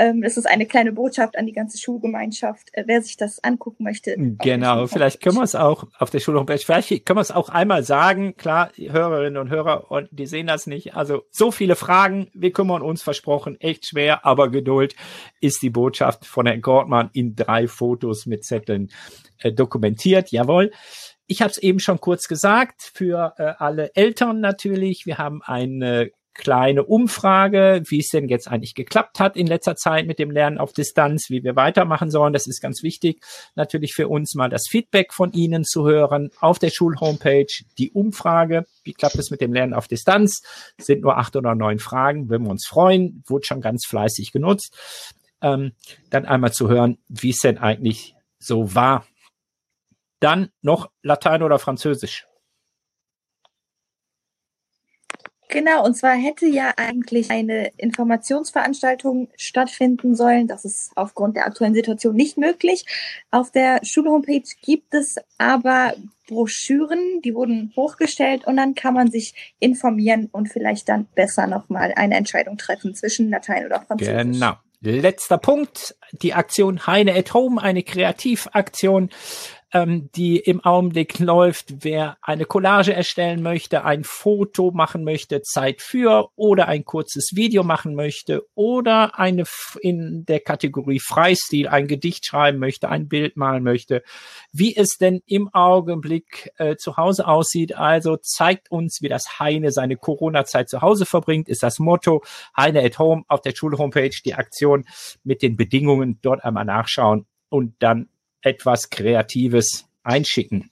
Ähm, 0.01 0.23
es 0.23 0.39
ist 0.39 0.47
eine 0.47 0.65
kleine 0.65 0.93
Botschaft 0.93 1.37
an 1.37 1.45
die 1.45 1.53
ganze 1.53 1.77
Schulgemeinschaft. 1.77 2.71
Äh, 2.73 2.85
wer 2.87 3.03
sich 3.03 3.19
das 3.19 3.45
angucken 3.45 3.85
möchte. 3.85 4.17
Genau, 4.17 4.87
vielleicht 4.87 5.21
können 5.21 5.37
wir 5.37 5.43
es 5.43 5.55
auch 5.55 5.85
auf 5.99 6.09
der 6.09 6.21
Schulhomepage, 6.21 6.65
vielleicht 6.65 7.05
können 7.05 7.19
wir 7.19 7.23
es 7.23 7.31
auch 7.31 7.51
einmal 7.51 7.83
sagen. 7.83 8.35
Klar, 8.37 8.71
Hörerinnen 8.77 9.37
und 9.37 9.51
Hörer, 9.51 9.91
und 9.91 10.09
die 10.11 10.25
sehen 10.25 10.47
das 10.47 10.67
nicht. 10.67 10.95
Also 10.97 11.25
so 11.31 11.51
viele 11.51 11.77
Fragen, 11.77 12.31
wir 12.33 12.51
kümmern 12.51 12.81
uns 12.81 13.03
versprochen, 13.03 13.61
echt 13.61 13.87
schwer, 13.87 14.25
aber 14.25 14.51
Geduld 14.51 14.97
ist 15.43 15.61
die 15.61 15.71
Botschaft 15.71 16.25
von 16.25 16.47
Herrn 16.47 16.63
Gortmann 16.63 17.11
in 17.13 17.37
drei 17.37 17.69
Fotos 17.69 18.25
mit 18.25 18.45
Zetteln 18.45 18.91
äh, 19.39 19.53
dokumentiert. 19.53 20.31
Jawohl. 20.31 20.71
Ich 21.27 21.43
habe 21.43 21.51
es 21.51 21.59
eben 21.59 21.79
schon 21.79 22.01
kurz 22.01 22.27
gesagt, 22.27 22.91
für 22.95 23.35
äh, 23.37 23.53
alle 23.59 23.95
Eltern 23.95 24.41
natürlich. 24.41 25.05
Wir 25.05 25.19
haben 25.19 25.43
eine 25.43 26.11
kleine 26.35 26.85
Umfrage, 26.85 27.83
wie 27.87 27.99
es 27.99 28.09
denn 28.09 28.29
jetzt 28.29 28.49
eigentlich 28.49 28.75
geklappt 28.75 29.21
hat 29.21 29.37
in 29.37 29.47
letzter 29.47 29.77
Zeit 29.77 30.07
mit 30.07 30.19
dem 30.19 30.31
Lernen 30.31 30.59
auf 30.59 30.73
Distanz, 30.73 31.27
wie 31.29 31.43
wir 31.43 31.57
weitermachen 31.57 32.11
sollen. 32.11 32.33
Das 32.33 32.47
ist 32.47 32.61
ganz 32.61 32.83
wichtig. 32.83 33.23
Natürlich 33.57 33.95
für 33.95 34.09
uns 34.09 34.35
mal 34.35 34.49
das 34.49 34.67
Feedback 34.69 35.13
von 35.13 35.33
Ihnen 35.33 35.65
zu 35.65 35.87
hören 35.87 36.31
auf 36.41 36.59
der 36.59 36.71
Schulhomepage. 36.71 37.65
Die 37.79 37.91
Umfrage, 37.91 38.65
wie 38.85 38.95
klappt 38.95 39.17
es 39.17 39.31
mit 39.31 39.41
dem 39.41 39.53
Lernen 39.53 39.75
auf 39.75 39.89
Distanz? 39.89 40.43
Sind 40.79 41.03
nur 41.03 41.19
acht 41.19 41.37
oder 41.37 41.55
neun 41.55 41.79
Fragen, 41.79 42.29
würden 42.29 42.47
wir 42.47 42.51
uns 42.51 42.67
freuen. 42.67 43.23
Wurde 43.27 43.47
schon 43.47 43.61
ganz 43.61 43.85
fleißig 43.87 44.33
genutzt. 44.33 44.77
Ähm, 45.43 45.73
dann 46.11 46.27
einmal 46.27 46.53
zu 46.53 46.69
hören, 46.69 46.99
wie 47.09 47.31
es 47.31 47.39
denn 47.41 47.59
eigentlich 47.59 48.15
so 48.39 48.75
war. 48.75 49.07
Dann 50.21 50.51
noch 50.63 50.91
Latein 51.03 51.43
oder 51.43 51.59
Französisch. 51.59 52.27
Genau, 55.51 55.85
und 55.85 55.97
zwar 55.97 56.15
hätte 56.15 56.47
ja 56.47 56.73
eigentlich 56.77 57.31
eine 57.31 57.73
Informationsveranstaltung 57.77 59.29
stattfinden 59.37 60.15
sollen. 60.15 60.47
Das 60.47 60.65
ist 60.65 60.93
aufgrund 60.95 61.37
der 61.37 61.47
aktuellen 61.47 61.75
Situation 61.75 62.15
nicht 62.15 62.39
möglich. 62.39 62.85
Auf 63.33 63.51
der 63.51 63.81
Schulhomepage 63.85 64.55
gibt 64.63 64.95
es 64.95 65.17
aber 65.39 65.95
Broschüren, 66.29 67.21
die 67.25 67.35
wurden 67.35 67.73
hochgestellt 67.75 68.47
und 68.47 68.57
dann 68.57 68.77
kann 68.77 68.95
man 68.95 69.11
sich 69.11 69.35
informieren 69.59 70.29
und 70.31 70.49
vielleicht 70.49 70.89
dann 70.89 71.07
besser 71.17 71.49
nochmal 71.49 71.93
eine 71.97 72.15
Entscheidung 72.15 72.57
treffen 72.57 72.95
zwischen 72.95 73.31
Latein 73.31 73.67
oder 73.67 73.83
Französisch. 73.83 74.15
Genau. 74.15 74.53
Letzter 74.83 75.37
Punkt, 75.37 75.97
die 76.13 76.33
Aktion 76.33 76.87
Heine 76.87 77.15
at 77.15 77.35
Home, 77.35 77.61
eine 77.61 77.83
Kreativaktion, 77.83 79.11
ähm, 79.73 80.11
die 80.15 80.39
im 80.39 80.65
Augenblick 80.65 81.19
läuft. 81.19 81.85
Wer 81.85 82.19
eine 82.23 82.45
Collage 82.45 82.93
erstellen 82.93 83.43
möchte, 83.43 83.85
ein 83.85 84.05
Foto 84.05 84.71
machen 84.71 85.05
möchte, 85.05 85.43
Zeit 85.43 85.81
für 85.81 86.31
oder 86.37 86.69
ein 86.69 86.85
kurzes 86.85 87.31
Video 87.35 87.63
machen 87.63 87.95
möchte 87.95 88.47
oder 88.55 89.19
eine 89.19 89.45
in 89.81 90.25
der 90.27 90.41
Kategorie 90.41 91.01
Freistil 91.01 91.69
ein 91.69 91.87
Gedicht 91.87 92.27
schreiben 92.27 92.59
möchte, 92.59 92.89
ein 92.89 93.09
Bild 93.09 93.37
malen 93.37 93.63
möchte, 93.63 94.03
wie 94.53 94.77
es 94.77 94.97
denn 94.99 95.21
im 95.27 95.49
Augenblick 95.53 96.51
äh, 96.57 96.77
zu 96.77 96.97
Hause 96.97 97.27
aussieht. 97.27 97.77
Also 97.77 98.17
zeigt 98.17 98.71
uns, 98.71 98.99
wie 99.01 99.09
das 99.09 99.39
Heine 99.39 99.71
seine 99.71 99.97
Corona-Zeit 99.97 100.69
zu 100.69 100.83
Hause 100.83 101.07
verbringt, 101.07 101.49
ist 101.49 101.63
das 101.63 101.79
Motto. 101.79 102.23
Heine 102.57 102.83
at 102.83 102.99
Home 102.99 103.23
auf 103.29 103.41
der 103.41 103.55
Schulhomepage 103.55 104.23
die 104.25 104.35
Aktion 104.35 104.85
mit 105.25 105.43
den 105.43 105.57
Bedingungen 105.57 106.19
dort 106.23 106.45
einmal 106.45 106.65
nachschauen 106.65 107.27
und 107.49 107.75
dann 107.81 108.09
etwas 108.43 108.91
Kreatives 108.91 109.89
einschicken. 110.03 110.71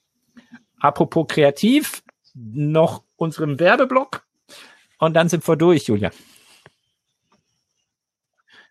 Apropos 0.81 1.27
kreativ, 1.29 2.03
noch 2.35 3.03
unserem 3.17 3.59
Werbeblock 3.59 4.27
und 4.99 5.15
dann 5.15 5.29
sind 5.29 5.47
wir 5.47 5.57
durch, 5.57 5.89
Julia. 5.89 6.11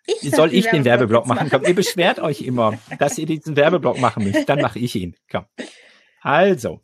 Ich 0.08 0.32
Soll 0.32 0.54
ich 0.54 0.68
den 0.70 0.86
Werbeblock 0.86 1.28
machen? 1.28 1.48
machen? 1.48 1.50
Komm, 1.50 1.66
ihr 1.66 1.76
beschwert 1.76 2.20
euch 2.20 2.42
immer, 2.42 2.80
dass 2.98 3.18
ihr 3.18 3.26
diesen 3.26 3.58
Werbeblock 3.58 4.00
machen 4.00 4.24
müsst. 4.24 4.48
Dann 4.48 4.62
mache 4.62 4.80
ich 4.80 4.96
ihn. 4.96 5.16
Komm. 5.30 5.46
Also, 6.22 6.82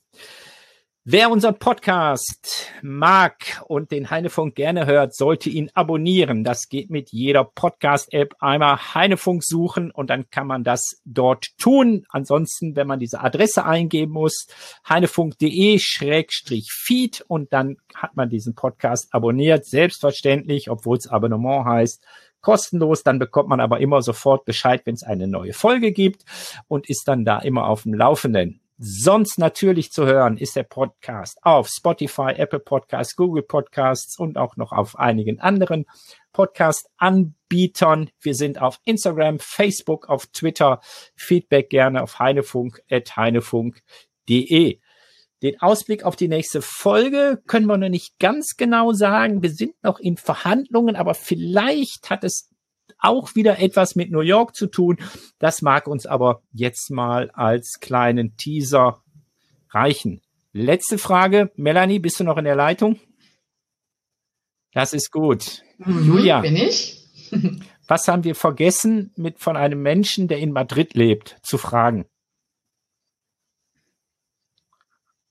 Wer 1.05 1.31
unseren 1.31 1.59
Podcast 1.59 2.69
mag 2.81 3.61
und 3.67 3.91
den 3.91 4.09
Heinefunk 4.09 4.55
gerne 4.55 4.85
hört, 4.85 5.13
sollte 5.13 5.49
ihn 5.49 5.69
abonnieren. 5.73 6.45
Das 6.45 6.69
geht 6.69 6.89
mit 6.89 7.11
jeder 7.11 7.43
Podcast-App. 7.43 8.37
Einmal 8.39 8.93
Heinefunk 8.93 9.43
suchen 9.43 9.91
und 9.91 10.09
dann 10.09 10.29
kann 10.29 10.47
man 10.47 10.63
das 10.63 11.01
dort 11.03 11.47
tun. 11.57 12.05
Ansonsten, 12.07 12.77
wenn 12.77 12.87
man 12.87 13.01
diese 13.01 13.19
Adresse 13.19 13.65
eingeben 13.65 14.13
muss, 14.13 14.47
heinefunk.de-feed 14.87 17.25
und 17.27 17.51
dann 17.51 17.75
hat 17.93 18.15
man 18.15 18.29
diesen 18.29 18.55
Podcast 18.55 19.13
abonniert. 19.13 19.65
Selbstverständlich, 19.65 20.69
obwohl 20.69 20.95
es 20.95 21.07
Abonnement 21.07 21.65
heißt, 21.65 22.01
kostenlos. 22.39 23.03
Dann 23.03 23.19
bekommt 23.19 23.49
man 23.49 23.59
aber 23.59 23.81
immer 23.81 24.01
sofort 24.01 24.45
Bescheid, 24.45 24.83
wenn 24.85 24.95
es 24.95 25.03
eine 25.03 25.27
neue 25.27 25.51
Folge 25.51 25.91
gibt 25.91 26.23
und 26.69 26.89
ist 26.89 27.09
dann 27.09 27.25
da 27.25 27.39
immer 27.39 27.67
auf 27.67 27.83
dem 27.83 27.93
Laufenden. 27.93 28.61
Sonst 28.77 29.37
natürlich 29.37 29.91
zu 29.91 30.07
hören 30.07 30.37
ist 30.37 30.55
der 30.55 30.63
Podcast 30.63 31.37
auf 31.43 31.69
Spotify, 31.69 32.31
Apple 32.35 32.59
Podcasts, 32.59 33.15
Google 33.15 33.43
Podcasts 33.43 34.17
und 34.17 34.35
auch 34.37 34.57
noch 34.57 34.71
auf 34.71 34.97
einigen 34.97 35.39
anderen 35.39 35.85
Podcast-Anbietern. 36.33 38.09
Wir 38.19 38.33
sind 38.33 38.59
auf 38.59 38.79
Instagram, 38.83 39.37
Facebook, 39.39 40.09
auf 40.09 40.25
Twitter. 40.27 40.81
Feedback 41.15 41.69
gerne 41.69 42.01
auf 42.01 42.17
heinefunk.heinefunk.de. 42.17 44.79
Den 45.43 45.61
Ausblick 45.61 46.03
auf 46.03 46.15
die 46.15 46.29
nächste 46.29 46.61
Folge 46.61 47.43
können 47.45 47.67
wir 47.67 47.77
noch 47.77 47.89
nicht 47.89 48.17
ganz 48.17 48.55
genau 48.57 48.93
sagen. 48.93 49.43
Wir 49.43 49.51
sind 49.51 49.75
noch 49.83 49.99
in 49.99 50.17
Verhandlungen, 50.17 50.95
aber 50.95 51.13
vielleicht 51.13 52.09
hat 52.09 52.23
es 52.23 52.49
auch 53.03 53.35
wieder 53.35 53.59
etwas 53.59 53.95
mit 53.95 54.11
New 54.11 54.21
York 54.21 54.55
zu 54.55 54.67
tun. 54.67 54.97
Das 55.37 55.61
mag 55.61 55.87
uns 55.87 56.05
aber 56.05 56.41
jetzt 56.51 56.89
mal 56.89 57.29
als 57.31 57.79
kleinen 57.79 58.35
Teaser 58.37 59.03
reichen. 59.69 60.21
Letzte 60.53 60.97
Frage. 60.97 61.51
Melanie, 61.55 61.99
bist 61.99 62.19
du 62.19 62.23
noch 62.23 62.37
in 62.37 62.45
der 62.45 62.55
Leitung? 62.55 62.99
Das 64.73 64.93
ist 64.93 65.11
gut. 65.11 65.63
Mhm, 65.79 66.07
Julia. 66.07 66.41
Bin 66.41 66.55
ich? 66.55 66.99
was 67.87 68.07
haben 68.07 68.23
wir 68.23 68.35
vergessen, 68.35 69.11
mit 69.15 69.39
von 69.39 69.57
einem 69.57 69.81
Menschen, 69.81 70.27
der 70.27 70.39
in 70.39 70.51
Madrid 70.51 70.93
lebt, 70.95 71.37
zu 71.43 71.57
fragen? 71.57 72.05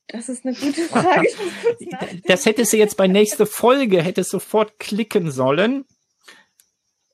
Das 0.08 0.28
ist 0.28 0.44
eine 0.44 0.54
gute 0.54 0.82
Frage. 0.82 1.28
das 2.26 2.44
hättest 2.44 2.72
du 2.72 2.76
jetzt 2.76 2.96
bei 2.98 3.06
nächster 3.06 3.46
Folge, 3.46 4.02
hättest 4.02 4.30
sofort 4.30 4.78
klicken 4.78 5.30
sollen. 5.30 5.86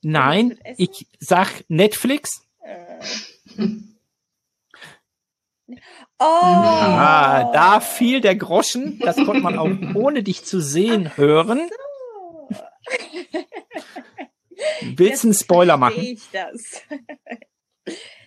Nein, 0.03 0.59
ich 0.76 1.07
sag 1.18 1.64
Netflix. 1.68 2.42
Äh. 2.61 3.01
Oh. 6.20 6.24
Ah, 6.24 7.51
da 7.53 7.80
fiel 7.80 8.20
der 8.20 8.34
Groschen. 8.36 8.99
Das 9.01 9.16
konnte 9.16 9.40
man 9.40 9.59
auch 9.59 9.68
ohne 9.94 10.22
dich 10.22 10.44
zu 10.44 10.61
sehen 10.61 11.16
hören. 11.16 11.68
Willst 14.82 15.22
du 15.22 15.28
einen 15.28 15.34
Spoiler 15.34 15.76
machen? 15.76 16.01
Ich 16.01 16.22
das. 16.32 16.82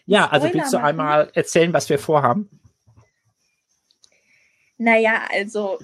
ja, 0.06 0.30
also 0.30 0.48
Spoiler 0.48 0.62
willst 0.62 0.74
du 0.74 0.78
einmal 0.78 1.32
erzählen, 1.34 1.74
was 1.74 1.90
wir 1.90 2.00
vorhaben? 2.00 2.62
Naja, 4.78 5.28
also 5.30 5.80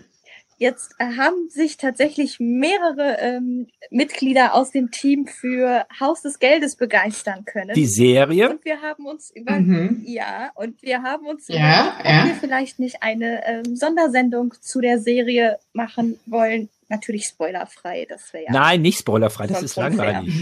Jetzt 0.60 0.96
haben 1.00 1.50
sich 1.50 1.78
tatsächlich 1.78 2.40
mehrere 2.40 3.18
ähm, 3.20 3.68
Mitglieder 3.92 4.56
aus 4.56 4.72
dem 4.72 4.90
Team 4.90 5.28
für 5.28 5.86
Haus 6.00 6.24
des 6.24 6.40
Geldes 6.40 6.76
begeistern 6.76 7.46
können. 7.46 7.76
Die 7.76 7.86
Serie? 7.86 8.50
Und 8.50 8.66
wir 8.66 8.82
haben 8.82 9.06
uns 9.06 9.30
über 9.36 9.60
mhm. 9.60 10.02
ja 10.04 10.50
und 10.56 10.82
wir 10.82 11.04
haben 11.04 11.28
uns 11.28 11.48
ja, 11.48 11.56
über, 12.00 12.10
ja. 12.10 12.22
ob 12.22 12.28
wir 12.28 12.36
vielleicht 12.36 12.80
nicht 12.80 13.04
eine 13.04 13.46
ähm, 13.46 13.76
Sondersendung 13.76 14.56
zu 14.60 14.82
der 14.82 15.00
Serie 15.00 15.60
machen 15.74 16.20
wollen. 16.26 16.70
Natürlich 16.90 17.26
spoilerfrei, 17.26 18.08
das 18.10 18.34
wäre 18.34 18.46
ja. 18.46 18.52
Nein, 18.52 18.82
nicht 18.82 19.00
spoilerfrei, 19.00 19.46
das 19.46 19.62
ist 19.62 19.76
langweilig. 19.76 20.34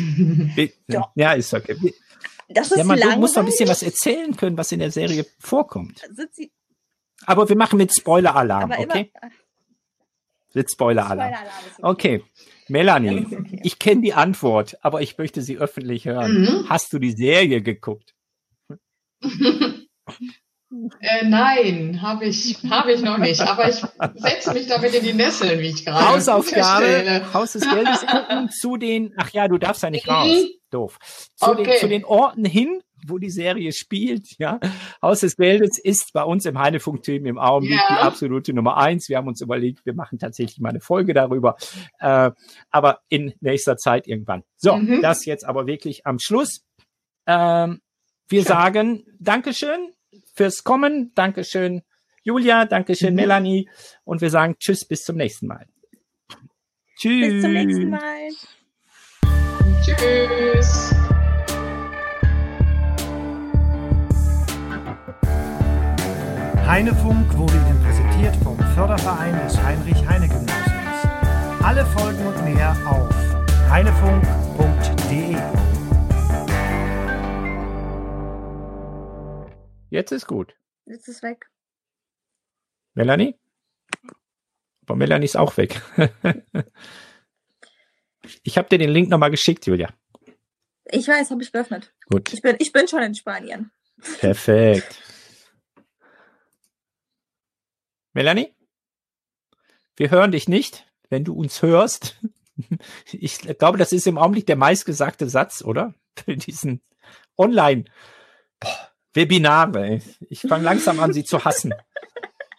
ja, 1.16 1.34
ist 1.34 1.54
okay. 1.54 1.76
Das 2.48 2.72
ist 2.72 2.78
ja, 2.78 2.84
man 2.86 3.00
langweilig. 3.00 3.20
muss 3.20 3.34
doch 3.34 3.42
ein 3.42 3.48
bisschen 3.48 3.68
was 3.68 3.84
erzählen 3.84 4.34
können, 4.38 4.58
was 4.58 4.72
in 4.72 4.80
der 4.80 4.92
Serie 4.92 5.26
vorkommt. 5.40 6.02
Aber 7.26 7.50
wir 7.50 7.58
machen 7.58 7.78
mit 7.78 7.94
Spoiler-Alarm, 7.94 8.72
okay? 8.72 9.12
Immer, 9.14 9.32
mit 10.56 10.72
Spoiler-Alarm. 10.72 11.34
Spoiler 11.74 11.90
okay. 11.90 12.24
Melanie, 12.68 13.26
okay. 13.26 13.60
ich 13.64 13.78
kenne 13.78 14.02
die 14.02 14.14
Antwort, 14.14 14.78
aber 14.82 15.02
ich 15.02 15.18
möchte 15.18 15.42
sie 15.42 15.58
öffentlich 15.58 16.06
hören. 16.06 16.42
Mhm. 16.42 16.70
Hast 16.70 16.92
du 16.94 17.00
die 17.00 17.12
Serie 17.12 17.62
geguckt? 17.62 18.16
Äh, 21.00 21.26
nein, 21.26 22.02
habe 22.02 22.26
ich, 22.26 22.58
habe 22.70 22.92
ich 22.92 23.02
noch 23.02 23.18
nicht. 23.18 23.40
Aber 23.40 23.70
ich 23.70 23.76
setze 24.16 24.54
mich 24.54 24.68
damit 24.68 24.94
in 24.94 25.04
die 25.04 25.14
Nesseln, 25.14 25.60
wie 25.60 25.70
ich 25.70 25.86
gerade 25.86 26.10
Hausaufgabe, 26.10 27.34
Haus 27.34 27.54
des 27.54 27.62
Geldes 27.70 28.06
gucken 28.06 28.50
zu 28.50 28.76
den, 28.76 29.14
ach 29.16 29.30
ja, 29.32 29.48
du 29.48 29.58
darfst 29.58 29.84
ja 29.84 29.90
nicht 29.90 30.08
raus. 30.08 30.28
Mhm. 30.28 30.50
Doof. 30.72 30.98
Zu, 31.36 31.52
okay. 31.52 31.64
den, 31.64 31.80
zu 31.80 31.88
den 31.88 32.04
Orten 32.04 32.46
hin, 32.46 32.82
wo 33.08 33.18
die 33.18 33.30
Serie 33.30 33.72
spielt. 33.72 34.38
Ja, 34.38 34.60
Haus 35.02 35.22
des 35.22 35.36
Geldes 35.36 35.80
ist 35.80 36.12
bei 36.14 36.24
uns 36.24 36.46
im 36.46 36.60
Heinefunk-Team 36.60 37.26
im 37.26 37.38
Augenblick 37.38 37.80
ja. 37.90 37.96
die 37.96 38.02
absolute 38.02 38.54
Nummer 38.54 38.78
eins. 38.78 39.10
Wir 39.10 39.18
haben 39.18 39.28
uns 39.28 39.42
überlegt, 39.42 39.86
wir 39.86 39.94
machen 39.94 40.20
tatsächlich 40.20 40.60
mal 40.60 40.70
eine 40.70 40.82
Folge 40.82 41.14
darüber, 41.14 41.56
äh, 42.00 42.32
aber 42.70 43.00
in 43.10 43.34
nächster 43.40 43.78
Zeit 43.78 44.08
irgendwann. 44.08 44.44
So, 44.58 44.76
mhm. 44.76 45.02
das 45.02 45.26
jetzt 45.26 45.46
aber 45.46 45.68
wirklich 45.68 46.06
am 46.06 46.20
Schluss. 46.20 46.64
Ähm, 47.28 47.82
wir 48.28 48.42
Schön. 48.42 48.48
sagen 48.48 49.04
Dankeschön 49.20 49.92
fürs 50.34 50.64
Kommen, 50.64 51.12
Dankeschön 51.16 51.82
Julia, 52.24 52.66
Dankeschön 52.66 53.12
mhm. 53.12 53.18
Melanie 53.18 53.70
und 54.04 54.22
wir 54.22 54.32
sagen 54.32 54.56
Tschüss, 54.60 54.86
bis 54.86 55.04
zum 55.04 55.18
nächsten 55.18 55.48
Mal. 55.48 55.68
Tschüss. 56.98 57.34
Bis 57.34 57.42
zum 57.44 57.54
nächsten 57.54 57.90
Mal. 57.90 58.30
Tschüss. 59.84 61.05
Heinefunk 66.68 67.38
wurde 67.38 67.54
Ihnen 67.54 67.80
präsentiert 67.84 68.36
vom 68.38 68.58
Förderverein 68.74 69.36
des 69.46 69.56
Heinrich-Heine-Gymnasiums. 69.56 71.64
Alle 71.64 71.86
Folgen 71.86 72.26
und 72.26 72.44
mehr 72.44 72.76
auf 72.90 73.08
heinefunk.de. 73.70 75.36
Jetzt 79.92 80.12
ist 80.12 80.26
gut. 80.26 80.56
Jetzt 80.88 81.08
ist 81.08 81.22
weg. 81.22 81.52
Melanie? 82.96 83.40
Aber 84.88 84.96
Melanie 84.96 85.26
ist 85.26 85.38
auch 85.38 85.56
weg. 85.58 85.80
ich 88.42 88.58
habe 88.58 88.70
dir 88.70 88.80
den 88.80 88.90
Link 88.90 89.10
nochmal 89.10 89.30
geschickt, 89.30 89.68
Julia. 89.68 89.94
Ich 90.86 91.08
weiß, 91.08 91.30
habe 91.30 91.44
ich 91.44 91.52
geöffnet. 91.52 91.94
Gut. 92.10 92.34
Ich 92.34 92.42
bin, 92.42 92.56
ich 92.58 92.72
bin 92.72 92.88
schon 92.88 93.04
in 93.04 93.14
Spanien. 93.14 93.70
Perfekt. 94.20 95.05
Melanie? 98.16 98.52
Wir 99.98 100.10
hören 100.10 100.32
dich 100.32 100.48
nicht, 100.48 100.88
wenn 101.10 101.26
du 101.26 101.36
uns 101.36 101.62
hörst. 101.62 102.18
Ich 103.12 103.40
glaube, 103.40 103.78
das 103.78 103.92
ist 103.92 104.08
im 104.08 104.18
Augenblick 104.18 104.46
der 104.46 104.56
meistgesagte 104.56 105.28
Satz, 105.28 105.62
oder? 105.62 105.94
Für 106.24 106.38
diesen 106.38 106.80
Online-Webinare. 107.38 110.00
Ich 110.30 110.40
fange 110.40 110.64
langsam 110.64 111.02
an, 111.02 111.12
sie 111.12 111.26
zu 111.26 111.44
hassen. 111.44 111.74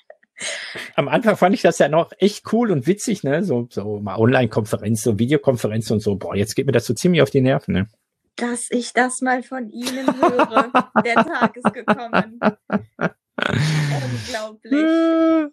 Am 0.97 1.09
Anfang 1.09 1.39
fand 1.39 1.55
ich 1.55 1.63
das 1.63 1.79
ja 1.79 1.89
noch 1.89 2.13
echt 2.19 2.53
cool 2.53 2.73
und 2.73 2.87
witzig, 2.87 3.25
ne? 3.25 3.43
So, 3.43 3.69
so 3.71 4.01
mal 4.01 4.19
Online-Konferenzen 4.19 5.13
und 5.13 5.19
Videokonferenzen 5.19 5.95
und 5.95 6.01
so. 6.01 6.17
Boah, 6.17 6.37
jetzt 6.37 6.57
geht 6.57 6.67
mir 6.67 6.73
das 6.73 6.85
so 6.85 6.93
ziemlich 6.93 7.23
auf 7.23 7.31
die 7.31 7.41
Nerven, 7.41 7.73
ne? 7.73 7.89
Dass 8.37 8.71
ich 8.71 8.93
das 8.93 9.23
mal 9.23 9.43
von 9.43 9.71
Ihnen 9.71 10.07
höre. 10.21 10.91
Der 11.03 11.15
Tag 11.15 11.57
ist 11.57 11.73
gekommen. 11.73 12.39
Unglaublich. 14.29 15.53